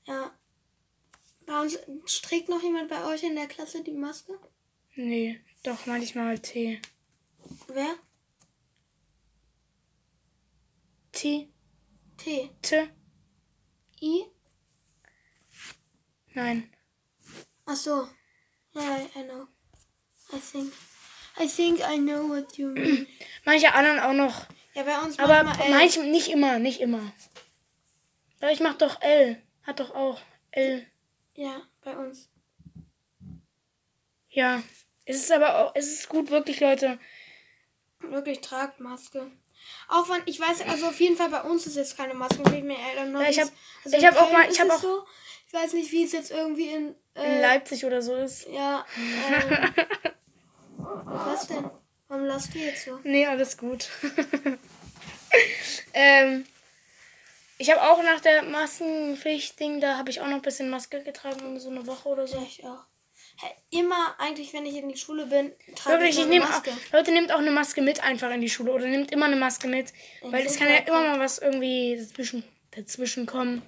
Ja. 0.06 0.32
Bei 1.46 1.60
uns 1.60 1.78
trägt 2.22 2.48
noch 2.50 2.64
jemand 2.64 2.90
bei 2.90 3.06
euch 3.06 3.22
in 3.24 3.36
der 3.36 3.48
Klasse 3.48 3.84
die 3.84 3.92
Maske? 3.92 4.40
Nee, 4.96 5.42
doch, 5.64 5.86
manchmal 5.86 6.40
Tee. 6.40 6.82
Wer? 7.68 7.96
Tee? 11.12 11.50
T. 12.18 12.50
T? 12.62 12.90
I? 14.02 14.26
Nein. 16.34 16.70
Ach 17.66 17.76
so. 17.76 18.08
Ja, 18.74 18.98
I, 18.98 19.20
I 19.20 19.24
know. 19.24 19.48
I 20.34 20.40
think. 20.40 20.74
I 21.40 21.48
think 21.48 21.80
I 21.80 21.98
know 21.98 22.28
what 22.28 22.58
you 22.58 22.70
mean. 22.70 23.08
Manche 23.46 23.74
anderen 23.74 24.00
auch 24.00 24.14
noch. 24.14 24.46
ja, 24.74 24.84
bei 24.84 25.00
uns 25.00 25.18
Aber 25.20 25.44
manche, 25.44 26.04
nicht 26.04 26.30
immer, 26.30 26.60
nicht 26.60 26.80
immer. 26.82 27.14
Aber 28.40 28.52
ich 28.52 28.60
mach 28.60 28.76
doch 28.76 29.02
L. 29.02 29.42
Hat 29.64 29.80
doch 29.80 29.92
auch 29.96 30.20
L. 30.52 30.86
Ja, 31.36 31.62
bei 31.82 31.96
uns. 31.96 32.30
Ja. 34.30 34.62
Es 35.06 35.18
ist 35.18 35.32
aber 35.32 35.58
auch, 35.60 35.72
es 35.76 35.88
ist 35.88 36.10
gut, 36.10 36.30
wirklich, 36.32 36.60
Leute. 36.60 36.98
Wirklich 38.00 38.42
tragt 38.42 38.80
Maske. 38.80 39.32
Auch 39.88 40.10
wenn, 40.10 40.22
ich 40.26 40.40
weiß, 40.40 40.62
also 40.68 40.88
auf 40.88 41.00
jeden 41.00 41.16
Fall 41.18 41.30
bei 41.30 41.42
uns 41.42 41.66
ist 41.68 41.76
jetzt 41.78 41.96
keine 41.98 42.14
Maske. 42.14 42.42
Ich 42.56 42.64
mir 42.64 42.78
Eltern 42.78 43.12
noch 43.14 43.22
Ja, 43.22 43.30
ich 43.30 43.38
nicht- 43.38 43.46
hab- 43.48 43.54
also 43.86 43.98
ich 43.98 44.06
hab 44.06 44.22
auch 44.22 44.32
mal- 44.32 44.44
ich 44.46 44.50
ist 44.52 44.60
hab 44.60 44.68
es 44.68 44.74
auch- 44.74 44.82
So, 44.82 45.06
ich 45.48 45.54
weiß 45.54 45.74
nicht, 45.74 45.92
wie 45.92 46.04
es 46.04 46.12
jetzt 46.12 46.32
irgendwie 46.32 46.68
in. 46.70 46.96
Äh, 47.16 47.36
In 47.36 47.42
Leipzig 47.42 47.86
oder 47.86 48.02
so 48.02 48.16
ist. 48.16 48.48
Ja. 48.48 48.86
Ähm, 49.28 49.74
was 50.78 51.48
denn? 51.48 51.70
Warum 52.08 52.26
lasst 52.26 52.54
du 52.54 52.60
jetzt 52.60 52.86
so? 52.86 53.00
Nee, 53.04 53.26
alles 53.26 53.58
gut. 53.58 53.88
ähm, 55.94 56.46
ich 57.58 57.72
habe 57.72 57.82
auch 57.84 58.02
nach 58.04 58.20
der 58.20 58.44
Maskenpflicht-Ding, 58.44 59.80
da 59.80 59.98
habe 59.98 60.10
ich 60.10 60.20
auch 60.22 60.26
noch 60.28 60.36
ein 60.36 60.42
bisschen 60.42 60.70
Maske 60.70 61.02
getragen, 61.04 61.60
so 61.60 61.70
eine 61.70 61.86
Woche 61.88 62.10
oder 62.10 62.28
so. 62.28 62.38
Ja, 62.38 62.44
ich 62.44 62.66
auch. 62.66 62.84
Immer 63.72 64.16
eigentlich, 64.20 64.54
wenn 64.54 64.66
ich 64.66 64.76
in 64.76 64.90
die 64.90 64.98
Schule 64.98 65.26
bin, 65.26 65.52
trage 65.76 65.98
Wirklich, 66.00 66.18
ich 66.18 66.24
ich 66.24 66.30
nehme 66.30 66.46
eine 66.46 66.54
Maske. 66.54 66.72
Leute, 66.92 67.12
nehmt 67.12 67.32
auch 67.32 67.40
eine 67.40 67.52
Maske 67.52 67.82
mit 67.82 68.04
einfach 68.04 68.32
in 68.32 68.42
die 68.42 68.50
Schule 68.50 68.72
oder 68.72 68.86
nehmt 68.86 69.12
immer 69.12 69.26
eine 69.26 69.36
Maske 69.36 69.68
mit, 69.68 69.92
weil 70.22 70.46
es 70.46 70.58
kann 70.58 70.70
ja 70.70 70.78
immer 70.78 71.02
mal 71.02 71.20
was 71.20 71.40
irgendwie 71.40 71.98
dazwischen, 71.98 72.44
dazwischen 72.72 73.26
kommen. 73.26 73.64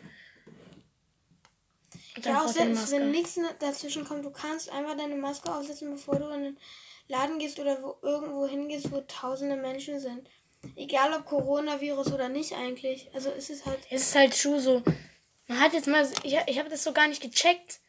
Ja, 2.24 2.44
auch 2.44 2.48
selbst 2.48 2.92
wenn 2.92 3.12
nichts 3.12 3.40
dazwischen 3.60 4.06
kommt, 4.06 4.24
du 4.24 4.32
kannst 4.32 4.72
einfach 4.72 4.96
deine 4.96 5.16
Maske 5.16 5.54
aufsetzen, 5.54 5.92
bevor 5.92 6.18
du 6.18 6.30
in 6.30 6.44
den 6.44 6.58
Laden 7.08 7.40
gehst 7.40 7.60
oder 7.60 7.82
wo, 7.82 7.98
irgendwo 8.02 8.48
hingehst, 8.48 8.92
wo 8.92 9.02
tausende 9.02 9.56
Menschen 9.56 10.00
sind. 10.00 10.30
Egal 10.76 11.14
ob 11.14 11.26
Coronavirus 11.26 12.14
oder 12.14 12.30
nicht 12.30 12.54
eigentlich. 12.54 13.10
Also 13.14 13.30
ist 13.32 13.50
es 13.50 13.66
halt. 13.66 13.80
Es 13.90 14.02
ist 14.02 14.16
halt 14.16 14.36
schon 14.36 14.60
so. 14.60 14.82
Man 15.48 15.60
hat 15.60 15.74
jetzt 15.74 15.88
mal, 15.88 16.08
ich, 16.24 16.38
ich 16.48 16.60
habe 16.60 16.70
das 16.70 16.84
so 16.84 16.92
gar 16.92 17.08
nicht 17.08 17.22
gecheckt, 17.22 17.80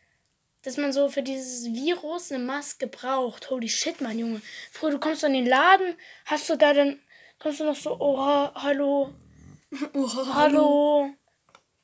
dass 0.67 0.77
man 0.77 0.93
so 0.93 1.09
für 1.09 1.23
dieses 1.23 1.73
Virus 1.73 2.33
eine 2.33 2.43
Maske 2.43 2.87
braucht. 2.87 3.51
Holy 3.51 3.69
shit, 3.69 4.01
Mann, 4.01 4.19
Junge. 4.19 4.43
Früher, 4.73 4.91
du 4.91 4.99
kommst 4.99 5.25
in 5.25 5.33
den 5.33 5.47
Laden, 5.47 5.95
hast 6.25 6.51
du 6.51 6.57
da 6.57 6.75
dann, 6.75 7.01
kommst 7.39 7.61
du 7.61 7.65
noch 7.65 7.77
so, 7.77 7.97
oh, 7.99 8.19
ha, 8.19 8.53
hallo, 8.55 9.15
hallo, 10.35 11.15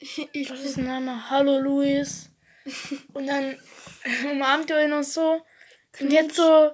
Ich, 0.33 0.51
was 0.51 0.61
ist 0.61 0.77
der 0.77 0.85
Name? 0.85 1.31
Hallo, 1.31 1.59
Luis. 1.59 2.31
Und 3.13 3.27
dann 3.27 3.59
umarmt 4.31 4.71
ihr 4.71 4.85
ihn 4.85 4.91
noch 4.91 5.03
so. 5.03 5.45
Und 6.01 6.13
jetzt 6.13 6.37
so, 6.37 6.71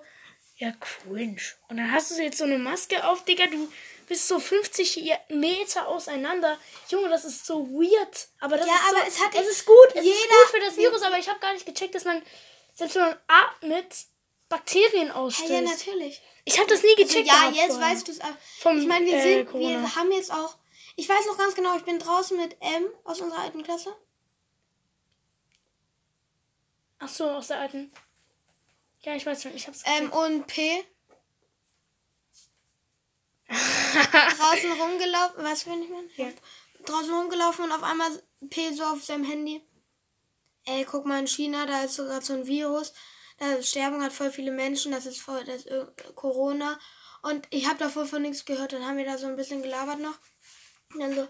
ja, 0.56 0.72
cringe. 0.80 1.42
Und 1.68 1.76
dann 1.76 1.92
hast 1.92 2.10
du 2.10 2.22
jetzt 2.22 2.38
so 2.38 2.44
eine 2.44 2.58
Maske 2.58 3.06
auf, 3.06 3.24
Digga, 3.24 3.46
du 3.46 3.68
bist 4.08 4.26
so 4.28 4.40
50 4.40 5.10
Meter 5.28 5.86
auseinander. 5.88 6.58
Junge, 6.88 7.08
das 7.08 7.24
ist 7.24 7.46
so 7.46 7.68
weird. 7.68 8.28
Aber 8.40 8.56
das 8.56 8.66
Ja, 8.66 8.74
ist 8.74 8.80
aber 8.90 9.00
so, 9.00 9.06
es 9.06 9.20
hat 9.24 9.34
es 9.34 9.48
ist 9.48 9.66
gut. 9.66 9.88
Es 9.94 10.04
ist 10.04 10.28
gut 10.28 10.48
für 10.50 10.60
das 10.60 10.76
Virus, 10.76 11.02
aber 11.02 11.18
ich 11.18 11.28
habe 11.28 11.38
gar 11.40 11.52
nicht 11.52 11.66
gecheckt, 11.66 11.94
dass 11.94 12.04
man, 12.04 12.22
selbst 12.74 12.96
wenn 12.96 13.02
man 13.02 13.16
atmet, 13.28 13.94
Bakterien 14.48 15.08
ja, 15.08 15.14
ausstößt. 15.14 15.50
ja, 15.50 15.60
natürlich. 15.60 16.22
ich 16.44 16.58
habe 16.58 16.68
das 16.68 16.82
nie 16.82 16.88
Also, 16.96 17.02
gecheckt. 17.04 17.26
ja, 17.26 17.34
gehabt 17.40 17.56
jetzt 17.56 17.72
vorher. 17.72 17.90
weißt 17.90 18.08
du 18.08 18.12
es 18.12 18.18
Ich 18.82 18.86
meine, 18.88 19.06
wir 19.06 19.14
äh, 19.14 19.22
sind, 19.44 19.54
wir 19.54 19.94
haben 19.96 20.10
jetzt 20.12 20.32
auch. 20.32 20.56
Ich 20.96 21.08
weiß 21.08 21.26
noch 21.26 21.36
ganz 21.38 21.54
genau, 21.54 21.76
ich 21.76 21.84
bin 21.84 21.98
draußen 21.98 22.36
mit 22.36 22.56
M 22.60 22.86
aus 23.04 23.20
unserer 23.20 23.40
alten 23.42 23.62
Klasse. 23.62 23.94
Ach 26.98 27.08
so, 27.08 27.30
aus 27.30 27.48
der 27.48 27.60
alten. 27.60 27.92
Ja, 29.02 29.14
ich 29.14 29.24
weiß 29.24 29.42
schon, 29.42 29.54
ich 29.54 29.66
hab's 29.68 29.82
Ähm, 29.86 30.10
und 30.12 30.46
P. 30.46 30.84
draußen 33.48 34.72
rumgelaufen. 34.80 35.44
Was 35.44 35.66
will 35.66 35.82
ich 35.82 35.88
meine? 35.88 36.08
Ja. 36.16 36.28
Draußen 36.84 37.12
rumgelaufen 37.12 37.64
und 37.64 37.72
auf 37.72 37.82
einmal 37.82 38.10
P 38.50 38.72
so 38.72 38.84
auf 38.84 39.02
seinem 39.04 39.24
Handy. 39.24 39.62
Ey, 40.66 40.84
guck 40.84 41.06
mal 41.06 41.18
in 41.20 41.26
China, 41.26 41.66
da 41.66 41.82
ist 41.84 41.94
sogar 41.94 42.20
so 42.22 42.34
ein 42.34 42.46
Virus. 42.46 42.92
Da 43.38 43.62
sterben 43.62 43.98
gerade 44.00 44.14
voll 44.14 44.30
viele 44.30 44.50
Menschen. 44.50 44.92
Das 44.92 45.06
ist 45.06 45.20
voll 45.20 45.44
das 45.44 45.64
ist 45.64 46.14
Corona. 46.14 46.78
Und 47.22 47.46
ich 47.50 47.66
habe 47.66 47.78
davor 47.78 48.06
von 48.06 48.22
nichts 48.22 48.44
gehört. 48.44 48.72
Dann 48.72 48.86
haben 48.86 48.96
wir 48.98 49.04
da 49.06 49.18
so 49.18 49.26
ein 49.26 49.36
bisschen 49.36 49.62
gelabert 49.62 49.98
noch. 50.00 50.14
Und 50.94 51.00
dann 51.00 51.14
so, 51.14 51.28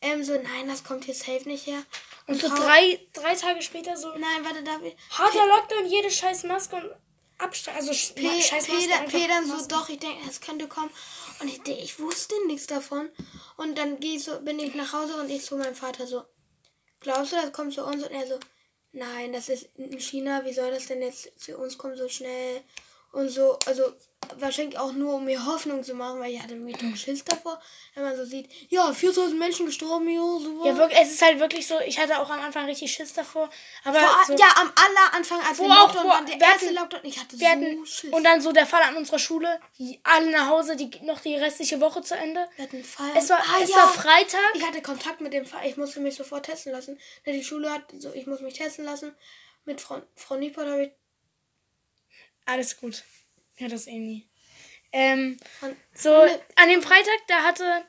ähm, 0.00 0.24
so, 0.24 0.34
nein, 0.34 0.68
das 0.68 0.84
kommt 0.84 1.04
hier 1.04 1.14
safe 1.14 1.48
nicht 1.48 1.66
her. 1.66 1.82
Und 2.26 2.40
so 2.40 2.48
trau- 2.48 2.56
drei, 2.56 3.00
drei 3.12 3.34
Tage 3.34 3.62
später 3.62 3.96
so. 3.96 4.08
Nein, 4.10 4.44
warte, 4.44 4.62
darf 4.62 4.82
ich. 4.82 4.96
Harter 5.10 5.46
Lockdown, 5.46 5.86
jede 5.86 6.10
scheiß 6.10 6.44
Maske 6.44 6.76
und 6.76 6.90
Abstand. 7.38 7.76
Also 7.76 7.90
P, 8.14 8.42
scheiß 8.42 8.68
Maske. 8.68 9.08
P 9.08 9.28
dann 9.28 9.46
so, 9.46 9.66
doch, 9.66 9.88
ich 9.88 9.98
denke, 9.98 10.28
es 10.28 10.40
könnte 10.40 10.68
kommen. 10.68 10.90
Und 11.40 11.48
ich, 11.48 11.60
ich 11.68 11.98
wusste 11.98 12.34
nichts 12.46 12.66
davon. 12.66 13.10
Und 13.56 13.76
dann 13.76 14.00
geh 14.00 14.16
ich 14.16 14.24
so, 14.24 14.40
bin 14.40 14.58
ich 14.58 14.74
nach 14.74 14.92
Hause 14.92 15.16
und 15.16 15.30
ich 15.30 15.44
zu 15.44 15.56
meinem 15.56 15.74
Vater 15.74 16.06
so, 16.06 16.24
glaubst 17.00 17.32
du, 17.32 17.36
das 17.36 17.52
kommt 17.52 17.74
zu 17.74 17.84
uns? 17.84 18.02
Und 18.04 18.10
er 18.10 18.26
so, 18.26 18.38
nein, 18.92 19.32
das 19.32 19.48
ist 19.48 19.68
in 19.76 20.00
China, 20.00 20.44
wie 20.44 20.54
soll 20.54 20.70
das 20.70 20.86
denn 20.86 21.02
jetzt 21.02 21.38
zu 21.38 21.56
uns 21.58 21.76
kommen 21.76 21.96
so 21.96 22.08
schnell? 22.08 22.62
Und 23.12 23.28
so, 23.28 23.58
also 23.66 23.92
wahrscheinlich 24.38 24.78
auch 24.78 24.92
nur, 24.92 25.14
um 25.14 25.24
mir 25.24 25.44
Hoffnung 25.46 25.82
zu 25.84 25.94
machen, 25.94 26.20
weil 26.20 26.32
ich 26.32 26.42
hatte 26.42 26.54
mir 26.54 26.72
doch 26.76 26.96
Schiss 26.96 27.24
davor, 27.24 27.60
wenn 27.94 28.04
man 28.04 28.16
so 28.16 28.24
sieht, 28.24 28.48
ja, 28.70 28.92
4000 28.92 29.38
Menschen 29.38 29.66
gestorben, 29.66 30.08
ja, 30.08 30.20
so 30.20 30.64
Ja, 30.66 30.76
wirklich, 30.76 31.00
es 31.00 31.12
ist 31.12 31.22
halt 31.22 31.38
wirklich 31.40 31.66
so, 31.66 31.78
ich 31.80 31.98
hatte 31.98 32.18
auch 32.18 32.28
am 32.30 32.40
Anfang 32.40 32.64
richtig 32.66 32.92
Schiss 32.92 33.12
davor. 33.12 33.48
Aber 33.84 33.98
Vor, 34.00 34.24
so, 34.26 34.32
ja, 34.34 34.46
am 34.56 34.72
aller 34.74 35.14
Anfang, 35.14 35.40
als 35.40 35.58
wir 35.58 35.66
auch, 35.66 35.86
Lockdown 35.86 36.04
wo- 36.04 36.08
waren, 36.08 36.26
der 36.26 36.40
erste 36.40 36.66
hatten- 36.66 36.74
Lockdown, 36.74 37.00
ich 37.04 37.18
hatte 37.18 37.36
so 37.36 37.46
hatten, 37.46 37.86
Schiss. 37.86 38.12
und 38.12 38.24
dann 38.24 38.40
so 38.40 38.52
der 38.52 38.66
Fall 38.66 38.82
an 38.82 38.96
unserer 38.96 39.18
Schule, 39.18 39.60
die- 39.78 40.00
alle 40.02 40.30
nach 40.30 40.48
Hause, 40.48 40.76
die 40.76 40.90
noch 41.02 41.20
die 41.20 41.34
restliche 41.36 41.80
Woche 41.80 42.02
zu 42.02 42.14
Ende. 42.16 42.48
Wir 42.56 42.64
hatten 42.66 42.84
Fall. 42.84 43.10
Es 43.16 43.28
war, 43.30 43.38
Ah, 43.38 43.62
es 43.62 43.70
ja. 43.70 43.76
war 43.76 43.88
Freitag. 43.92 44.40
Ich 44.54 44.66
hatte 44.66 44.82
Kontakt 44.82 45.20
mit 45.20 45.32
dem 45.32 45.46
Fall. 45.46 45.66
Ich 45.66 45.76
musste 45.76 46.00
mich 46.00 46.14
sofort 46.16 46.46
testen 46.46 46.72
lassen. 46.72 46.98
Ne, 47.24 47.32
Die 47.32 47.44
Schule 47.44 47.70
hat 47.72 47.82
so, 47.98 48.12
ich 48.12 48.26
muss 48.26 48.40
mich 48.40 48.54
testen 48.54 48.84
lassen. 48.84 49.14
Mit 49.64 49.80
Frau, 49.80 50.00
Frau 50.14 50.36
Niepert 50.36 50.68
habe 50.68 50.84
ich. 50.84 50.90
Alles 52.44 52.76
gut. 52.76 53.02
Ja, 53.58 53.68
das 53.68 53.86
eh 53.86 53.98
nie. 53.98 54.28
Ähm, 54.92 55.36
so, 55.94 56.10
an 56.10 56.68
dem 56.68 56.82
Freitag, 56.82 57.26
da 57.28 57.42
hatte, 57.42 57.84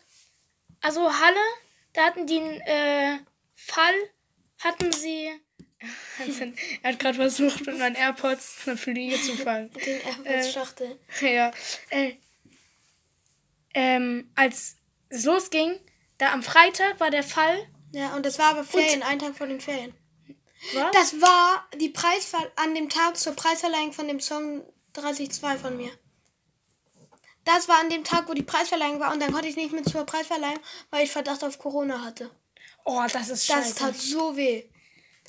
also 0.82 1.01
Halle, 1.20 1.39
da 1.93 2.05
hatten 2.05 2.28
die 2.28 2.38
einen 2.38 2.61
äh, 2.61 3.20
Fall, 3.55 3.95
hatten 4.59 4.91
sie, 4.91 5.30
er 6.82 6.91
hat 6.91 6.99
gerade 6.99 7.15
versucht, 7.15 7.65
mit 7.65 7.78
meinen 7.78 7.95
AirPods 7.95 8.57
eine 8.65 8.78
Fliege 8.78 9.22
zu 9.22 9.36
fangen. 9.36 9.72
den 9.86 10.01
AirPods-Schachtel. 10.01 10.99
ja, 11.22 11.51
äh, 11.89 12.13
ähm, 13.74 14.32
als 14.36 14.78
es 15.09 15.24
losging, 15.24 15.80
da 16.18 16.34
am 16.34 16.43
Freitag 16.43 16.99
war 16.99 17.11
der 17.11 17.24
Fall, 17.24 17.68
Ja, 17.93 18.15
und 18.15 18.26
das 18.26 18.39
war 18.39 18.47
aber 18.47 18.63
Ferien, 18.63 19.03
ein 19.03 19.20
Tag 19.20 19.38
vor 19.38 19.47
den 19.47 19.61
Ferien. 19.61 19.93
was? 20.74 20.91
Das 20.91 21.22
war 21.22 21.68
die 21.80 21.89
Preisver 21.89 22.51
an 22.55 22.74
dem 22.74 22.89
Tag 22.89 23.18
zur 23.18 23.34
Preisverleihung 23.34 23.93
von 23.93 24.07
dem 24.07 24.20
Song 24.20 24.65
30.2 24.98 25.58
von 25.58 25.78
mir. 25.78 25.89
das 27.45 27.68
war 27.70 27.80
an 27.80 27.89
dem 27.89 28.04
Tag, 28.04 28.28
wo 28.28 28.34
die 28.34 28.43
Preisverleihung 28.43 29.00
war 29.00 29.14
und 29.14 29.22
dann 29.22 29.32
konnte 29.32 29.48
ich 29.48 29.56
nicht 29.56 29.72
mit 29.72 29.88
zur 29.89 30.06
Preisverleihung, 30.06 30.60
weil 30.89 31.04
ich 31.06 31.12
Verdacht 31.12 31.43
auf 31.43 31.58
Corona 31.60 32.02
hatte. 32.04 32.30
Oh, 32.84 33.02
das 33.12 33.30
ist 33.30 33.50
Das 33.50 33.56
scheiße. 33.66 33.76
tat 33.76 33.95
so 33.95 34.36
weh. 34.36 34.64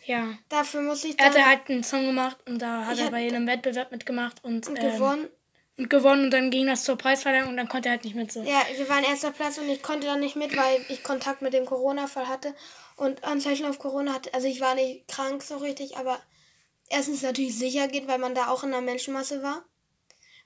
ja. 0.05 0.29
Dafür 0.49 0.83
muss 0.83 1.05
ich 1.05 1.19
Er 1.19 1.31
dann 1.31 1.35
hatte 1.35 1.47
halt 1.47 1.71
einen 1.71 1.85
Song 1.85 2.07
gemacht 2.07 2.37
und 2.47 2.61
da 2.61 2.87
hat 2.87 2.99
er 2.99 3.11
bei 3.11 3.23
jedem 3.23 3.47
Wettbewerb 3.47 3.91
mitgemacht 3.93 4.43
und, 4.45 4.67
und 4.69 4.79
ähm, 4.79 4.93
gewonnen. 4.93 5.29
und 5.77 5.91
gewonnen 5.91 6.25
und 6.25 6.31
dann 6.33 6.51
ging 6.51 6.67
das 6.67 6.83
zur 6.85 6.97
Preisverleihung 6.97 7.49
und 7.51 7.57
dann 7.57 7.69
konnte 7.69 7.89
er 7.89 7.93
halt 7.93 8.05
nicht 8.05 8.17
mit 8.17 8.33
so. 8.33 8.43
Ja, 8.43 8.63
wir 8.77 8.89
waren 8.89 9.05
erster 9.05 9.31
Platz 9.33 9.59
und 9.59 9.69
ich 9.69 9.83
konnte 9.83 10.07
dann 10.09 10.21
nicht 10.21 10.35
mit, 10.37 10.57
weil 10.57 10.85
ich 10.89 11.03
Kontakt 11.05 11.43
mit 11.43 11.53
dem 11.53 11.67
Corona-Fall 11.67 12.27
hatte 12.29 12.55
und 12.97 13.23
Anzeichen 13.25 13.67
auf 13.67 13.79
Corona 13.79 14.13
hatte. 14.15 14.33
Also 14.35 14.49
ich 14.49 14.61
war 14.61 14.75
nicht 14.75 15.07
krank 15.09 15.43
so 15.43 15.57
richtig, 15.59 15.97
aber 15.97 16.19
erstens 16.89 17.23
natürlich 17.23 17.57
sicher 17.57 17.89
geht, 17.89 18.09
weil 18.09 18.19
man 18.19 18.35
da 18.35 18.49
auch 18.49 18.65
in 18.65 18.71
der 18.71 18.81
Menschenmasse 18.81 19.43
war. 19.43 19.65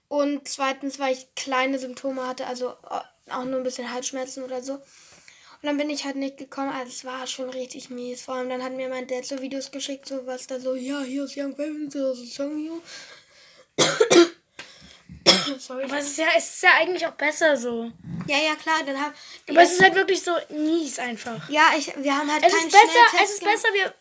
Und 0.08 0.46
zweitens, 0.46 0.98
weil 0.98 1.14
ich 1.14 1.34
kleine 1.34 1.78
Symptome 1.78 2.26
hatte, 2.26 2.46
also 2.46 2.70
äh, 2.90 3.30
auch 3.30 3.44
nur 3.44 3.56
ein 3.56 3.62
bisschen 3.62 3.92
Halsschmerzen 3.92 4.42
oder 4.42 4.62
so. 4.62 4.74
Und 4.74 5.68
dann 5.68 5.78
bin 5.78 5.90
ich 5.90 6.04
halt 6.04 6.16
nicht 6.16 6.38
gekommen. 6.38 6.70
Also 6.70 6.90
es 6.90 7.04
war 7.04 7.26
schon 7.26 7.48
richtig 7.48 7.88
mies. 7.88 8.22
Vor 8.22 8.34
allem 8.34 8.48
dann 8.48 8.62
hat 8.62 8.72
mir 8.72 8.88
mein 8.88 9.06
Dad 9.06 9.24
so 9.24 9.40
Videos 9.40 9.70
geschickt, 9.70 10.08
so 10.08 10.26
was 10.26 10.48
da 10.48 10.58
so, 10.58 10.74
ja, 10.74 11.00
hier 11.02 11.24
ist 11.24 11.36
Young 11.36 11.54
Baby, 11.54 11.88
so 11.88 12.12
so 12.14 12.24
Song 12.24 12.58
hier. 12.58 12.80
Sorry. 15.58 15.84
Aber 15.84 15.98
es 15.98 16.08
ist 16.08 16.18
ja, 16.18 16.26
es 16.36 16.54
ist 16.54 16.62
ja 16.62 16.70
eigentlich 16.80 17.06
auch 17.06 17.12
besser 17.12 17.56
so. 17.56 17.90
Ja, 18.26 18.38
ja, 18.38 18.54
klar, 18.56 18.80
dann 18.84 19.00
hab 19.00 19.14
Aber 19.48 19.62
es 19.62 19.72
ist 19.72 19.82
halt 19.82 19.94
wirklich 19.94 20.22
so 20.22 20.32
mies 20.50 20.98
einfach. 20.98 21.48
Ja, 21.48 21.70
ich, 21.76 21.92
wir 21.96 22.16
haben 22.16 22.30
halt 22.30 22.44
Es 22.44 22.52
keinen 22.52 22.66
ist 22.66 22.72
besser, 22.72 23.08
Schnelltest 23.10 23.22
es 23.22 23.30
ist 23.30 23.44
besser, 23.44 23.68
wir, 23.72 23.94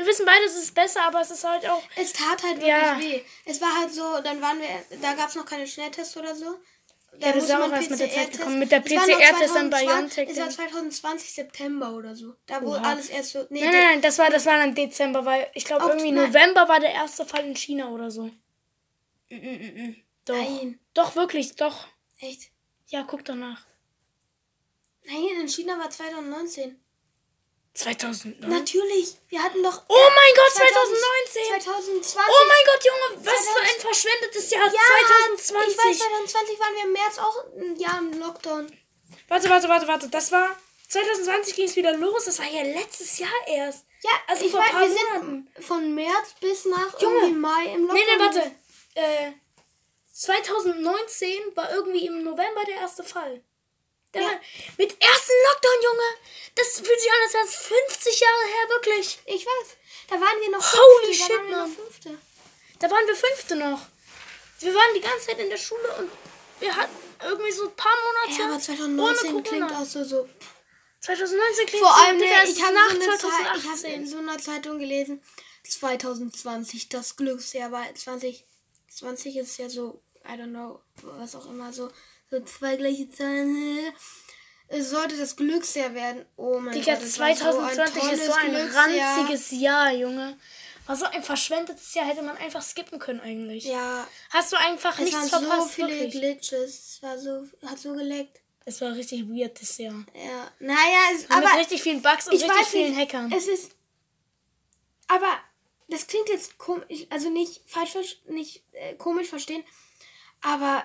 wir 0.00 0.06
wissen 0.06 0.24
beide, 0.24 0.44
es 0.46 0.56
ist 0.56 0.74
besser, 0.74 1.02
aber 1.04 1.20
es 1.20 1.30
ist 1.30 1.44
halt 1.44 1.68
auch. 1.68 1.82
Es 1.96 2.12
tat 2.12 2.42
halt 2.42 2.56
wirklich 2.56 2.68
Ja. 2.68 2.98
weh. 2.98 3.22
Es 3.44 3.60
war 3.60 3.74
halt 3.80 3.92
so, 3.92 4.20
dann 4.22 4.40
waren 4.40 4.58
wir, 4.60 4.98
da 5.02 5.12
gab 5.14 5.28
es 5.28 5.34
noch 5.34 5.44
keine 5.44 5.66
Schnelltests 5.66 6.16
oder 6.16 6.34
so. 6.34 6.58
Da 7.18 7.26
Ja, 7.26 7.32
das 7.34 7.44
ist 7.44 7.50
auch 7.54 7.58
man 7.58 7.72
erst 7.72 7.90
mit 7.90 8.00
der 8.00 8.10
Zeit 8.10 8.32
gekommen. 8.32 8.58
Mit 8.60 8.70
der 8.72 8.80
PCR-Test 8.80 9.54
dann 9.54 9.68
bei 9.68 9.82
2020 9.84 9.86
BioNTech. 9.86 10.28
Es 10.30 10.38
war 10.38 10.48
2020 10.50 11.32
September 11.34 11.92
oder 11.94 12.14
so. 12.16 12.34
Da 12.46 12.62
wo 12.62 12.70
Oha. 12.70 12.82
alles 12.82 13.08
erst 13.10 13.32
so. 13.32 13.46
Nee, 13.50 13.60
Nein, 13.62 13.72
nein, 13.72 13.84
nein, 13.90 14.00
das 14.02 14.18
war, 14.18 14.30
das 14.30 14.46
war 14.46 14.56
dann 14.58 14.74
Dezember, 14.74 15.24
weil 15.24 15.50
ich 15.54 15.64
glaube 15.64 15.86
irgendwie 15.88 16.12
nein. 16.12 16.28
November 16.28 16.68
war 16.68 16.80
der 16.80 16.92
erste 16.92 17.26
Fall 17.26 17.44
in 17.44 17.56
China 17.56 17.88
oder 17.90 18.10
so. 18.10 18.30
Doch. 20.24 20.34
Nein. 20.36 20.78
Doch, 20.94 21.14
wirklich, 21.16 21.56
doch. 21.56 21.88
Echt? 22.20 22.50
Ja, 22.86 23.02
guck 23.02 23.24
doch 23.24 23.34
nach. 23.34 23.66
Nein, 25.04 25.40
in 25.40 25.48
China 25.48 25.78
war 25.78 25.90
2019. 25.90 26.80
2009. 27.74 28.50
Natürlich. 28.50 29.16
Wir 29.28 29.42
hatten 29.42 29.62
doch. 29.62 29.82
Oh 29.88 29.94
mein 29.94 30.34
Gott, 30.36 30.52
2019. 30.52 31.60
2019! 31.60 32.02
2020. 32.02 32.32
Oh 32.34 32.44
mein 32.48 32.64
Gott, 32.66 32.84
Junge, 32.84 33.26
was 33.26 33.38
für 33.46 33.54
2000 33.54 33.68
ein 33.68 33.80
verschwendetes 33.80 34.50
Jahr. 34.50 34.64
ja, 34.66 34.80
2020. 35.36 35.72
Ich 35.72 35.78
weiß, 35.78 35.98
2020 35.98 36.60
waren 36.60 36.74
wir 36.74 36.82
im 36.84 36.92
März 36.92 37.18
auch 37.18 37.44
ein 37.56 37.76
Jahr 37.76 37.98
im 37.98 38.18
Lockdown. 38.20 38.78
Warte, 39.28 39.48
warte, 39.48 39.68
warte, 39.68 39.86
warte. 39.88 40.08
Das 40.08 40.32
war 40.32 40.56
2020 40.88 41.54
ging 41.54 41.66
es 41.66 41.76
wieder 41.76 41.96
los. 41.96 42.24
Das 42.24 42.38
war 42.40 42.46
ja 42.46 42.62
letztes 42.62 43.18
Jahr 43.18 43.30
erst. 43.46 43.84
Ja, 44.02 44.10
Also 44.26 44.44
ich 44.46 44.50
vor 44.50 44.60
weiß, 44.60 44.70
paar 44.70 44.80
wir 44.80 44.88
sind 44.88 45.08
Monaten. 45.12 45.48
von 45.62 45.94
März 45.94 46.34
bis 46.40 46.64
nach 46.64 47.00
Junge. 47.00 47.16
irgendwie 47.20 47.34
Mai 47.38 47.64
im 47.74 47.86
Lockdown. 47.86 47.94
Nee, 47.94 48.16
nee, 48.16 48.18
warte. 48.24 48.52
Äh, 48.94 49.32
2019 50.12 51.30
war 51.54 51.72
irgendwie 51.72 52.06
im 52.06 52.24
November 52.24 52.64
der 52.66 52.76
erste 52.76 53.04
Fall. 53.04 53.42
Der 54.14 54.22
Ja. 54.22 54.40
mit 54.76 54.90
ersten 55.00 55.32
Lockdown, 55.46 55.82
Junge. 55.84 56.08
Das 56.56 56.66
fühlt 56.80 57.00
sich 57.00 57.10
an, 57.10 57.18
als 57.24 57.34
wäre 57.34 57.44
es 57.44 57.54
50 57.54 58.20
Jahre 58.20 58.44
her, 58.46 58.68
wirklich. 58.70 59.18
Ich 59.26 59.46
weiß. 59.46 59.76
Da 60.08 60.20
waren 60.20 60.40
wir 60.40 60.50
noch 60.50 60.72
Holy 60.72 61.14
Fünfte, 61.14 61.22
shit, 61.22 61.30
da 61.30 61.34
waren 61.36 61.48
wir 61.48 61.56
Mann. 61.56 61.68
noch 61.70 61.76
Fünfte. 61.76 62.18
Da 62.80 62.90
waren 62.90 63.06
wir 63.06 63.16
Fünfte 63.16 63.56
noch. 63.56 63.80
Wir 64.60 64.74
waren 64.74 64.94
die 64.94 65.00
ganze 65.00 65.26
Zeit 65.26 65.38
in 65.38 65.48
der 65.48 65.56
Schule 65.56 65.94
und 65.98 66.10
wir 66.58 66.74
hatten 66.74 66.94
irgendwie 67.22 67.52
so 67.52 67.68
ein 67.68 67.76
paar 67.76 67.94
Monate 67.96 68.38
Ja, 68.40 68.44
aber 68.46 68.54
ohne 68.54 68.62
2019 68.62 69.30
Corona. 69.30 69.42
klingt 69.48 69.72
auch 69.72 69.84
so, 69.84 70.04
so. 70.04 70.28
2019 71.00 71.66
klingt 71.66 71.84
Vor 71.84 71.94
so, 71.96 72.02
allem, 72.02 72.18
Digga, 72.18 72.42
ne, 72.42 72.50
ich 72.50 72.62
habe 72.62 72.74
nach 72.74 72.90
so, 72.90 72.94
eine 72.96 73.00
Zeit- 73.00 73.18
ich 73.20 73.46
hab 73.46 73.60
2018. 73.60 73.92
in 73.94 74.06
so 74.06 74.18
einer 74.18 74.38
Zeitung 74.38 74.78
gelesen, 74.78 75.22
2020 75.66 76.88
das 76.88 77.16
Glücksjahr, 77.16 77.70
weil 77.72 77.94
2020 77.94 79.36
ist 79.36 79.56
ja 79.58 79.68
so, 79.70 80.02
I 80.26 80.32
don't 80.32 80.50
know, 80.50 80.80
was 81.02 81.34
auch 81.36 81.46
immer, 81.46 81.72
so, 81.72 81.90
so 82.30 82.40
zwei 82.40 82.76
gleiche 82.76 83.08
Zahlen. 83.10 83.92
Es 84.68 84.90
sollte 84.90 85.16
das 85.16 85.34
Glücksjahr 85.34 85.94
werden. 85.94 86.24
Oh 86.36 86.60
mein 86.60 86.74
Digga, 86.74 86.94
Gott, 86.94 87.02
das 87.02 87.18
war 87.18 87.34
2020 87.34 88.02
so 88.02 88.10
ist 88.10 88.26
so 88.26 88.32
ein 88.32 88.54
ranziges 88.56 89.50
Jahr, 89.50 89.92
Junge. 89.92 90.36
War 90.86 90.96
so 90.96 91.06
ein 91.06 91.22
verschwendetes 91.22 91.92
Jahr, 91.94 92.06
hätte 92.06 92.22
man 92.22 92.36
einfach 92.36 92.62
skippen 92.62 92.98
können 92.98 93.20
eigentlich. 93.20 93.64
Ja, 93.64 94.06
Hast 94.30 94.52
du 94.52 94.56
einfach 94.56 94.96
es 94.98 95.04
nichts 95.04 95.32
waren 95.32 95.44
verpasst, 95.44 95.68
so 95.68 95.68
viele 95.68 95.88
wirklich. 95.88 96.12
Glitches. 96.12 96.94
Es 96.94 97.02
war 97.02 97.18
so, 97.18 97.46
hat 97.66 97.78
so 97.78 97.94
geleckt. 97.94 98.40
Es 98.64 98.80
war 98.80 98.94
richtig 98.94 99.28
weird 99.28 99.60
das 99.60 99.78
Jahr. 99.78 100.04
Ja, 100.14 100.50
naja, 100.60 100.98
es, 101.14 101.28
Aber 101.28 101.38
aber 101.38 101.50
mit 101.50 101.60
richtig 101.60 101.82
vielen 101.82 102.02
Bugs 102.02 102.28
und 102.28 102.34
ich 102.34 102.42
richtig 102.44 102.66
vielen 102.66 102.90
nicht, 102.94 103.00
Hackern. 103.00 103.32
Es 103.32 103.48
ist. 103.48 103.72
Aber 105.08 105.38
das 105.88 106.06
klingt 106.06 106.28
jetzt 106.28 106.58
komisch, 106.58 107.06
also 107.10 107.30
nicht 107.30 107.62
falsch, 107.66 108.20
nicht 108.28 108.62
äh, 108.72 108.94
komisch 108.94 109.28
verstehen. 109.28 109.64
Aber 110.42 110.84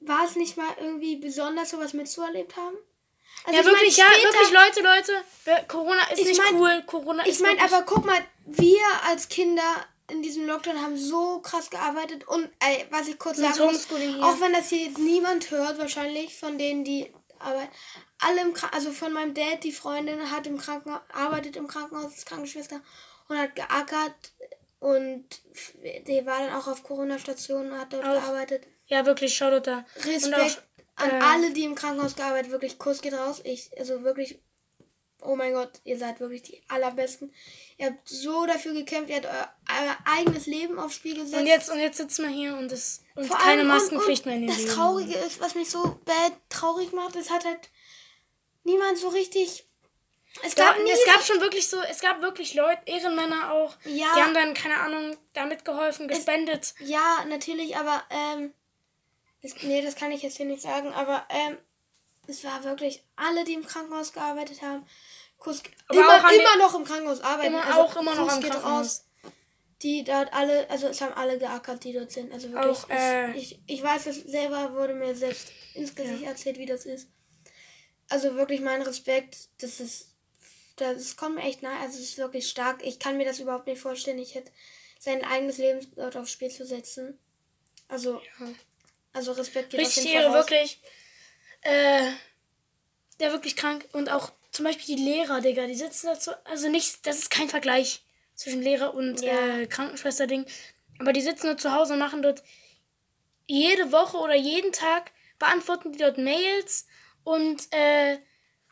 war 0.00 0.24
es 0.24 0.36
nicht 0.36 0.56
mal 0.56 0.68
irgendwie 0.80 1.16
besonders, 1.16 1.70
sowas 1.70 1.92
mitzuerlebt 1.92 2.56
haben? 2.56 2.76
Also 3.44 3.52
ja, 3.56 3.60
ich 3.60 3.64
mein, 3.66 3.74
wirklich, 3.74 3.96
ja, 3.96 4.04
später- 4.06 4.32
wirklich, 4.32 4.50
Leute, 4.50 4.80
Leute. 4.82 5.68
Corona 5.68 6.02
ist 6.12 6.18
Ich 6.20 6.26
nicht 6.28 6.42
mein- 6.42 6.56
cool. 6.60 6.82
Corona 6.86 7.22
ist 7.24 7.28
Ich 7.34 7.40
meine, 7.40 7.58
wirklich- 7.60 7.72
aber 7.72 7.84
guck 7.84 8.04
mal, 8.04 8.18
wir 8.46 8.80
als 9.06 9.28
Kinder 9.28 9.86
in 10.10 10.22
diesem 10.22 10.46
Lockdown 10.46 10.80
haben 10.80 10.96
so 10.96 11.40
krass 11.40 11.68
gearbeitet 11.70 12.26
und 12.26 12.50
ey, 12.60 12.86
was 12.90 13.08
ich 13.08 13.18
kurz 13.18 13.36
sagen 13.36 13.58
muss, 13.66 13.86
auch 14.22 14.40
wenn 14.40 14.52
das 14.54 14.70
hier 14.70 14.86
jetzt 14.86 14.98
niemand 14.98 15.50
hört, 15.50 15.78
wahrscheinlich 15.78 16.38
von 16.38 16.56
denen, 16.58 16.82
die 16.82 17.12
arbeiten, 17.38 17.70
alle 18.20 18.40
im 18.40 18.54
Krankenhaus, 18.54 18.86
also 18.86 18.90
von 18.92 19.12
meinem 19.12 19.34
Dad, 19.34 19.62
die 19.62 19.70
Freundin 19.72 20.30
hat 20.30 20.46
im 20.46 20.58
Krankenhaus, 20.58 21.02
arbeitet 21.12 21.56
im 21.56 21.68
Krankenhaus 21.68 22.06
als 22.06 22.24
Krankenschwester 22.24 22.80
und 23.28 23.38
hat 23.38 23.54
geackert 23.54 24.32
und 24.80 25.26
die 26.06 26.24
war 26.26 26.38
dann 26.40 26.54
auch 26.54 26.66
auf 26.68 26.82
Corona-Stationen 26.82 27.72
und 27.72 27.78
hat 27.78 27.92
dort 27.92 28.04
Auch. 28.06 28.14
gearbeitet. 28.14 28.66
Ja, 28.88 29.06
wirklich, 29.06 29.34
Shoutout 29.36 29.60
da. 29.70 29.84
Respekt 29.96 30.26
Und 30.26 30.34
auch, 30.34 30.56
an 30.96 31.10
äh, 31.10 31.24
alle, 31.24 31.50
die 31.52 31.64
im 31.64 31.74
Krankenhaus 31.74 32.16
gearbeitet, 32.16 32.50
wirklich 32.50 32.78
Kuss 32.78 33.00
geht 33.00 33.14
raus. 33.14 33.40
Ich, 33.44 33.70
also 33.78 34.02
wirklich, 34.02 34.40
oh 35.22 35.36
mein 35.36 35.52
Gott, 35.52 35.80
ihr 35.84 35.98
seid 35.98 36.20
wirklich 36.20 36.42
die 36.42 36.62
allerbesten. 36.68 37.32
Ihr 37.76 37.86
habt 37.86 38.08
so 38.08 38.46
dafür 38.46 38.72
gekämpft, 38.72 39.10
ihr 39.10 39.16
habt 39.16 39.26
euer, 39.26 39.52
euer 39.82 39.96
eigenes 40.18 40.46
Leben 40.46 40.78
aufs 40.78 40.94
Spiel 40.96 41.14
gesetzt. 41.14 41.34
Und 41.40 41.46
jetzt, 41.46 41.70
und 41.70 41.78
jetzt 41.78 41.98
sitzen 41.98 42.22
wir 42.24 42.30
hier 42.34 42.56
und, 42.56 42.72
es, 42.72 43.02
und 43.14 43.26
Vor 43.26 43.38
keine 43.38 43.64
Maskenpflicht 43.64 44.24
und, 44.24 44.32
mehr 44.32 44.36
in 44.36 44.42
und 44.42 44.48
den 44.48 44.56
Das 44.56 44.64
Läden. 44.64 44.74
Traurige 44.74 45.14
ist, 45.18 45.40
was 45.40 45.54
mich 45.54 45.70
so 45.70 46.00
bad 46.04 46.32
traurig 46.48 46.92
macht, 46.92 47.14
es 47.16 47.30
hat 47.30 47.44
halt 47.44 47.70
niemand 48.64 48.98
so 48.98 49.08
richtig. 49.08 49.64
Es 50.44 50.54
gab 50.54 50.78
nie. 50.78 50.90
es 50.90 51.04
gab 51.04 51.22
schon 51.24 51.40
wirklich 51.40 51.68
so, 51.68 51.80
es 51.82 52.00
gab 52.00 52.20
wirklich 52.22 52.54
Leute, 52.54 52.80
Ehrenmänner 52.86 53.52
auch, 53.52 53.76
Ja. 53.84 54.06
die 54.14 54.22
haben 54.22 54.34
dann, 54.34 54.54
keine 54.54 54.78
Ahnung, 54.78 55.16
damit 55.32 55.64
geholfen, 55.64 56.06
gespendet. 56.06 56.74
ja, 56.80 57.24
natürlich, 57.28 57.76
aber 57.76 58.02
ähm, 58.10 58.52
es, 59.42 59.54
nee, 59.62 59.82
das 59.82 59.94
kann 59.94 60.10
ich 60.12 60.22
jetzt 60.22 60.36
hier 60.36 60.46
nicht 60.46 60.62
sagen, 60.62 60.92
aber 60.92 61.26
ähm, 61.28 61.58
es 62.26 62.44
war 62.44 62.62
wirklich 62.64 63.02
alle, 63.16 63.44
die 63.44 63.54
im 63.54 63.64
Krankenhaus 63.64 64.12
gearbeitet 64.12 64.62
haben. 64.62 64.84
Kuss, 65.38 65.62
Aber 65.86 65.98
immer, 65.98 66.32
immer 66.32 66.56
noch 66.58 66.74
im 66.74 66.84
Krankenhaus 66.84 67.20
arbeiten. 67.20 67.54
Immer, 67.54 67.64
also 67.64 67.80
auch 67.80 67.96
immer 67.96 68.14
noch 68.14 68.28
Kuss 68.28 68.40
geht 68.40 68.50
Krankenhaus. 68.50 68.86
raus. 68.86 69.04
Die 69.82 70.02
dort 70.02 70.32
alle, 70.32 70.68
also 70.68 70.88
es 70.88 71.00
haben 71.00 71.14
alle 71.14 71.38
geackert, 71.38 71.84
die 71.84 71.92
dort 71.92 72.10
sind. 72.10 72.32
Also 72.32 72.50
wirklich, 72.52 72.76
Auch, 72.76 72.90
äh, 72.90 73.30
ich, 73.36 73.52
ich, 73.52 73.60
ich 73.66 73.82
weiß 73.82 74.06
es 74.06 74.24
selber, 74.24 74.74
wurde 74.74 74.94
mir 74.94 75.14
selbst 75.14 75.52
ins 75.74 75.94
Gesicht 75.94 76.24
erzählt, 76.24 76.58
wie 76.58 76.66
das 76.66 76.84
ist. 76.84 77.08
Also 78.08 78.34
wirklich 78.34 78.60
mein 78.60 78.82
Respekt, 78.82 79.36
das 79.58 79.78
ist, 79.78 80.16
das 80.76 81.16
kommt 81.16 81.36
mir 81.36 81.42
echt 81.42 81.62
nahe, 81.62 81.78
also 81.80 81.98
es 81.98 82.10
ist 82.10 82.18
wirklich 82.18 82.48
stark. 82.48 82.84
Ich 82.84 82.98
kann 82.98 83.16
mir 83.16 83.24
das 83.26 83.38
überhaupt 83.38 83.68
nicht 83.68 83.80
vorstellen. 83.80 84.18
Ich 84.18 84.34
hätte 84.34 84.50
sein 84.98 85.24
eigenes 85.24 85.58
Leben 85.58 85.86
dort 85.94 86.16
aufs 86.16 86.32
Spiel 86.32 86.50
zu 86.50 86.66
setzen. 86.66 87.18
Also, 87.86 88.20
also 89.18 89.32
Respekt 89.32 89.70
geht 89.70 89.80
auf 89.80 89.86
Richtig 89.86 90.04
jeden 90.04 90.16
Fall 90.16 90.24
Ehre, 90.24 90.34
wirklich. 90.34 90.80
Äh, 91.62 92.10
der 93.20 93.32
wirklich 93.32 93.56
krank. 93.56 93.86
Und 93.92 94.10
auch 94.10 94.30
zum 94.52 94.64
Beispiel 94.64 94.96
die 94.96 95.02
Lehrer, 95.04 95.40
Digga, 95.40 95.66
die 95.66 95.74
sitzen 95.74 96.06
dazu. 96.06 96.30
Also 96.44 96.68
nicht, 96.68 97.06
das 97.06 97.18
ist 97.18 97.30
kein 97.30 97.48
Vergleich 97.48 98.02
zwischen 98.34 98.62
Lehrer 98.62 98.94
und 98.94 99.20
Ja. 99.20 99.32
äh, 99.58 99.66
Krankenschwester-Ding. 99.66 100.46
Aber 101.00 101.12
die 101.12 101.20
sitzen 101.20 101.46
nur 101.46 101.58
zu 101.58 101.72
Hause 101.72 101.92
und 101.94 101.98
machen 101.98 102.22
dort 102.22 102.42
jede 103.46 103.92
Woche 103.92 104.16
oder 104.18 104.34
jeden 104.34 104.72
Tag 104.72 105.10
beantworten 105.38 105.92
die 105.92 105.98
dort 105.98 106.18
Mails 106.18 106.86
und 107.24 107.72
äh, 107.72 108.18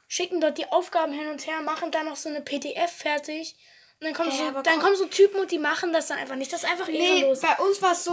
schicken 0.09 0.41
dort 0.41 0.59
die 0.59 0.67
Aufgaben 0.67 1.13
hin 1.13 1.29
und 1.29 1.47
her, 1.47 1.61
machen 1.63 1.91
dann 1.91 2.07
noch 2.07 2.17
so 2.17 2.29
eine 2.29 2.41
PDF 2.43 2.91
fertig. 2.93 3.57
Und 4.01 4.07
dann 4.07 4.15
kommen, 4.15 4.31
Ey, 4.31 4.37
so, 4.39 4.51
dann 4.51 4.65
komm- 4.65 4.81
kommen 4.81 4.97
so 4.97 5.07
Typen 5.07 5.41
und 5.41 5.51
die 5.51 5.59
machen 5.59 5.93
das 5.93 6.09
dann 6.09 6.19
einfach 6.19 6.37
nicht. 6.37 6.53
Das 6.53 6.63
ist 6.65 6.69
einfach 6.71 6.89
Nee, 6.89 6.99
ehrenlos. 7.21 7.41
bei 7.41 7.57
uns 7.57 7.81
war 7.81 7.93
es 7.93 8.05
so, 8.05 8.13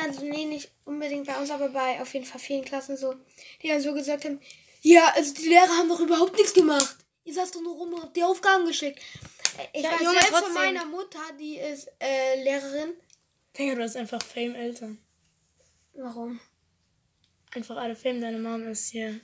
also 0.00 0.24
nee, 0.24 0.44
nicht 0.44 0.70
unbedingt 0.84 1.26
bei 1.26 1.38
uns, 1.38 1.50
aber 1.50 1.68
bei 1.68 2.00
auf 2.00 2.12
jeden 2.14 2.26
Fall 2.26 2.40
vielen 2.40 2.64
Klassen 2.64 2.96
so, 2.96 3.14
die 3.62 3.68
dann 3.68 3.80
so 3.80 3.92
gesagt 3.94 4.24
haben, 4.24 4.40
ja, 4.80 5.12
also 5.14 5.32
die 5.34 5.48
Lehrer 5.48 5.68
haben 5.78 5.88
doch 5.88 6.00
überhaupt 6.00 6.36
nichts 6.36 6.54
gemacht. 6.54 6.96
Ihr 7.24 7.34
saßt 7.34 7.54
doch 7.54 7.60
nur 7.60 7.74
rum 7.76 7.94
und 7.94 8.02
habt 8.02 8.16
die 8.16 8.24
Aufgaben 8.24 8.66
geschickt. 8.66 8.98
Äh, 9.58 9.78
Ich 9.78 9.82
Ja, 9.84 9.92
weiß 9.92 10.00
Junge, 10.00 10.12
selbst 10.20 10.38
von 10.40 10.54
meiner 10.54 10.84
Mutter, 10.86 11.20
die 11.38 11.56
ist 11.58 11.88
äh, 12.00 12.42
Lehrerin. 12.42 12.94
Digga, 13.56 13.74
du 13.76 13.82
hast 13.82 13.96
einfach 13.96 14.22
Fame-Eltern. 14.22 14.98
Warum? 15.94 16.40
einfach 17.54 17.76
alle 17.76 17.94
Fame. 17.94 18.20
Deine 18.20 18.38
Mom 18.38 18.66
ist 18.68 18.88
hier 18.88 19.20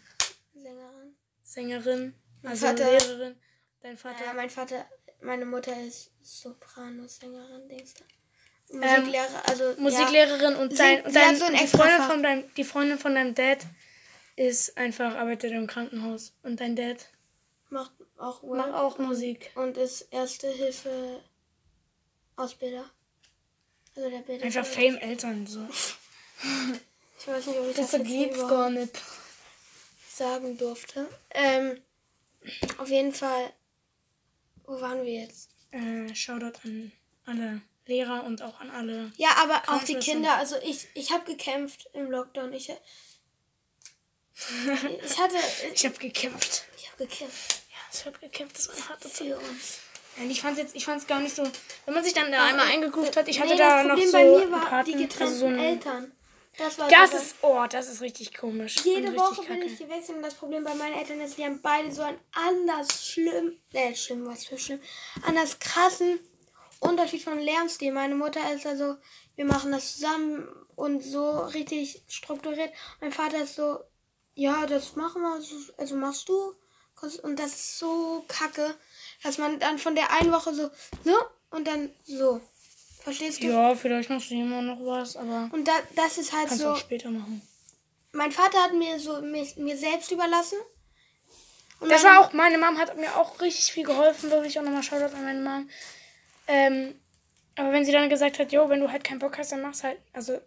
Sängerin. 0.55 1.15
Sängerin, 1.43 2.15
also 2.43 2.67
Vater- 2.67 2.91
Lehrerin. 2.93 3.37
Dein 3.81 3.97
Vater. 3.97 4.25
Ja, 4.27 4.33
mein 4.35 4.51
Vater, 4.51 4.87
meine 5.23 5.47
Mutter 5.47 5.73
ist 5.83 6.11
Soprano-Sängerin, 6.21 7.69
denkst 7.69 7.95
du? 7.95 8.05
Ähm, 8.71 8.79
Musiklehrer, 8.81 9.49
also 9.49 9.75
Musiklehrerin 9.79 10.57
und 10.57 10.71
Sie- 10.73 10.77
dein, 10.77 11.05
und 11.07 11.15
dein 11.15 11.37
so 11.37 11.47
die, 11.51 11.67
Freundin 11.67 12.03
von 12.03 12.23
deinem, 12.23 12.55
die 12.55 12.65
Freundin 12.65 12.99
von 12.99 13.15
deinem 13.15 13.35
Dad 13.35 13.59
ist 14.37 14.77
einfach 14.77 15.15
arbeitet 15.17 15.53
im 15.53 15.67
Krankenhaus 15.67 16.35
und 16.43 16.61
dein 16.61 16.77
Dad 16.77 16.99
Ja, 17.71 17.79
macht 17.79 17.93
auch 18.19 18.43
macht 18.43 18.73
auch 18.75 18.99
Musik. 18.99 19.51
und 19.55 19.77
ist 19.77 20.03
Erste 20.13 20.49
Hilfe 20.51 21.21
Ausbilder. 22.37 22.85
Also 23.97 24.11
der 24.11 24.19
bildet 24.19 24.45
Einfach. 24.45 24.65
Fame 24.65 24.97
Eltern 24.99 25.47
so. 25.47 25.67
Ich 27.19 27.27
weiß 27.27 27.47
nicht, 27.47 27.59
ob 27.59 27.69
ich 27.71 27.77
Das 27.77 27.91
das, 27.91 28.03
gibt's 28.03 28.39
gar 28.39 28.71
nicht. 28.71 28.97
sagen 30.15 30.57
durfte. 30.57 31.09
Ähm, 31.31 31.81
auf 32.79 32.89
jeden 32.89 33.13
Fall, 33.13 33.53
wo 34.67 34.81
waren 34.81 35.03
wir 35.05 35.23
jetzt? 35.25 35.51
Äh, 35.73 36.15
Shoutout 36.15 36.61
an 36.65 36.93
alle 37.27 37.61
Lehrer 37.89 38.23
und 38.25 38.43
auch 38.43 38.61
an 38.61 38.71
alle. 38.71 39.11
Ja, 39.17 39.31
aber 39.43 39.63
auch 39.67 39.83
die. 39.83 39.95
Kinder. 39.95 40.37
Also 40.37 40.57
ich, 40.63 40.87
ich 40.95 41.11
habe 41.11 41.25
gekämpft 41.25 41.89
im 41.95 42.11
Lockdown. 42.11 42.53
Ich, 42.53 42.69
ich 42.69 42.79
hatte, 45.19 45.37
Ich 45.75 45.85
habe 45.85 45.97
gekämpft. 45.97 46.65
ich 46.77 46.93
habe 46.93 47.07
gekämpft 47.07 47.63
Ja, 47.71 47.79
ich 47.93 48.07
habe 48.07 48.19
gekämpft. 48.19 48.59
Das 48.59 48.69
war 48.69 48.75
eine 48.75 48.89
harte 48.91 49.11
Zeit. 49.11 49.29
für 49.29 49.39
uns. 49.39 49.79
Ja, 50.19 50.25
ich 50.29 50.43
fand's 50.43 50.61
jetzt, 50.61 50.77
ich 50.77 50.85
fand's 50.85 51.07
gar 51.07 51.21
nicht 51.21 51.35
so. 51.35 51.45
Wenn 51.87 51.95
man 51.95 52.05
sich 52.05 52.13
dann 52.13 52.31
da 52.31 52.47
einmal 52.47 52.67
eingegroovt 52.67 53.17
hat, 53.17 53.27
ich 53.27 53.41
hatte 53.41 53.53
nee, 53.53 53.59
da 53.59 53.83
das 53.83 53.87
noch 53.87 53.95
Problem 53.95 54.11
so 54.11 54.13
bei 54.13 54.25
mir 54.47 54.53
war 54.53 54.67
Paten, 54.67 54.85
die 54.85 54.93
getrennten 55.05 55.35
also 55.35 55.49
so 55.49 55.63
Eltern. 55.63 56.13
Das 56.59 56.79
war 56.79 56.89
Das 56.89 57.15
ist, 57.15 57.37
oh, 57.41 57.65
das 57.71 57.89
ist 57.89 58.03
richtig 58.03 58.35
komisch. 58.35 58.77
Jede 58.85 59.17
Woche 59.17 59.43
bin 59.43 59.63
ich 59.63 59.79
gewechselt 59.79 60.17
und 60.17 60.23
das 60.23 60.35
Problem 60.35 60.65
bei 60.65 60.75
meinen 60.75 60.95
Eltern 60.95 61.21
ist, 61.21 61.39
die 61.39 61.45
haben 61.45 61.63
beide 61.63 61.91
so 61.91 62.03
einen 62.03 62.19
anders 62.33 63.07
schlimm, 63.07 63.57
äh, 63.73 63.95
schlimm, 63.95 64.27
was 64.27 64.45
für 64.45 64.59
schlimm, 64.59 64.81
anders 65.23 65.59
krassen 65.59 66.19
Unterschied 66.81 67.23
von 67.23 67.39
Lernstil. 67.39 67.93
Meine 67.93 68.15
Mutter 68.15 68.41
ist 68.55 68.67
also, 68.67 68.97
wir 69.37 69.45
machen 69.45 69.73
das 69.73 69.95
zusammen 69.95 70.49
und 70.77 71.03
so 71.03 71.41
richtig 71.41 72.03
strukturiert. 72.09 72.71
Mein 73.01 73.13
Vater 73.13 73.43
ist 73.43 73.57
so, 73.57 73.79
ja, 74.35 74.67
das 74.67 74.95
machen 74.97 75.23
wir, 75.23 75.41
so- 75.41 75.73
also 75.77 75.97
machst 75.97 76.29
du. 76.29 76.55
Und 77.23 77.39
das 77.39 77.53
ist 77.55 77.79
so 77.79 78.25
kacke, 78.27 78.75
dass 79.23 79.39
man 79.39 79.61
dann 79.61 79.79
von 79.79 79.95
der 79.95 80.11
einen 80.13 80.33
Woche 80.33 80.53
so, 80.53 80.69
so 81.05 81.15
und 81.51 81.67
dann 81.69 81.91
so. 82.05 82.41
Verstehst 83.03 83.41
du? 83.43 83.47
Ja, 83.47 83.75
vielleicht 83.77 84.11
machst 84.11 84.31
du 84.31 84.35
immer 84.35 84.63
noch 84.63 84.79
was, 84.85 85.17
aber 85.17 85.49
Und 85.53 85.67
da, 85.69 85.73
das 85.95 86.19
ist 86.19 86.33
halt 86.33 86.49
kannst 86.49 86.63
du 86.65 86.69
so 86.69 86.73
auch 86.73 86.77
später 86.77 87.09
machen. 87.11 87.41
mein 88.13 88.33
Vater 88.33 88.63
hat 88.65 88.75
mir 88.75 88.99
so 88.99 89.21
mir, 89.23 89.47
mir 89.57 89.77
selbst 89.77 90.11
überlassen. 90.11 90.59
Und 91.81 91.91
Das 91.91 92.03
war 92.03 92.19
auch, 92.21 92.33
meine 92.33 92.59
Mom 92.59 92.77
hat 92.79 92.97
mir 92.97 93.15
auch 93.17 93.41
richtig 93.41 93.73
viel 93.73 93.85
geholfen, 93.85 94.31
wirklich 94.31 94.59
auch 94.59 94.65
nochmal 94.65 94.83
Shoutout 94.83 95.15
an 95.15 95.25
meine 95.25 95.41
Mom. 95.41 95.71
Ähm, 96.49 96.99
aber 97.57 97.73
wenn 97.73 97.85
sie 97.85 97.93
dann 97.93 98.09
gesagt 98.09 98.39
hat, 98.39 98.53
jo, 98.53 98.69
wenn 98.69 98.81
du 98.81 98.91
halt 98.91 99.05
keinen 99.05 99.19
Bock 99.19 99.37
hast, 99.39 99.53
dann 99.53 99.63
mach's 99.63 99.85
halt. 99.85 99.99
Also, 100.13 100.39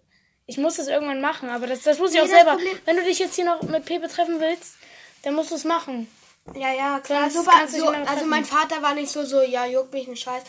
ich 0.45 0.57
muss 0.57 0.75
das 0.77 0.87
irgendwann 0.87 1.21
machen, 1.21 1.49
aber 1.49 1.67
das, 1.67 1.81
das 1.83 1.99
muss 1.99 2.11
ich 2.11 2.17
Nee, 2.17 2.23
auch 2.23 2.27
selber. 2.27 2.51
Problem- 2.53 2.79
Wenn 2.85 2.95
du 2.97 3.03
dich 3.03 3.19
jetzt 3.19 3.35
hier 3.35 3.45
noch 3.45 3.61
mit 3.63 3.85
Pepe 3.85 4.07
treffen 4.07 4.39
willst, 4.39 4.75
dann 5.23 5.35
musst 5.35 5.51
du 5.51 5.55
es 5.55 5.63
machen. 5.63 6.07
Ja, 6.55 6.73
ja, 6.73 6.99
klar. 6.99 7.29
Sonst 7.29 7.47
du 7.73 7.79
so, 7.79 7.87
also 7.89 8.25
mein 8.25 8.45
Vater 8.45 8.81
war 8.81 8.95
nicht 8.95 9.11
so, 9.11 9.23
so, 9.23 9.41
ja, 9.41 9.65
juckt 9.65 9.93
mich 9.93 10.07
ein 10.07 10.15
Scheiß. 10.15 10.43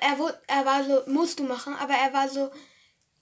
Er, 0.00 0.18
wu- 0.18 0.30
er 0.46 0.64
war 0.64 0.84
so, 0.84 1.02
musst 1.10 1.40
du 1.40 1.42
machen, 1.44 1.74
aber 1.80 1.94
er 1.94 2.12
war 2.12 2.28
so, 2.28 2.50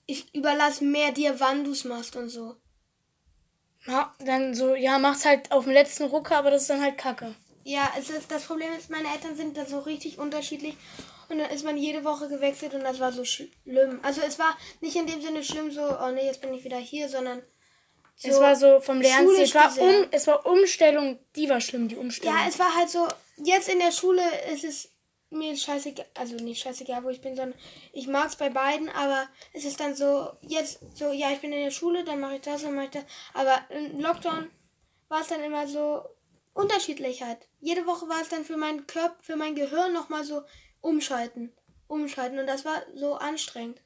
ich 0.05 0.33
überlasse 0.35 0.83
mehr 0.83 1.11
dir, 1.11 1.39
wann 1.39 1.63
du 1.63 1.71
es 1.71 1.83
machst 1.83 2.15
und 2.15 2.29
so. 2.29 2.55
Ja, 3.87 4.13
dann 4.19 4.53
so, 4.53 4.75
ja, 4.75 4.99
mach's 4.99 5.25
halt 5.25 5.51
auf 5.51 5.63
dem 5.63 5.73
letzten 5.73 6.03
Rucker, 6.03 6.37
aber 6.37 6.51
das 6.51 6.61
ist 6.63 6.69
dann 6.69 6.81
halt 6.83 6.97
kacke. 6.99 7.33
Ja, 7.63 7.91
es 7.97 8.09
ist, 8.11 8.29
das 8.31 8.43
Problem 8.43 8.71
ist, 8.77 8.89
meine 8.91 9.07
Eltern 9.11 9.35
sind 9.35 9.57
da 9.57 9.65
so 9.65 9.79
richtig 9.79 10.19
unterschiedlich. 10.19 10.75
Und 11.31 11.39
dann 11.39 11.49
ist 11.49 11.63
man 11.63 11.77
jede 11.77 12.03
Woche 12.03 12.27
gewechselt 12.27 12.73
und 12.73 12.81
das 12.83 12.99
war 12.99 13.13
so 13.13 13.23
schlimm. 13.23 13.99
Also 14.03 14.19
es 14.21 14.37
war 14.37 14.57
nicht 14.81 14.97
in 14.97 15.07
dem 15.07 15.21
Sinne 15.21 15.43
schlimm, 15.43 15.71
so, 15.71 15.81
oh 15.81 16.11
nee, 16.11 16.25
jetzt 16.25 16.41
bin 16.41 16.53
ich 16.53 16.65
wieder 16.65 16.77
hier, 16.77 17.07
sondern 17.07 17.41
so, 18.15 18.29
es 18.29 18.39
war 18.39 18.55
so 18.55 18.81
vom 18.81 18.99
Lernstil, 18.99 19.43
es 19.43 19.55
war, 19.55 19.77
um, 19.79 20.07
es 20.11 20.27
war 20.27 20.45
Umstellung, 20.45 21.19
die 21.37 21.49
war 21.49 21.61
schlimm, 21.61 21.87
die 21.87 21.95
Umstellung. 21.95 22.35
Ja, 22.35 22.47
es 22.49 22.59
war 22.59 22.75
halt 22.75 22.89
so, 22.89 23.07
jetzt 23.37 23.69
in 23.69 23.79
der 23.79 23.93
Schule 23.93 24.21
ist 24.53 24.65
es 24.65 24.91
mir 25.29 25.55
scheißegal, 25.55 26.05
also 26.15 26.35
nicht 26.35 26.61
scheißegal, 26.61 27.03
wo 27.05 27.09
ich 27.09 27.21
bin, 27.21 27.37
sondern 27.37 27.57
ich 27.93 28.07
mag 28.07 28.27
es 28.27 28.35
bei 28.35 28.49
beiden, 28.49 28.89
aber 28.89 29.29
es 29.53 29.63
ist 29.63 29.79
dann 29.79 29.95
so, 29.95 30.33
jetzt 30.41 30.81
so, 30.95 31.13
ja, 31.13 31.31
ich 31.31 31.39
bin 31.39 31.53
in 31.53 31.63
der 31.63 31.71
Schule, 31.71 32.03
dann 32.03 32.19
mache 32.19 32.35
ich 32.35 32.41
das, 32.41 32.63
dann 32.63 32.75
mache 32.75 32.85
ich 32.85 32.91
das. 32.91 33.05
Aber 33.33 33.57
im 33.69 34.01
Lockdown 34.01 34.51
war 35.07 35.21
es 35.21 35.27
dann 35.27 35.41
immer 35.41 35.65
so 35.65 36.03
unterschiedlich 36.53 37.23
halt. 37.23 37.47
Jede 37.61 37.85
Woche 37.87 38.09
war 38.09 38.21
es 38.21 38.27
dann 38.27 38.43
für 38.43 38.57
meinen 38.57 38.85
Körper, 38.85 39.15
für 39.21 39.37
mein 39.37 39.55
Gehirn 39.55 39.93
nochmal 39.93 40.25
so 40.25 40.41
umschalten, 40.81 41.51
umschalten 41.87 42.39
und 42.39 42.47
das 42.47 42.65
war 42.65 42.81
so 42.95 43.15
anstrengend. 43.15 43.81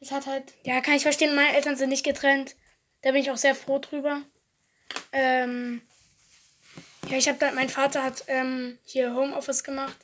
Es 0.00 0.10
hat 0.10 0.26
halt, 0.26 0.54
Ja, 0.64 0.80
kann 0.80 0.94
ich 0.94 1.02
verstehen. 1.02 1.34
Meine 1.34 1.56
Eltern 1.56 1.76
sind 1.76 1.88
nicht 1.88 2.04
getrennt. 2.04 2.54
Da 3.02 3.12
bin 3.12 3.22
ich 3.22 3.30
auch 3.30 3.36
sehr 3.36 3.54
froh 3.54 3.78
drüber. 3.78 4.22
Ähm, 5.12 5.82
ja, 7.08 7.16
ich 7.16 7.28
habe 7.28 7.38
dann, 7.38 7.54
mein 7.54 7.68
Vater 7.68 8.02
hat 8.02 8.24
ähm, 8.26 8.78
hier 8.84 9.14
Homeoffice 9.14 9.64
gemacht. 9.64 9.96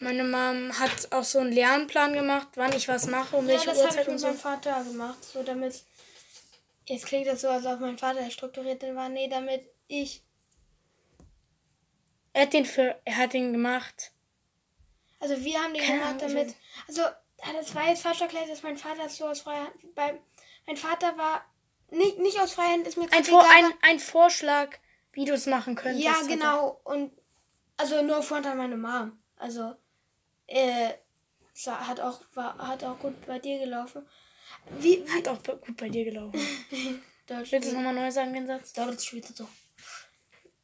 Meine 0.00 0.22
Mom 0.24 0.78
hat 0.78 1.10
auch 1.12 1.24
so 1.24 1.40
einen 1.40 1.52
Lernplan 1.52 2.12
gemacht, 2.12 2.48
wann 2.54 2.72
ich 2.72 2.86
was 2.88 3.06
mache, 3.08 3.34
um 3.36 3.46
ja, 3.46 3.54
welche 3.54 3.70
das 3.70 3.78
Uhrzeit 3.78 4.02
ich 4.02 4.08
und 4.08 4.12
mit 4.14 4.20
so. 4.20 4.26
meinem 4.28 4.38
Vater 4.38 4.84
gemacht, 4.84 5.24
so 5.24 5.42
damit, 5.42 5.82
jetzt 6.86 7.06
klingt 7.06 7.26
das 7.26 7.40
so, 7.40 7.48
als 7.48 7.66
ob 7.66 7.80
mein 7.80 7.98
Vater 7.98 8.20
der 8.20 8.30
Strukturierte 8.30 8.94
war, 8.94 9.08
nee, 9.08 9.28
damit 9.28 9.62
ich 9.88 10.22
Er 12.32 12.42
hat 12.42 12.52
den 12.52 12.64
für, 12.64 13.00
er 13.04 13.16
hat 13.16 13.32
den 13.32 13.52
gemacht. 13.52 14.12
Also 15.20 15.44
wir 15.44 15.58
haben 15.60 15.74
den 15.74 15.82
Keine 15.82 15.98
gemacht 15.98 16.22
Ahnung, 16.22 16.34
damit. 16.36 16.54
Also 16.86 17.02
das 17.56 17.74
war 17.74 17.88
jetzt 17.88 18.02
falsch 18.02 18.20
erklärt, 18.20 18.48
dass 18.48 18.62
mein 18.62 18.76
Vater 18.76 19.08
so 19.08 19.26
aus 19.26 19.40
freier 19.40 19.66
Hand. 19.66 19.94
Bei, 19.94 20.18
mein 20.66 20.76
Vater 20.76 21.16
war 21.16 21.44
nicht, 21.90 22.18
nicht 22.18 22.40
aus 22.40 22.52
freier 22.52 22.72
Hand, 22.72 22.86
ist 22.86 22.96
mir 22.96 23.10
Ein, 23.12 23.24
Vor, 23.24 23.44
egal, 23.44 23.56
ein, 23.56 23.72
ein 23.82 23.98
Vorschlag, 24.00 24.76
wie 25.12 25.24
du 25.24 25.32
es 25.32 25.46
machen 25.46 25.74
könntest. 25.74 26.04
Ja, 26.04 26.20
genau. 26.26 26.80
Und 26.84 27.12
also 27.76 28.02
nur 28.02 28.22
Front 28.22 28.46
an 28.46 28.58
meine 28.58 28.76
Mom. 28.76 29.18
Also 29.36 29.74
äh, 30.46 30.92
hat 31.66 32.00
auch 32.00 32.20
war, 32.34 32.56
hat 32.58 32.84
auch 32.84 32.98
gut 32.98 33.26
bei 33.26 33.38
dir 33.38 33.58
gelaufen. 33.58 34.06
Wie, 34.78 35.04
wie 35.04 35.10
Hat 35.10 35.28
auch 35.28 35.42
gut 35.42 35.76
bei 35.76 35.88
dir 35.88 36.04
gelaufen. 36.04 36.40
Willst 37.28 37.52
du 37.52 37.56
es 37.58 37.72
nochmal 37.72 37.94
neu 37.94 38.10
sagen, 38.10 38.32
den 38.32 38.46
Satz? 38.46 38.72
Deutsch 38.72 39.12
wieder 39.12 39.28
so. 39.34 39.46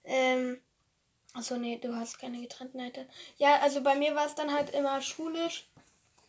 Ähm, 0.05 0.61
achso, 1.35 1.57
nee, 1.57 1.79
du 1.79 1.95
hast 1.95 2.19
keine 2.19 2.41
getrennten 2.41 2.81
Eltern. 2.81 3.07
Ja, 3.37 3.61
also 3.61 3.83
bei 3.83 3.95
mir 3.95 4.15
war 4.15 4.27
es 4.27 4.35
dann 4.35 4.53
halt 4.53 4.71
immer 4.71 5.01
schulisch, 5.03 5.67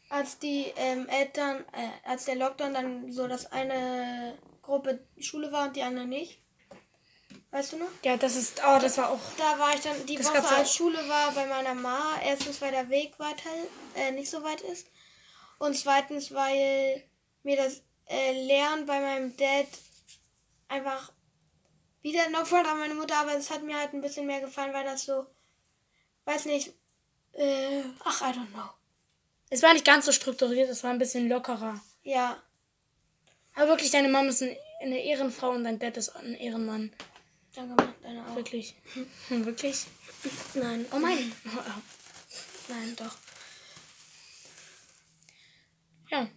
als 0.09 0.37
die 0.39 0.73
ähm, 0.75 1.07
Eltern, 1.07 1.63
äh, 1.71 2.09
als 2.09 2.25
der 2.25 2.35
Lockdown 2.35 2.73
dann 2.73 3.11
so, 3.11 3.27
dass 3.27 3.51
eine 3.51 4.37
Gruppe 4.61 4.99
Schule 5.19 5.51
war 5.51 5.67
und 5.67 5.75
die 5.75 5.83
andere 5.83 6.05
nicht. 6.05 6.39
Weißt 7.51 7.73
du 7.73 7.77
noch? 7.77 7.87
Ja, 8.03 8.17
das 8.17 8.35
ist, 8.35 8.61
oh, 8.67 8.79
das 8.81 8.97
war 8.97 9.11
auch, 9.11 9.19
Da 9.37 9.57
war 9.57 9.73
ich 9.73 9.81
dann 9.81 10.05
die 10.05 10.19
Woche, 10.19 10.55
als 10.55 10.75
Schule 10.75 10.97
war 11.07 11.31
bei 11.31 11.45
meiner 11.45 11.73
Ma. 11.73 12.19
Erstens, 12.23 12.59
weil 12.61 12.71
der 12.71 12.89
Weg 12.89 13.17
weiter, 13.17 13.49
äh, 13.95 14.11
nicht 14.11 14.29
so 14.29 14.43
weit 14.43 14.61
ist. 14.61 14.87
Und 15.57 15.77
zweitens, 15.77 16.33
weil 16.33 17.03
mir 17.43 17.55
das 17.55 17.81
äh, 18.07 18.45
Lernen 18.45 18.85
bei 18.85 18.99
meinem 18.99 19.37
Dad 19.37 19.67
einfach 20.67 21.13
wieder 22.05 22.29
noch 22.29 22.45
vor 22.45 22.59
an 22.59 22.77
meine 22.77 22.93
Mutter, 22.93 23.15
aber 23.17 23.35
es 23.35 23.49
hat 23.49 23.63
mir 23.63 23.77
halt 23.77 23.93
ein 23.93 24.01
bisschen 24.01 24.27
mehr 24.27 24.39
gefallen, 24.39 24.73
weil 24.73 24.83
das 24.85 25.05
so, 25.05 25.25
weiß 26.25 26.45
nicht, 26.45 26.71
äh, 27.33 27.81
ach, 28.03 28.21
I 28.21 28.25
don't 28.33 28.51
know. 28.53 28.69
es 29.49 29.63
war 29.63 29.73
nicht 29.73 29.85
ganz 29.85 30.05
so 30.05 30.11
strukturiert, 30.11 30.69
es 30.69 30.83
war 30.83 30.91
ein 30.91 30.99
bisschen 30.99 31.27
lockerer. 31.27 31.81
Ja, 32.03 32.41
Aber 33.55 33.69
wirklich, 33.69 33.89
deine 33.91 34.09
Mom 34.09 34.27
ist 34.27 34.43
ein, 34.43 34.55
eine 34.81 35.03
Ehrenfrau 35.03 35.49
und 35.49 35.63
dein 35.63 35.79
Dad 35.79 35.97
ist 35.97 36.09
ein 36.15 36.35
Ehrenmann. 36.35 36.93
danke, 37.55 37.73
Mann, 37.75 37.93
deine 38.03 38.25
auch. 38.27 38.35
Wirklich. 38.35 38.75
Hm, 39.29 39.45
Wirklich? 39.45 39.85
Nein, 40.53 40.85
Oh 40.91 40.99
mein. 40.99 41.31
nein, 42.67 42.95
doch. 42.97 43.15
Ja. 46.11 46.27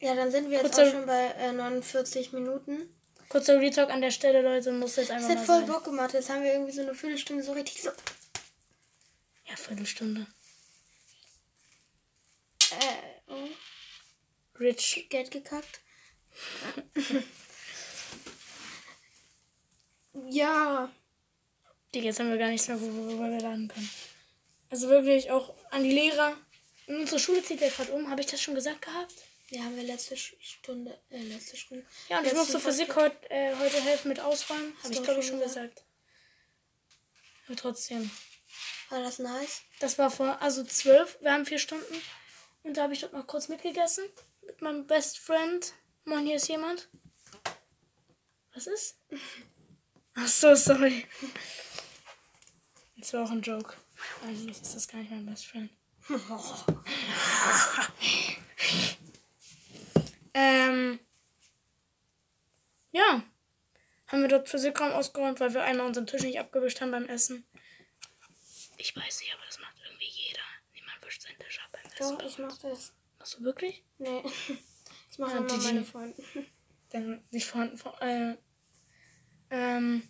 Ja, 0.00 0.14
dann 0.14 0.30
sind 0.30 0.50
wir 0.50 0.58
jetzt 0.62 0.74
Kurzer- 0.74 0.86
auch 0.88 0.92
schon 0.92 1.06
bei 1.06 1.26
äh, 1.38 1.52
49 1.52 2.32
Minuten. 2.32 2.93
Kurzer 3.34 3.60
Retalk 3.60 3.90
an 3.90 4.00
der 4.00 4.12
Stelle, 4.12 4.42
Leute, 4.42 4.70
muss 4.70 4.94
jetzt 4.94 5.10
Das 5.10 5.16
einfach 5.16 5.30
hat 5.30 5.38
mal 5.38 5.44
voll 5.44 5.58
sein. 5.62 5.66
Bock 5.66 5.82
gemacht. 5.82 6.14
Jetzt 6.14 6.30
haben 6.30 6.44
wir 6.44 6.52
irgendwie 6.52 6.70
so 6.70 6.82
eine 6.82 6.94
Viertelstunde 6.94 7.42
so 7.42 7.50
richtig 7.50 7.82
so. 7.82 7.90
Ja, 9.48 9.56
Viertelstunde. 9.56 10.28
Äh, 12.70 13.32
oh, 13.32 13.48
Rich. 14.60 15.08
Geld 15.10 15.32
gekackt. 15.32 15.80
ja. 20.30 20.88
Digga, 21.92 22.04
jetzt 22.04 22.20
haben 22.20 22.30
wir 22.30 22.38
gar 22.38 22.50
nichts 22.50 22.68
mehr, 22.68 22.80
worüber 22.80 23.30
wir 23.32 23.40
laden 23.40 23.66
können. 23.66 23.90
Also 24.70 24.88
wirklich 24.88 25.32
auch 25.32 25.56
an 25.72 25.82
die 25.82 25.90
Lehrer. 25.90 26.36
Unsere 26.86 27.18
Schule 27.18 27.42
zieht 27.42 27.60
ja 27.60 27.68
gerade 27.68 27.90
um. 27.94 28.08
Habe 28.08 28.20
ich 28.20 28.28
das 28.28 28.40
schon 28.40 28.54
gesagt 28.54 28.82
gehabt? 28.82 29.12
Ja, 29.50 29.64
haben 29.64 29.76
wir 29.76 29.82
letzte 29.82 30.16
Stunde, 30.16 30.98
äh, 31.10 31.22
letzte 31.22 31.56
Stunde. 31.56 31.84
Ja, 32.08 32.18
und 32.18 32.26
ich 32.26 32.32
musste 32.32 32.58
Physik 32.58 32.96
heute, 32.96 33.30
äh, 33.30 33.54
heute 33.56 33.80
helfen 33.82 34.08
mit 34.08 34.20
Ausräumen. 34.20 34.74
Habe 34.82 34.94
ich, 34.94 35.02
glaube 35.02 35.20
ich, 35.20 35.26
schon 35.26 35.38
schon 35.38 35.46
gesagt. 35.46 35.84
Aber 37.46 37.56
trotzdem. 37.56 38.10
War 38.88 39.00
das 39.00 39.18
nice? 39.18 39.62
Das 39.80 39.98
war 39.98 40.10
vor, 40.10 40.40
also 40.40 40.64
zwölf. 40.64 41.18
Wir 41.20 41.32
haben 41.32 41.44
vier 41.44 41.58
Stunden. 41.58 41.94
Und 42.62 42.76
da 42.76 42.84
habe 42.84 42.94
ich 42.94 43.00
dort 43.00 43.12
noch 43.12 43.26
kurz 43.26 43.48
mitgegessen. 43.48 44.04
Mit 44.46 44.62
meinem 44.62 44.86
Best 44.86 45.18
Friend. 45.18 45.74
Moin, 46.04 46.24
hier 46.24 46.36
ist 46.36 46.48
jemand. 46.48 46.88
Was 48.54 48.66
ist? 48.66 48.98
Ach 50.14 50.28
so, 50.28 50.54
sorry. 50.54 51.06
Das 52.96 53.12
war 53.12 53.24
auch 53.24 53.30
ein 53.30 53.42
Joke. 53.42 53.74
Eigentlich 54.22 54.60
ist 54.60 54.74
das 54.74 54.88
gar 54.88 54.98
nicht 54.98 55.10
mein 55.10 55.26
Best 55.26 55.46
Friend. 55.46 55.70
ähm. 60.34 61.00
Ja. 62.92 63.22
Haben 64.06 64.22
wir 64.22 64.28
dort 64.28 64.48
Physikraum 64.48 64.92
ausgeräumt, 64.92 65.40
weil 65.40 65.54
wir 65.54 65.64
einmal 65.64 65.86
unseren 65.86 66.06
Tisch 66.06 66.22
nicht 66.22 66.38
abgewischt 66.38 66.80
haben 66.80 66.90
beim 66.90 67.06
Essen. 67.06 67.46
Ich 68.76 68.94
weiß 68.94 69.20
nicht, 69.20 69.32
aber 69.34 69.42
das 69.46 69.58
macht 69.58 69.74
irgendwie 69.84 70.06
jeder. 70.10 70.42
Niemand 70.74 71.04
wischt 71.04 71.22
seinen 71.22 71.38
Tisch 71.38 71.58
ab 71.60 71.70
beim 71.72 71.90
Essen. 71.92 72.18
Doch, 72.18 72.26
ich 72.26 72.38
mach 72.38 72.58
das. 72.58 72.92
Machst 73.18 73.38
du 73.38 73.44
wirklich? 73.44 73.84
Nee. 73.98 74.22
Das 75.08 75.18
machen 75.18 75.48
Ah, 75.48 75.54
immer 75.54 75.62
meine 75.62 75.84
Freunde. 75.84 76.22
Dann 76.90 77.24
nicht 77.30 77.46
vorhanden. 77.46 77.78
Vor, 77.78 77.96
äh, 78.02 78.36
ähm, 79.50 80.02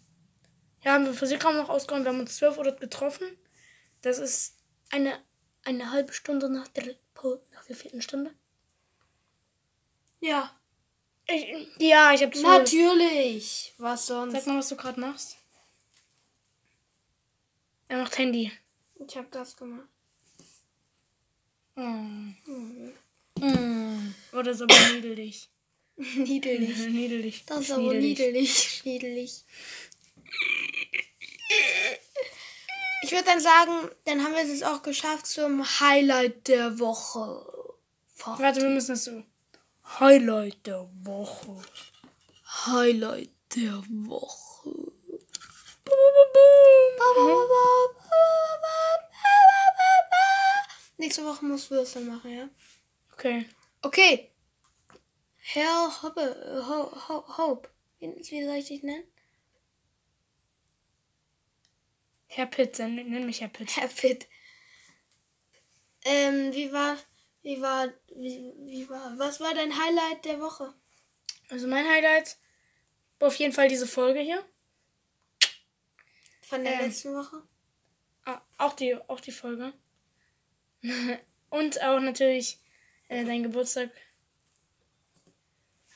ja, 0.82 0.92
haben 0.92 1.04
wir 1.04 1.12
Physikraum 1.12 1.56
noch 1.56 1.68
ausgeräumt. 1.68 2.06
Wir 2.06 2.12
haben 2.12 2.20
uns 2.20 2.36
12 2.36 2.56
Uhr 2.56 2.64
dort 2.64 2.80
getroffen. 2.80 3.26
Das 4.00 4.18
ist 4.18 4.56
eine, 4.90 5.22
eine 5.62 5.90
halbe 5.90 6.14
Stunde 6.14 6.48
nach 6.50 6.68
der, 6.68 6.94
nach 7.52 7.64
der 7.66 7.76
vierten 7.76 8.00
Stunde. 8.00 8.34
Ja. 10.24 10.50
Ich, 11.26 11.68
ja, 11.78 12.14
ich 12.14 12.22
habe. 12.22 12.40
Natürlich. 12.40 13.74
Was 13.76 14.06
sonst? 14.06 14.32
Sag 14.32 14.46
mal, 14.46 14.58
was 14.58 14.68
du 14.70 14.76
gerade 14.76 14.98
machst. 14.98 15.36
Er 17.88 17.98
macht 17.98 18.16
Handy. 18.16 18.50
Ich 18.94 19.16
hab 19.18 19.30
das 19.30 19.54
gemacht. 19.54 19.86
Oh. 21.76 21.80
Mhm. 21.80 22.94
Mm. 23.38 24.14
Oh, 24.32 24.42
das 24.42 24.56
ist 24.56 24.62
aber 24.62 24.92
niedlich. 24.94 25.50
Niedlich. 25.96 26.78
niedlich. 26.88 27.44
Das 27.44 27.60
ist 27.60 27.70
aber 27.72 27.92
niedlich. 27.92 28.82
Niedlich. 28.84 29.44
Ich 33.02 33.12
würde 33.12 33.24
dann 33.24 33.40
sagen, 33.40 33.90
dann 34.06 34.24
haben 34.24 34.32
wir 34.32 34.42
es 34.42 34.48
jetzt 34.48 34.64
auch 34.64 34.82
geschafft 34.82 35.26
zum 35.26 35.62
Highlight 35.80 36.48
der 36.48 36.78
Woche. 36.78 37.44
Warte, 38.24 38.62
wir 38.62 38.70
müssen 38.70 38.92
das 38.92 39.04
so. 39.04 39.22
Highlight 39.84 40.66
der 40.66 40.88
Woche. 41.02 41.62
Highlight 42.66 43.30
der 43.54 43.82
Woche. 43.88 44.92
Nächste 50.96 51.24
Woche 51.24 51.44
muss 51.44 51.70
Würstchen 51.70 52.06
machen, 52.06 52.30
ja? 52.30 52.48
Okay. 53.12 53.46
Okay. 53.82 54.30
Herr 55.36 56.02
Hoppe, 56.02 56.64
Ho, 56.66 57.08
Ho, 57.08 57.36
Hope. 57.36 57.68
Wie, 57.98 58.44
soll 58.44 58.56
ich 58.56 58.68
dich 58.68 58.82
nennen? 58.82 59.04
Herr 62.26 62.46
Pitt, 62.46 62.78
nenn 62.78 63.26
mich 63.26 63.40
Herr 63.40 63.48
Pitt. 63.48 63.76
Herr 63.76 63.88
Pitt. 63.88 64.26
Ähm, 66.04 66.52
wie 66.52 66.72
war, 66.72 66.96
wie 67.44 67.60
war, 67.60 67.88
wie, 68.16 68.52
wie 68.64 68.88
war, 68.88 69.16
was 69.18 69.38
war 69.38 69.54
dein 69.54 69.78
Highlight 69.78 70.24
der 70.24 70.40
Woche? 70.40 70.74
Also 71.50 71.68
mein 71.68 71.86
Highlight 71.86 72.38
war 73.18 73.28
auf 73.28 73.36
jeden 73.36 73.52
Fall 73.52 73.68
diese 73.68 73.86
Folge 73.86 74.20
hier. 74.20 74.42
Von 76.40 76.64
der 76.64 76.72
Ähm. 76.74 76.86
letzten 76.86 77.14
Woche? 77.14 77.42
Ah, 78.24 78.40
auch 78.56 78.72
die, 78.72 78.96
auch 79.08 79.20
die 79.20 79.30
Folge. 79.32 79.74
Und 81.50 81.82
auch 81.82 82.00
natürlich 82.00 82.58
äh, 83.08 83.24
dein 83.24 83.42
Geburtstag. 83.42 83.90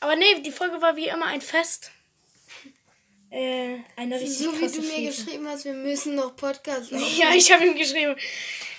Aber 0.01 0.15
nee, 0.17 0.41
die 0.43 0.53
Folge 0.53 0.81
war 0.83 0.97
wie 0.97 1.09
immer 1.09 1.27
ein 1.27 1.41
Fest. 1.41 1.91
Äh, 3.31 3.81
eine 3.97 4.15
richtig 4.21 4.39
So 4.39 4.53
wie 4.55 4.67
du 4.67 4.81
mir 4.81 4.83
Fete. 4.83 5.07
geschrieben 5.07 5.49
hast, 5.49 5.65
wir 5.65 5.75
müssen 5.75 6.15
noch 6.15 6.35
Podcast 6.37 6.85
aufnehmen. 6.93 7.17
Ja, 7.17 7.35
ich 7.35 7.53
habe 7.53 7.67
ihm 7.67 7.77
geschrieben. 7.77 8.17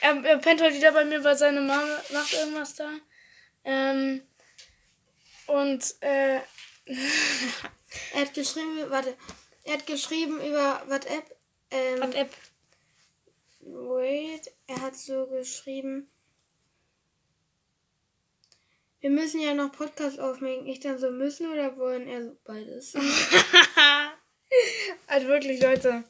Er, 0.02 0.24
er 0.24 0.38
pennt 0.38 0.62
heute 0.62 0.76
wieder 0.76 0.91
bei 0.91 1.06
mir, 1.06 1.24
weil 1.24 1.38
seine 1.38 1.62
Mama 1.62 2.02
macht 2.12 2.34
irgendwas 2.34 2.76
da. 2.76 2.89
Ähm, 3.64 4.24
und 5.47 5.95
äh, 6.02 6.39
Er 8.14 8.22
hat 8.22 8.34
geschrieben, 8.34 8.89
warte, 8.89 9.16
er 9.64 9.74
hat 9.74 9.88
geschrieben 9.88 10.39
über 10.41 10.84
WhatsApp. 10.88 11.36
Ähm, 11.72 12.02
WhatsApp. 12.02 12.34
Wait, 13.62 14.52
er 14.68 14.82
hat 14.82 14.95
so 14.95 15.28
geschrieben. 15.28 16.10
Wir 19.00 19.10
müssen 19.12 19.39
ja 19.39 19.54
noch 19.54 19.72
Podcast 19.72 20.20
aufnehmen. 20.20 20.68
Ich 20.68 20.82
dann 20.82 21.00
so 21.00 21.10
müssen 21.10 21.50
oder 21.52 21.78
wollen 21.78 22.08
er 22.08 22.26
so 22.26 22.38
beides? 22.43 22.93
Also 25.08 25.28
wirklich, 25.28 25.62
Leute. 25.62 26.04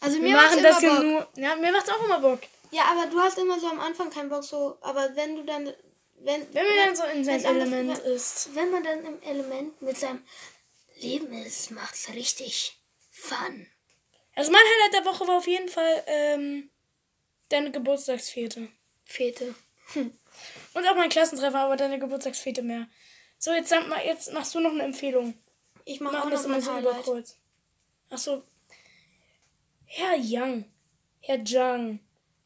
Also 0.00 0.18
mir 0.18 0.34
macht's 0.36 0.56
machen 0.56 0.62
das 0.62 0.80
Bock. 0.80 1.02
nur. 1.02 1.28
Ja, 1.36 1.56
mir 1.56 1.72
macht's 1.72 1.88
auch 1.90 2.04
immer 2.04 2.20
Bock. 2.20 2.40
Ja, 2.70 2.82
aber 2.90 3.06
du 3.06 3.20
hast 3.20 3.38
immer 3.38 3.58
so 3.60 3.68
am 3.68 3.80
Anfang 3.80 4.10
keinen 4.10 4.28
Bock 4.28 4.44
so, 4.44 4.76
aber 4.80 5.14
wenn 5.14 5.36
du 5.36 5.44
dann 5.44 5.72
wenn 6.20 6.46
Wenn 6.54 6.66
man 6.66 6.76
dann 6.86 6.96
so 6.96 7.04
in 7.04 7.24
sein 7.24 7.34
wenn's 7.34 7.44
anders- 7.44 7.68
Element 7.68 8.04
wenn- 8.04 8.12
ist. 8.12 8.48
Wenn 8.54 8.70
man 8.70 8.82
dann 8.84 9.04
im 9.04 9.22
Element 9.22 9.82
mit 9.82 9.98
seinem 9.98 10.24
Leben 11.00 11.32
ist, 11.32 11.70
macht's 11.70 12.08
richtig 12.14 12.76
fun. 13.10 13.66
Also 14.34 14.50
mein 14.50 14.60
Highlight 14.60 14.94
der 15.04 15.12
Woche 15.12 15.26
war 15.28 15.36
auf 15.38 15.46
jeden 15.46 15.68
Fall 15.68 16.02
ähm, 16.06 16.70
deine 17.50 17.70
Geburtstagsfete. 17.70 18.68
Fete. 19.04 19.54
Und 19.94 20.86
auch 20.88 20.96
mein 20.96 21.10
Klassentreffer, 21.10 21.58
aber 21.60 21.76
deine 21.76 21.98
Geburtstagsfete 21.98 22.62
mehr. 22.62 22.88
So, 23.38 23.52
jetzt, 23.52 23.68
sag 23.68 23.86
mal, 23.88 24.04
jetzt 24.04 24.32
machst 24.32 24.54
du 24.54 24.60
noch 24.60 24.72
eine 24.72 24.82
Empfehlung. 24.82 25.34
Ich 25.84 26.00
mache 26.00 26.14
auch 26.16 26.18
machen 26.20 26.30
noch 26.30 26.36
das 26.36 26.44
immer 26.46 26.54
mein 26.54 26.62
so 26.62 26.72
Highlight. 26.72 27.36
Achso. 28.14 28.44
Herr 29.86 30.16
Young. 30.16 30.66
Herr 31.18 31.40
Jung. 31.40 31.98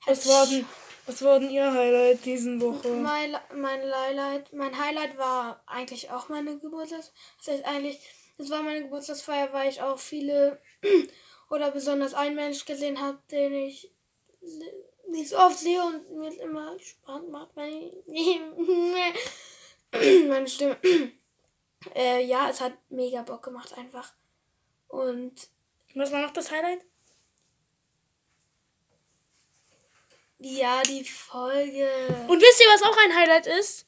Was 0.07 0.25
wurden, 0.25 0.67
was 1.05 1.21
wurden 1.21 1.51
Ihr 1.51 1.71
Highlight 1.71 2.25
diesen 2.25 2.59
Woche? 2.59 2.89
Mein, 2.89 3.37
mein 3.55 3.83
Highlight, 3.83 4.51
mein 4.55 4.79
Highlight 4.79 5.19
war 5.19 5.63
eigentlich 5.67 6.11
auch 6.11 6.31
meine 6.31 6.59
Geburtstags. 6.59 7.13
Das 7.37 7.49
heißt 7.49 7.67
eigentlich, 7.67 8.01
es 8.39 8.49
war 8.49 8.63
meine 8.63 8.85
Geburtstagsfeier, 8.85 9.53
weil 9.53 9.69
ich 9.69 9.83
auch 9.83 9.99
viele 9.99 10.59
oder 11.51 11.71
besonders 11.71 12.15
einen 12.15 12.37
Mensch 12.37 12.65
gesehen 12.65 12.99
habe, 12.99 13.19
den 13.31 13.53
ich 13.53 13.93
nicht 15.09 15.29
so 15.29 15.37
oft 15.37 15.59
sehe 15.59 15.85
und 15.85 16.17
mir 16.17 16.33
immer 16.41 16.81
Spaß 16.81 17.25
macht, 17.31 17.55
meine, 17.57 17.93
meine 20.29 20.49
Stimme. 20.49 20.79
äh, 21.95 22.25
ja, 22.25 22.49
es 22.49 22.63
hat 22.63 22.73
mega 22.89 23.21
Bock 23.21 23.43
gemacht 23.43 23.77
einfach. 23.77 24.15
Und 24.89 25.51
Was 25.95 26.13
war 26.13 26.23
noch 26.23 26.33
das 26.33 26.51
Highlight? 26.51 26.81
ja, 30.41 30.83
die 30.83 31.05
Folge. 31.05 31.89
Und 32.29 32.41
wisst 32.41 32.61
ihr, 32.61 32.67
was 32.69 32.83
auch 32.83 32.97
ein 32.97 33.17
Highlight 33.17 33.47
ist? 33.47 33.85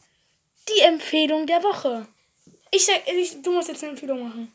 Die 0.68 0.80
Empfehlung 0.80 1.46
der 1.46 1.62
Woche. 1.62 2.06
Ich 2.72 2.86
sag, 2.86 3.06
ich, 3.06 3.40
du 3.42 3.52
musst 3.52 3.68
jetzt 3.68 3.82
eine 3.82 3.92
Empfehlung 3.92 4.22
machen. 4.22 4.52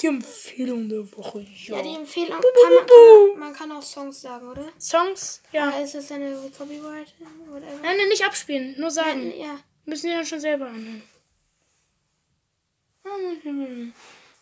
Die 0.00 0.06
Empfehlung 0.08 0.88
der 0.88 1.10
Woche, 1.16 1.40
ja. 1.40 1.76
Ja, 1.76 1.82
die 1.82 1.94
Empfehlung 1.94 2.30
kann 2.30 2.74
man, 2.74 2.86
kann 2.86 3.38
man, 3.38 3.52
kann 3.54 3.72
auch 3.72 3.82
Songs 3.82 4.20
sagen, 4.20 4.48
oder? 4.50 4.68
Songs? 4.78 5.42
Ja. 5.52 5.68
Oder 5.68 5.82
ist 5.82 5.94
das 5.94 6.10
eine 6.10 6.34
Copyright? 6.56 7.14
Whatever. 7.48 7.78
Nein, 7.82 7.96
nein, 7.96 8.08
nicht 8.08 8.24
abspielen, 8.24 8.74
nur 8.78 8.90
sagen. 8.90 9.32
Ja, 9.38 9.58
Müssen 9.84 10.08
die 10.08 10.12
dann 10.12 10.26
schon 10.26 10.40
selber 10.40 10.66
anhören. 10.66 11.02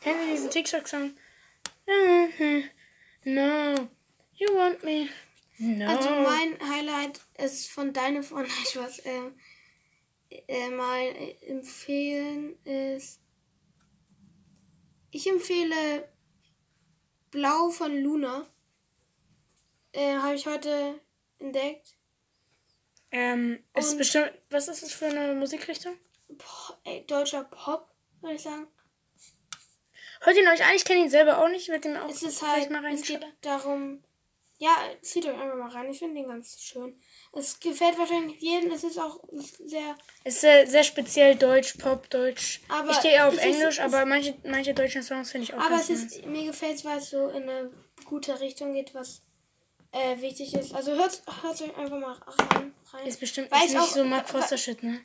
Kennt 0.01 0.21
ihr 0.27 0.33
diesen 0.33 0.51
TikTok-Song? 0.51 1.15
No, 3.25 3.89
you 4.35 4.49
want 4.55 4.83
me. 4.85 5.09
No. 5.59 5.87
also 5.89 6.09
mein 6.11 6.59
Highlight 6.71 7.21
ist 7.37 7.71
von 7.71 7.93
deine 7.93 8.23
von 8.23 8.47
ich 8.47 8.77
was 8.77 9.05
ähm, 9.05 9.35
äh, 10.31 10.71
mein 10.71 11.15
empfehlen 11.43 12.57
ist 12.65 13.21
ich 15.11 15.27
empfehle 15.27 16.09
Blau 17.31 17.69
von 17.71 18.01
Luna. 18.03 18.47
Äh, 19.93 20.15
Habe 20.17 20.35
ich 20.37 20.47
heute 20.47 21.01
entdeckt. 21.39 21.97
ähm, 23.11 23.63
ist 23.75 23.93
und- 23.93 23.99
bestimmt, 23.99 24.33
was 24.51 24.69
ist 24.69 24.83
das 24.83 24.93
für 24.93 25.07
eine 25.07 25.35
Musikrichtung? 25.35 25.95
Boah, 26.29 26.79
ey, 26.85 27.05
deutscher 27.07 27.45
Pop, 27.45 27.89
würde 28.21 28.37
ich 28.37 28.43
sagen. 28.43 28.67
Hört 30.21 30.37
ihn 30.37 30.49
euch 30.49 30.65
an, 30.65 30.75
ich 30.75 30.85
kenne 30.85 31.01
ihn 31.01 31.09
selber 31.11 31.39
auch 31.39 31.49
nicht. 31.49 31.63
Ich 31.63 31.69
werde 31.69 31.89
ihn 31.89 31.97
auch 31.97 32.09
Es 32.09 32.23
ist 32.23 32.43
halt, 32.43 32.71
mal 32.71 32.85
es 32.93 33.03
geht 33.03 33.21
darum, 33.43 34.03
Ja, 34.59 34.77
zieht 35.01 35.25
euch 35.25 35.33
einfach 35.39 35.57
mal 35.57 35.71
rein. 35.71 35.91
Ich 35.91 35.99
finde 35.99 36.17
den 36.21 36.29
ganz 36.29 36.61
schön. 36.61 37.01
Es 37.33 37.59
gefällt 37.59 37.97
wahrscheinlich 37.99 38.39
jedem. 38.41 38.71
Es 38.73 38.85
ist 38.85 38.99
auch 38.99 39.19
sehr. 39.33 39.97
Es 40.25 40.35
ist 40.35 40.41
sehr, 40.43 40.67
sehr 40.67 40.85
speziell 40.85 41.35
Deutsch, 41.37 41.79
Pop, 41.79 42.11
Deutsch. 42.11 42.61
Aber 42.69 42.91
ich 42.91 42.97
stehe 42.97 43.15
eher 43.15 43.29
auf 43.29 43.35
ist- 43.35 43.41
Englisch, 43.43 43.79
es- 43.79 43.85
aber 43.85 44.05
manche, 44.05 44.35
manche 44.45 44.75
deutschen 44.75 45.03
Songs 45.03 45.31
finde 45.31 45.45
ich 45.45 45.55
auch 45.55 45.61
Aber 45.61 45.71
ganz 45.77 45.89
es 45.89 46.03
ist, 46.17 46.27
mir 46.27 46.45
gefällt 46.45 46.75
es, 46.77 46.85
weil 46.85 46.99
es 46.99 47.09
so 47.09 47.29
in 47.29 47.45
eine 47.49 47.71
gute 48.05 48.39
Richtung 48.41 48.75
geht, 48.75 48.93
was 48.95 49.23
äh, 49.93 50.21
wichtig 50.21 50.53
ist. 50.55 50.75
Also 50.75 50.93
hört, 50.95 51.23
hört 51.43 51.63
euch 51.63 51.77
einfach 51.79 51.99
mal 51.99 52.13
rein. 52.13 52.75
rein. 52.93 53.07
Ist 53.07 53.19
bestimmt 53.19 53.51
Weil 53.51 53.61
ist 53.61 53.65
ich 53.69 53.71
nicht 53.73 53.81
auch- 53.81 53.87
so 53.89 54.05
Mark 54.05 54.33
weil- 54.35 54.41
Foster 54.43 54.59
Shit, 54.59 54.83
ne? 54.83 55.01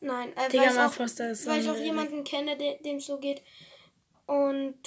Nein, 0.00 0.32
äh, 0.36 0.48
Digga, 0.48 0.62
weil, 0.62 0.70
ich 0.70 0.74
Mark 0.76 0.90
auch, 0.90 0.94
Foster 0.94 1.30
ist 1.30 1.44
so 1.44 1.50
weil 1.50 1.60
ich 1.60 1.68
auch 1.68 1.76
jemanden 1.76 2.24
kenne, 2.24 2.56
de- 2.56 2.80
dem 2.82 2.96
es 2.96 3.06
so 3.06 3.18
geht. 3.18 3.42
Und 4.28 4.78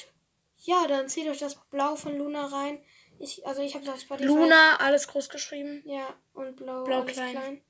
ja, 0.60 0.86
dann 0.88 1.10
zieht 1.10 1.28
euch 1.28 1.40
das 1.40 1.56
Blau 1.72 1.96
von 1.96 2.16
Luna 2.16 2.46
rein. 2.46 2.80
Ich, 3.18 3.46
also 3.48 3.64
ich 3.64 3.74
habe 3.74 3.84
das 3.84 4.04
Spotify. 4.04 4.28
Luna, 4.28 4.76
alles 4.78 5.08
groß 5.08 5.30
geschrieben. 5.30 5.82
Ja, 5.84 6.16
und 6.34 6.58
Blau, 6.58 6.84
Blau 6.84 7.04
klein. 7.06 7.32
klein. 7.32 7.62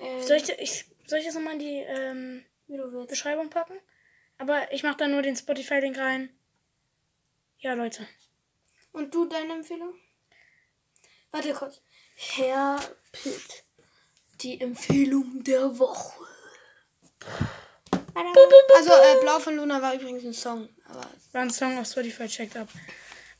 Ähm, 0.00 0.22
Soll 0.22 0.38
ich, 0.38 0.48
ich, 0.58 0.84
soll 1.06 1.20
ich 1.20 1.26
das 1.26 1.36
nochmal 1.36 1.52
in 1.54 1.58
die 1.60 1.76
ähm. 1.76 2.44
Beschreibung 3.06 3.50
packen? 3.50 3.78
Aber 4.36 4.72
ich 4.72 4.82
mache 4.82 4.96
da 4.96 5.06
nur 5.06 5.22
den 5.22 5.36
Spotify-Link 5.36 5.96
rein. 5.96 6.36
Ja, 7.58 7.74
Leute. 7.74 8.08
Und 8.90 9.14
du, 9.14 9.26
deine 9.26 9.52
Empfehlung? 9.52 9.94
Warte 11.30 11.52
kurz. 11.52 11.80
Herr 12.16 12.80
Pitt. 13.12 13.64
Die 14.40 14.60
Empfehlung 14.60 15.44
der 15.44 15.78
Woche. 15.78 16.18
Also, 18.14 18.90
äh, 18.92 19.20
Blau 19.20 19.38
von 19.38 19.56
Luna 19.56 19.80
war 19.82 19.94
übrigens 19.94 20.24
ein 20.24 20.32
Song. 20.32 20.68
Aber 20.88 21.06
War 21.32 21.42
ein 21.42 21.50
Song 21.50 21.78
auf 21.78 21.86
Spotify, 21.86 22.26
checkt 22.26 22.56
ab. 22.56 22.68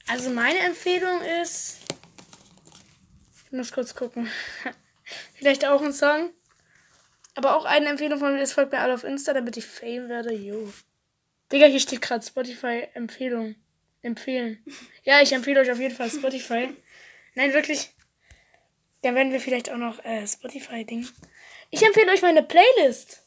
Also 0.07 0.31
meine 0.31 0.59
Empfehlung 0.61 1.21
ist. 1.43 1.79
Ich 3.47 3.53
muss 3.53 3.73
kurz 3.73 3.95
gucken. 3.95 4.29
Vielleicht 5.35 5.65
auch 5.67 5.81
ein 5.81 5.93
Song. 5.93 6.31
Aber 7.35 7.57
auch 7.57 7.65
eine 7.65 7.89
Empfehlung 7.89 8.19
von 8.19 8.35
mir 8.35 8.43
ist, 8.43 8.53
folgt 8.53 8.73
mir 8.73 8.79
alle 8.81 8.95
auf 8.95 9.05
Insta, 9.05 9.33
damit 9.33 9.57
ich 9.57 9.67
Fame 9.67 10.09
werde. 10.09 10.35
Jo. 10.35 10.73
Digga, 11.53 11.67
hier 11.67 11.81
steht 11.81 12.03
gerade 12.03 12.25
Spotify 12.25 12.89
Empfehlung. 12.95 13.57
Empfehlen. 14.03 14.63
Ja, 15.05 15.21
ich 15.21 15.33
empfehle 15.33 15.61
euch 15.61 15.71
auf 15.71 15.79
jeden 15.79 15.95
Fall 15.95 16.09
Spotify. 16.09 16.75
Nein, 17.35 17.53
wirklich. 17.53 17.91
Dann 19.03 19.15
werden 19.15 19.33
wir 19.33 19.41
vielleicht 19.41 19.71
auch 19.71 19.77
noch 19.77 20.03
äh, 20.03 20.27
Spotify-Ding. 20.27 21.07
Ich 21.71 21.83
empfehle 21.83 22.11
euch 22.11 22.23
meine 22.23 22.43
Playlist. 22.43 23.24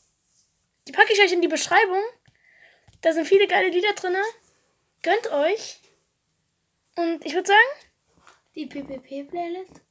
Die 0.87 0.91
packe 0.91 1.11
ich 1.13 1.19
euch 1.21 1.33
in 1.33 1.41
die 1.41 1.47
Beschreibung. 1.47 2.01
Da 3.01 3.11
sind 3.13 3.27
viele 3.27 3.47
geile 3.47 3.69
Lieder 3.69 3.93
drin. 3.93 4.15
Gönnt 5.03 5.31
euch. 5.31 5.81
Und 6.95 7.25
ich 7.25 7.33
würde 7.33 7.47
sagen, 7.47 8.31
die 8.55 8.65
PPP-Playlist? 8.65 9.81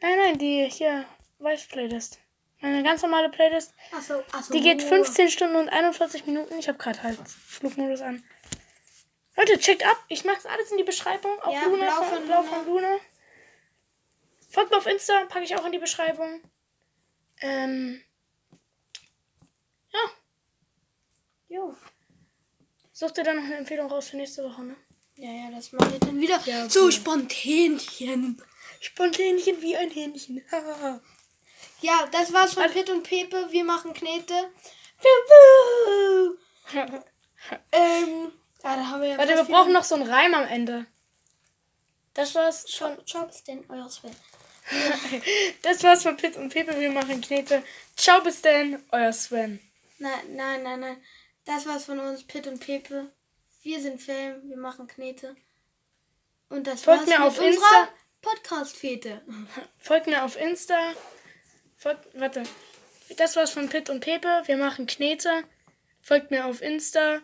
nein, 0.00 0.18
nein, 0.18 0.38
die 0.38 0.66
hier, 0.70 1.04
Weiß-Playlist. 1.38 2.18
Meine 2.60 2.82
ganz 2.82 3.02
normale 3.02 3.28
Playlist. 3.28 3.74
Achso, 3.92 4.22
achso. 4.32 4.52
Die 4.54 4.60
geht 4.62 4.82
15 4.82 5.28
Stunden 5.28 5.56
und 5.56 5.68
41 5.68 6.24
Minuten. 6.24 6.58
Ich 6.58 6.68
habe 6.68 6.78
gerade 6.78 7.02
halt 7.02 7.18
Flugmodus 7.28 8.00
an. 8.00 8.24
Leute, 9.36 9.58
checkt 9.58 9.84
ab. 9.84 10.02
Ich 10.08 10.24
mache 10.24 10.48
alles 10.48 10.70
in 10.70 10.78
die 10.78 10.84
Beschreibung. 10.84 11.38
Auch 11.42 11.52
Ja, 11.52 11.64
Luna 11.64 11.84
Blau 11.84 12.02
von, 12.02 12.16
von 12.18 12.26
Blau 12.26 12.40
Luna. 12.40 12.50
von 12.50 12.66
Luna. 12.66 12.96
Folgt 14.48 14.70
mir 14.70 14.78
auf 14.78 14.86
Insta, 14.86 15.24
packe 15.26 15.44
ich 15.44 15.56
auch 15.56 15.66
in 15.66 15.72
die 15.72 15.78
Beschreibung. 15.78 16.40
Ähm. 17.40 18.02
Ja, 19.92 20.10
Jo. 21.54 21.76
sucht 22.92 23.18
ihr 23.18 23.24
dann 23.24 23.36
noch 23.36 23.44
eine 23.44 23.58
Empfehlung 23.58 23.86
raus 23.88 24.08
für 24.08 24.16
nächste 24.16 24.42
Woche, 24.42 24.64
ne? 24.64 24.76
Ja, 25.14 25.30
ja, 25.30 25.50
das 25.52 25.70
mache 25.70 25.92
ich 25.94 26.00
dann 26.00 26.20
wieder. 26.20 26.40
Ja, 26.46 26.68
So 26.68 26.86
okay. 26.86 26.92
Spontanchen. 26.92 28.42
Spontanchen 28.80 29.62
wie 29.62 29.76
ein 29.76 29.90
Hähnchen. 29.90 30.44
Ja, 31.80 32.06
das 32.10 32.32
war's 32.32 32.54
von 32.54 32.70
Pitt 32.70 32.88
und 32.88 33.02
Pepe. 33.02 33.48
Wir 33.50 33.62
machen 33.62 33.92
Knete. 33.92 34.32
ähm, 37.72 38.32
ja, 38.62 38.76
da 38.76 38.86
haben 38.88 39.02
wir 39.02 39.08
ja 39.10 39.18
Warte, 39.18 39.34
wir 39.34 39.44
brauchen 39.44 39.72
noch 39.72 39.84
so 39.84 39.96
einen 39.96 40.08
Reim 40.08 40.32
am 40.34 40.46
Ende. 40.46 40.86
Das 42.14 42.34
war's 42.34 42.70
schon. 42.70 42.96
Ciao, 43.06 43.26
bis 43.26 43.44
denn, 43.44 43.64
euer 43.68 43.90
Sven. 43.90 44.16
Das 45.62 45.82
war's 45.82 46.04
von 46.04 46.16
Pitt 46.16 46.36
und 46.36 46.48
Pepe. 46.48 46.80
Wir 46.80 46.90
machen 46.90 47.20
Knete. 47.20 47.62
Ciao, 47.96 48.22
bis 48.22 48.40
denn. 48.40 48.82
Euer 48.90 49.12
Sven. 49.12 49.60
Nein, 49.98 50.36
nein, 50.36 50.62
nein, 50.62 50.80
nein. 50.80 51.02
Das 51.44 51.66
war's 51.66 51.84
von 51.84 52.00
uns, 52.00 52.24
Pitt 52.24 52.46
und 52.46 52.60
Pepe. 52.60 53.10
Wir 53.62 53.80
sind 53.80 54.00
Fame, 54.00 54.42
wir 54.48 54.56
machen 54.56 54.86
Knete. 54.86 55.36
Und 56.48 56.66
das 56.66 56.82
Folgt 56.82 57.00
war's 57.02 57.08
mir 57.08 57.24
auf 57.24 57.38
unserer 57.38 57.48
Insta. 57.48 57.88
Podcast-Fete. 58.22 59.22
Folgt 59.78 60.06
mir 60.06 60.24
auf 60.24 60.36
Insta. 60.40 60.92
Folgt, 61.76 62.06
warte. 62.18 62.42
Das 63.16 63.36
war's 63.36 63.50
von 63.50 63.68
Pitt 63.68 63.90
und 63.90 64.00
Pepe. 64.00 64.42
Wir 64.46 64.56
machen 64.56 64.86
Knete. 64.86 65.44
Folgt 66.00 66.30
mir 66.30 66.46
auf 66.46 66.62
Insta. 66.62 67.20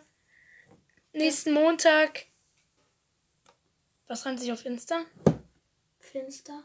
Nächsten 1.13 1.53
Montag. 1.53 2.27
Was 4.07 4.27
reimt 4.27 4.41
sich 4.41 4.53
auf 4.53 4.65
Insta? 4.67 5.05
Finster. 5.99 6.65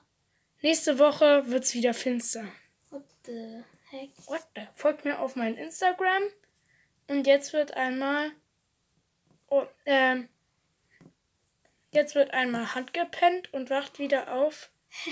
Nächste 0.61 0.97
Woche 0.97 1.43
wird's 1.47 1.73
wieder 1.73 1.93
finster. 1.93 2.47
What 2.89 3.03
the 3.25 3.63
heck? 3.91 4.09
What 4.25 4.45
the? 4.55 4.61
Folgt 4.75 5.05
mir 5.05 5.19
auf 5.19 5.35
mein 5.35 5.55
Instagram. 5.55 6.23
Und 7.07 7.27
jetzt 7.27 7.53
wird 7.53 7.73
einmal. 7.75 8.31
Oh, 9.47 9.65
ähm. 9.85 10.27
Jetzt 11.91 12.15
wird 12.15 12.31
einmal 12.31 12.75
handgepennt 12.75 13.53
und 13.53 13.69
wacht 13.69 13.99
wieder 13.99 14.33
auf. 14.33 14.69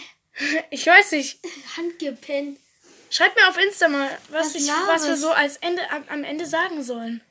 Ich 0.72 0.88
weiß 0.88 1.12
nicht. 1.12 1.40
Handgepennt. 1.78 2.58
Schreibt 3.12 3.36
mir 3.36 3.48
auf 3.48 3.56
Insta 3.60 3.88
mal, 3.88 4.10
was, 4.30 4.48
Was 4.48 4.56
ich, 4.56 4.68
was 4.68 5.06
wir 5.06 5.16
so 5.16 5.30
als 5.30 5.58
Ende, 5.58 5.88
am, 5.92 6.04
am 6.10 6.24
Ende 6.24 6.48
sagen 6.48 6.82
sollen. 6.82 7.22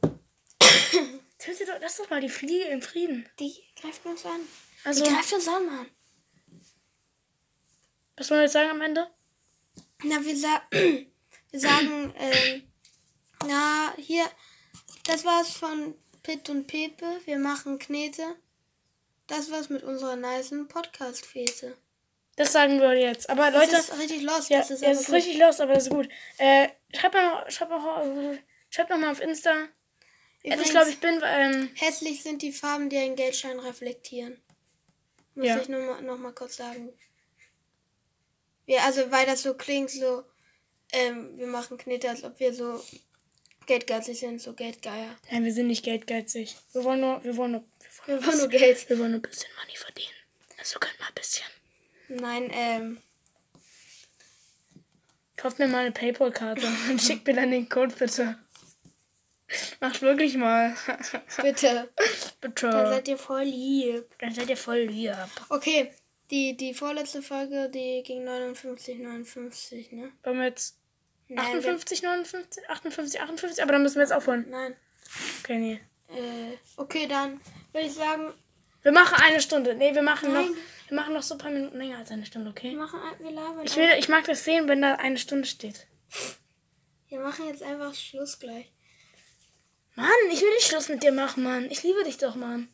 Töte 1.38 1.66
doch, 1.66 1.76
lass 1.82 1.98
doch 1.98 2.08
mal 2.08 2.22
die 2.22 2.30
Fliege 2.30 2.64
in 2.68 2.80
Frieden. 2.80 3.28
Die 3.38 3.54
greift 3.78 4.06
uns 4.06 4.24
an. 4.24 4.40
Also, 4.84 5.04
Die 5.04 5.10
greift 5.10 5.30
uns 5.34 5.46
an, 5.46 5.66
Mann. 5.66 5.86
was 8.16 8.30
wollen 8.30 8.40
wir 8.40 8.44
jetzt 8.44 8.54
sagen 8.54 8.70
am 8.70 8.80
Ende? 8.80 9.06
Na, 10.04 10.24
wir, 10.24 10.36
sa 10.38 10.62
wir 10.70 11.06
sagen, 11.60 12.14
ähm, 12.18 12.62
na, 13.46 13.94
hier, 13.98 14.24
das 15.06 15.24
war's 15.24 15.50
von 15.50 15.94
Pitt 16.22 16.48
und 16.48 16.66
Pepe. 16.66 17.06
Wir 17.24 17.38
machen 17.38 17.78
Knete. 17.78 18.36
Das 19.26 19.50
war's 19.50 19.68
mit 19.70 19.82
unserer 19.82 20.16
nicen 20.16 20.68
Podcast-Fete. 20.68 21.76
Das 22.36 22.52
sagen 22.52 22.80
wir 22.80 22.94
jetzt. 22.94 23.30
Aber 23.30 23.50
Leute, 23.50 23.70
Das 23.72 23.88
ist 23.88 23.98
richtig 23.98 24.22
lost. 24.22 24.50
ja, 24.50 24.58
das 24.58 24.70
ist 24.70 24.82
ja, 24.82 24.90
ist 24.90 25.12
richtig 25.12 25.38
los, 25.38 25.60
aber 25.60 25.74
das 25.74 25.84
ist 25.84 25.90
gut. 25.90 26.08
Äh, 26.38 26.68
schreibt 26.94 27.14
mal 27.14 27.30
noch, 27.44 27.50
schreibt 27.50 27.72
äh, 27.72 28.38
schreibt 28.70 28.90
noch 28.90 28.98
mal 28.98 29.12
auf 29.12 29.20
Insta. 29.20 29.50
Also 29.52 29.68
Übrigens, 30.42 30.64
ich 30.66 30.70
glaube, 30.72 30.90
ich 30.90 31.00
bin, 31.00 31.20
ähm, 31.24 31.70
hässlich 31.74 32.22
sind 32.22 32.42
die 32.42 32.52
Farben, 32.52 32.90
die 32.90 32.98
einen 32.98 33.16
Geldschein 33.16 33.58
reflektieren. 33.60 34.42
Muss 35.34 35.46
Ja. 35.46 35.58
ich 35.58 35.68
nur 35.68 35.80
mal, 35.80 36.02
noch 36.02 36.18
mal 36.18 36.32
kurz 36.34 36.56
sagen. 36.56 36.92
Wir, 38.66 38.82
also, 38.82 39.10
weil 39.10 39.26
das 39.26 39.42
so 39.42 39.54
klingt, 39.54 39.90
so, 39.90 40.24
ähm, 40.94 41.36
wir 41.38 41.46
machen 41.46 41.76
Knete, 41.78 42.08
als 42.08 42.24
ob 42.24 42.38
wir 42.40 42.52
so 42.54 42.82
geldgeizig 43.66 44.18
sind, 44.18 44.40
so 44.40 44.52
Geldgeier. 44.52 45.16
nein, 45.30 45.44
wir 45.44 45.52
sind 45.52 45.68
nicht 45.68 45.84
geldgeizig. 45.84 46.56
Wir 46.72 46.84
wollen 46.84 47.00
nur, 47.00 47.22
wir 47.24 47.36
wollen 47.36 47.52
nur, 47.52 47.64
wir 48.06 48.14
wollen, 48.14 48.20
Wir 48.20 48.26
wollen 48.26 48.38
nur 48.38 48.48
Geld. 48.48 48.88
wir 48.90 48.98
wollen 48.98 49.10
nur 49.12 49.18
ein 49.20 49.22
bisschen 49.22 49.50
Money 49.58 49.76
verdienen. 49.76 50.14
Also 50.58 50.78
können 50.78 50.94
wir 50.98 51.06
ein 51.06 51.14
bisschen. 51.14 51.46
Nein, 52.08 52.50
ähm, 52.52 52.98
Kauft 55.36 55.58
mir 55.58 55.66
mal 55.68 55.80
eine 55.80 55.92
Paypal-Karte 55.92 56.66
und 56.88 57.02
schickt 57.02 57.26
mir 57.26 57.34
dann 57.34 57.50
den 57.50 57.68
Code 57.68 57.94
bitte. 57.98 58.38
Macht 59.80 60.00
wirklich 60.00 60.36
mal. 60.36 60.74
bitte. 61.42 61.90
bitte. 62.40 62.70
Da 62.70 62.88
seid 62.88 63.08
ihr 63.08 63.18
voll 63.18 63.42
lieb. 63.42 64.06
Dann 64.20 64.32
seid 64.32 64.48
ihr 64.48 64.56
voll 64.56 64.80
lieb. 64.80 65.12
Okay, 65.50 65.90
die, 66.30 66.56
die 66.56 66.72
vorletzte 66.72 67.20
Folge, 67.20 67.68
die 67.68 68.02
ging 68.04 68.24
59, 68.24 68.98
59, 68.98 69.92
ne? 69.92 70.12
Wollen 70.22 70.38
wir 70.38 70.46
jetzt 70.46 70.78
Nein, 71.28 71.56
58, 71.56 72.02
59, 72.02 72.68
58, 72.68 73.20
58? 73.20 73.62
Aber 73.62 73.72
dann 73.72 73.82
müssen 73.82 73.96
wir 73.96 74.02
jetzt 74.02 74.12
aufhören. 74.12 74.44
Wir, 74.44 74.52
nein. 74.52 74.76
Okay, 75.42 75.58
nee. 75.58 75.80
Äh, 76.08 76.56
okay, 76.76 77.06
dann 77.06 77.40
würde 77.72 77.86
ich 77.86 77.94
sagen, 77.94 78.32
Wir 78.82 78.92
machen 78.92 79.16
eine 79.22 79.40
Stunde. 79.40 79.74
Nee, 79.74 79.94
wir 79.94 80.02
machen 80.02 80.32
Nein. 80.32 80.48
noch. 80.48 80.56
Wir 80.88 80.96
machen 80.96 81.14
noch 81.14 81.22
so 81.22 81.34
ein 81.34 81.38
paar 81.38 81.50
Minuten 81.50 81.78
länger 81.78 81.98
als 81.98 82.10
eine 82.10 82.26
Stunde, 82.26 82.46
wir 82.48 82.50
okay? 82.50 82.74
machen, 82.74 83.00
ein- 83.00 83.24
wir 83.24 83.30
labern. 83.30 83.64
Ich 83.64 83.74
will, 83.76 83.88
ich 83.98 84.08
mag 84.10 84.24
das 84.24 84.44
sehen, 84.44 84.68
wenn 84.68 84.82
da 84.82 84.96
eine 84.96 85.16
Stunde 85.16 85.46
steht. 85.48 85.86
Wir 87.08 87.20
machen 87.20 87.46
jetzt 87.48 87.62
einfach 87.62 87.94
Schluss 87.94 88.38
gleich. 88.38 88.70
Mann, 89.94 90.08
ich 90.30 90.42
will 90.42 90.50
nicht 90.50 90.66
Schluss 90.66 90.88
mit 90.90 91.02
dir 91.02 91.12
machen, 91.12 91.42
Mann. 91.44 91.70
Ich 91.70 91.82
liebe 91.82 92.04
dich 92.04 92.18
doch, 92.18 92.34
Mann. 92.34 92.68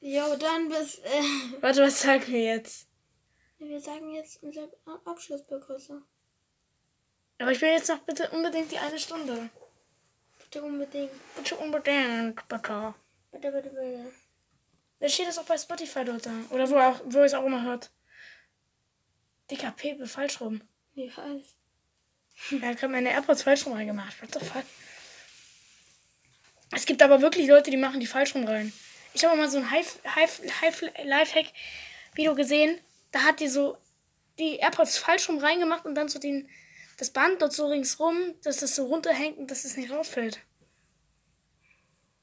Jo, 0.00 0.36
dann 0.36 0.68
bis, 0.68 0.98
äh, 1.00 1.60
Warte, 1.60 1.82
was 1.82 2.00
sagen 2.00 2.24
wir 2.28 2.42
jetzt? 2.42 2.86
wir 3.58 3.80
sagen 3.80 4.14
jetzt 4.14 4.42
unsere 4.42 4.70
Abschlussbegrüßung. 5.04 6.02
Aber 7.38 7.52
ich 7.52 7.60
will 7.60 7.70
jetzt 7.70 7.88
noch 7.88 7.98
bitte 7.98 8.30
unbedingt 8.30 8.70
die 8.72 8.78
eine 8.78 8.98
Stunde. 8.98 9.50
Bitte 10.38 10.62
unbedingt. 10.62 11.10
Bitte 11.36 11.56
unbedingt, 11.56 12.48
bitte. 12.48 12.94
Bitte, 13.32 13.52
bitte, 13.52 13.70
bitte. 13.70 14.12
Da 14.98 15.08
steht 15.08 15.28
das 15.28 15.38
auch 15.38 15.44
bei 15.44 15.58
Spotify 15.58 16.04
dort 16.04 16.24
da. 16.24 16.32
Oder 16.50 16.70
wo, 16.70 16.78
auch, 16.78 17.00
wo 17.04 17.18
ihr 17.18 17.24
es 17.24 17.34
auch 17.34 17.44
immer 17.44 17.62
hört. 17.62 17.90
Dicker 19.50 19.72
Pepe, 19.72 20.06
falsch 20.06 20.40
rum. 20.40 20.62
Ich 20.94 21.16
weiß. 21.16 21.56
Er 22.62 22.68
hat 22.68 22.78
gerade 22.78 22.92
meine 22.92 23.10
AirPods 23.10 23.42
falsch 23.42 23.66
rum 23.66 23.74
reingemacht. 23.74 24.20
What 24.22 24.32
the 24.32 24.40
fuck? 24.40 24.64
Es 26.72 26.86
gibt 26.86 27.02
aber 27.02 27.20
wirklich 27.20 27.46
Leute, 27.46 27.70
die 27.70 27.76
machen 27.76 28.00
die 28.00 28.06
falsch 28.06 28.34
rum 28.34 28.44
rein. 28.44 28.72
Ich 29.14 29.24
habe 29.24 29.36
mal 29.36 29.48
so 29.48 29.58
ein 29.58 29.68
Lifehack-Video 31.04 32.34
gesehen. 32.34 32.78
Da 33.12 33.20
hat 33.20 33.40
die 33.40 33.48
so 33.48 33.78
die 34.38 34.56
AirPods 34.56 34.98
falsch 34.98 35.28
rum 35.28 35.38
reingemacht 35.38 35.84
und 35.86 35.94
dann 35.94 36.08
so 36.08 36.18
den, 36.18 36.48
das 36.96 37.10
Band 37.10 37.42
dort 37.42 37.52
so 37.52 37.66
ringsrum, 37.66 38.34
dass 38.42 38.58
das 38.58 38.74
so 38.76 38.86
runterhängt 38.86 39.38
und 39.38 39.50
dass 39.50 39.64
es 39.64 39.76
nicht 39.76 39.90
rausfällt. 39.90 40.40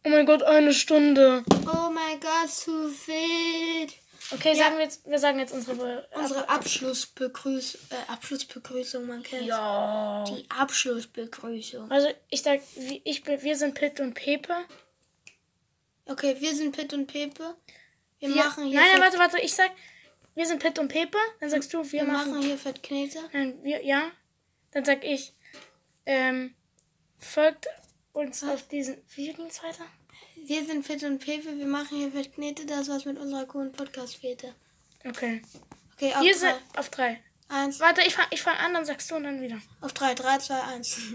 Oh 0.05 0.09
mein 0.09 0.26
Gott, 0.26 0.43
eine 0.43 0.74
Stunde. 0.74 1.43
Oh 1.65 1.89
mein 1.89 2.19
Gott, 2.19 2.49
zu 2.49 2.89
viel. 2.89 3.88
Okay, 4.32 4.49
Ja. 4.49 4.55
sagen 4.65 4.78
wir 4.78 4.84
jetzt, 4.86 5.05
wir 5.09 5.19
sagen 5.19 5.39
jetzt 5.39 5.53
unsere. 5.53 5.76
Be 5.76 6.07
Unsere 6.15 6.49
Abschlussbegrüß 6.49 7.76
äh, 7.89 8.11
Abschlussbegrüßung, 8.11 9.05
man 9.05 9.21
kennt 9.24 9.45
ja. 9.45 10.24
Die 10.28 10.45
Abschlussbegrüßung. 10.49 11.91
Also 11.91 12.09
ich 12.30 12.41
sag, 12.41 12.61
ich 13.03 13.26
wir 13.26 13.55
sind 13.55 13.76
Pitt 13.76 13.99
und 13.99 14.13
Pepe. 14.13 14.55
Okay, 16.05 16.36
wir 16.39 16.53
sind 16.55 16.76
Pitt 16.76 16.93
und 16.93 17.07
Pepe. 17.07 17.55
Wir, 18.19 18.30
Wir, 18.30 18.36
machen 18.36 18.65
hier 18.65 18.80
nein, 18.80 18.89
nein, 18.91 19.01
Fett, 19.11 19.19
warte, 19.19 19.34
warte. 19.34 19.45
Ich 19.45 19.53
sag, 19.53 19.71
wir 20.36 20.45
sind 20.45 20.61
Pitt 20.61 20.80
und 20.80 20.88
Pepe. 20.88 21.17
Dann 21.39 21.49
sagst 21.49 21.74
du, 21.74 21.84
wir, 21.84 21.91
wir 21.91 22.03
machen. 22.05 22.32
machen 22.32 22.43
hier 22.43 22.57
Fettknete. 22.57 23.19
Nein, 23.32 23.59
wir, 23.63 23.86
ja. 23.86 24.11
Dann 24.74 24.86
sag 24.86 25.03
ich, 25.03 25.34
ähm, 26.05 26.53
folgt 27.19 27.67
uns 28.13 28.43
auf 28.43 28.67
diesen. 28.67 28.97
Wie 29.15 29.32
ging's 29.34 29.61
weiter? 29.63 29.86
Wir 30.45 30.65
sind 30.65 30.86
Pitt 30.86 31.03
und 31.03 31.19
Pepe, 31.19 31.57
wir 31.57 31.65
machen 31.67 31.97
hier 31.97 32.11
Fettknete. 32.11 32.65
Das 32.65 32.89
war's 32.89 33.05
mit 33.05 33.17
unserer 33.17 33.45
coolen 33.45 33.71
Podcast-Fete. 33.71 34.53
Okay. 35.05 35.41
Okay, 35.95 36.13
auf 36.13 36.21
Wir 36.21 36.32
drei. 36.34 36.38
sind 36.39 36.55
auf 36.78 36.89
drei. 36.89 37.21
Eins, 37.49 37.80
Warte, 37.80 38.01
ich 38.01 38.15
fang, 38.15 38.26
ich 38.32 38.41
fang 38.41 38.55
an, 38.57 38.74
dann 38.74 38.84
sagst 38.86 39.11
du 39.11 39.15
und 39.15 39.24
dann 39.24 39.41
wieder. 39.41 39.59
auf 39.82 39.93
drei. 39.93 40.13
Drei, 40.15 40.38
zwei, 40.39 40.61
eins. 40.61 40.97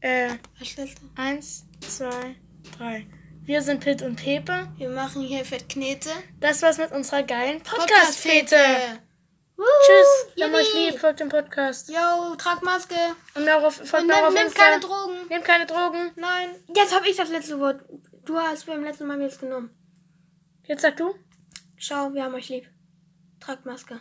Äh, 0.00 0.30
Was 0.58 0.76
letzte? 0.76 1.00
eins, 1.14 1.64
zwei, 1.80 2.34
drei. 2.76 3.06
Wir 3.44 3.62
sind 3.62 3.84
Pitt 3.84 4.02
und 4.02 4.16
Pepe. 4.16 4.68
Wir 4.76 4.88
machen 4.90 5.22
hier 5.22 5.44
Fettknete. 5.44 6.10
Das 6.40 6.60
war's 6.62 6.78
mit 6.78 6.90
unserer 6.90 7.22
geilen 7.22 7.62
Podcast-Fete. 7.62 8.56
Woo, 9.62 9.86
Tschüss. 9.86 10.34
Wir 10.34 10.44
haben 10.46 10.54
euch 10.56 10.74
lieb. 10.74 10.98
Folgt 10.98 11.20
dem 11.20 11.28
Podcast. 11.28 11.88
Yo, 11.88 12.34
trag 12.36 12.62
Maske. 12.62 12.96
Und 13.36 13.48
auch 13.48 13.62
auf, 13.62 13.76
folgt 13.76 14.00
Und 14.00 14.06
mir 14.08 14.14
auch 14.16 14.22
auf 14.22 14.34
nimm, 14.34 14.34
nimm 14.34 14.46
Insta. 14.46 14.60
keine 14.62 14.80
Drogen. 14.80 15.28
Nehmt 15.28 15.44
keine 15.44 15.66
Drogen. 15.66 16.10
Nein. 16.16 16.48
Jetzt 16.74 16.92
habe 16.92 17.08
ich 17.08 17.16
das 17.16 17.28
letzte 17.28 17.60
Wort. 17.60 17.84
Du 18.24 18.36
hast 18.36 18.66
beim 18.66 18.82
letzten 18.82 19.06
Mal 19.06 19.16
mir 19.16 19.24
jetzt 19.24 19.38
genommen. 19.38 19.70
Jetzt 20.64 20.82
sag 20.82 20.96
du. 20.96 21.14
Ciao, 21.80 22.12
wir 22.12 22.24
haben 22.24 22.34
euch 22.34 22.48
lieb. 22.48 22.68
Tragt 23.38 23.64
Maske. 23.64 24.00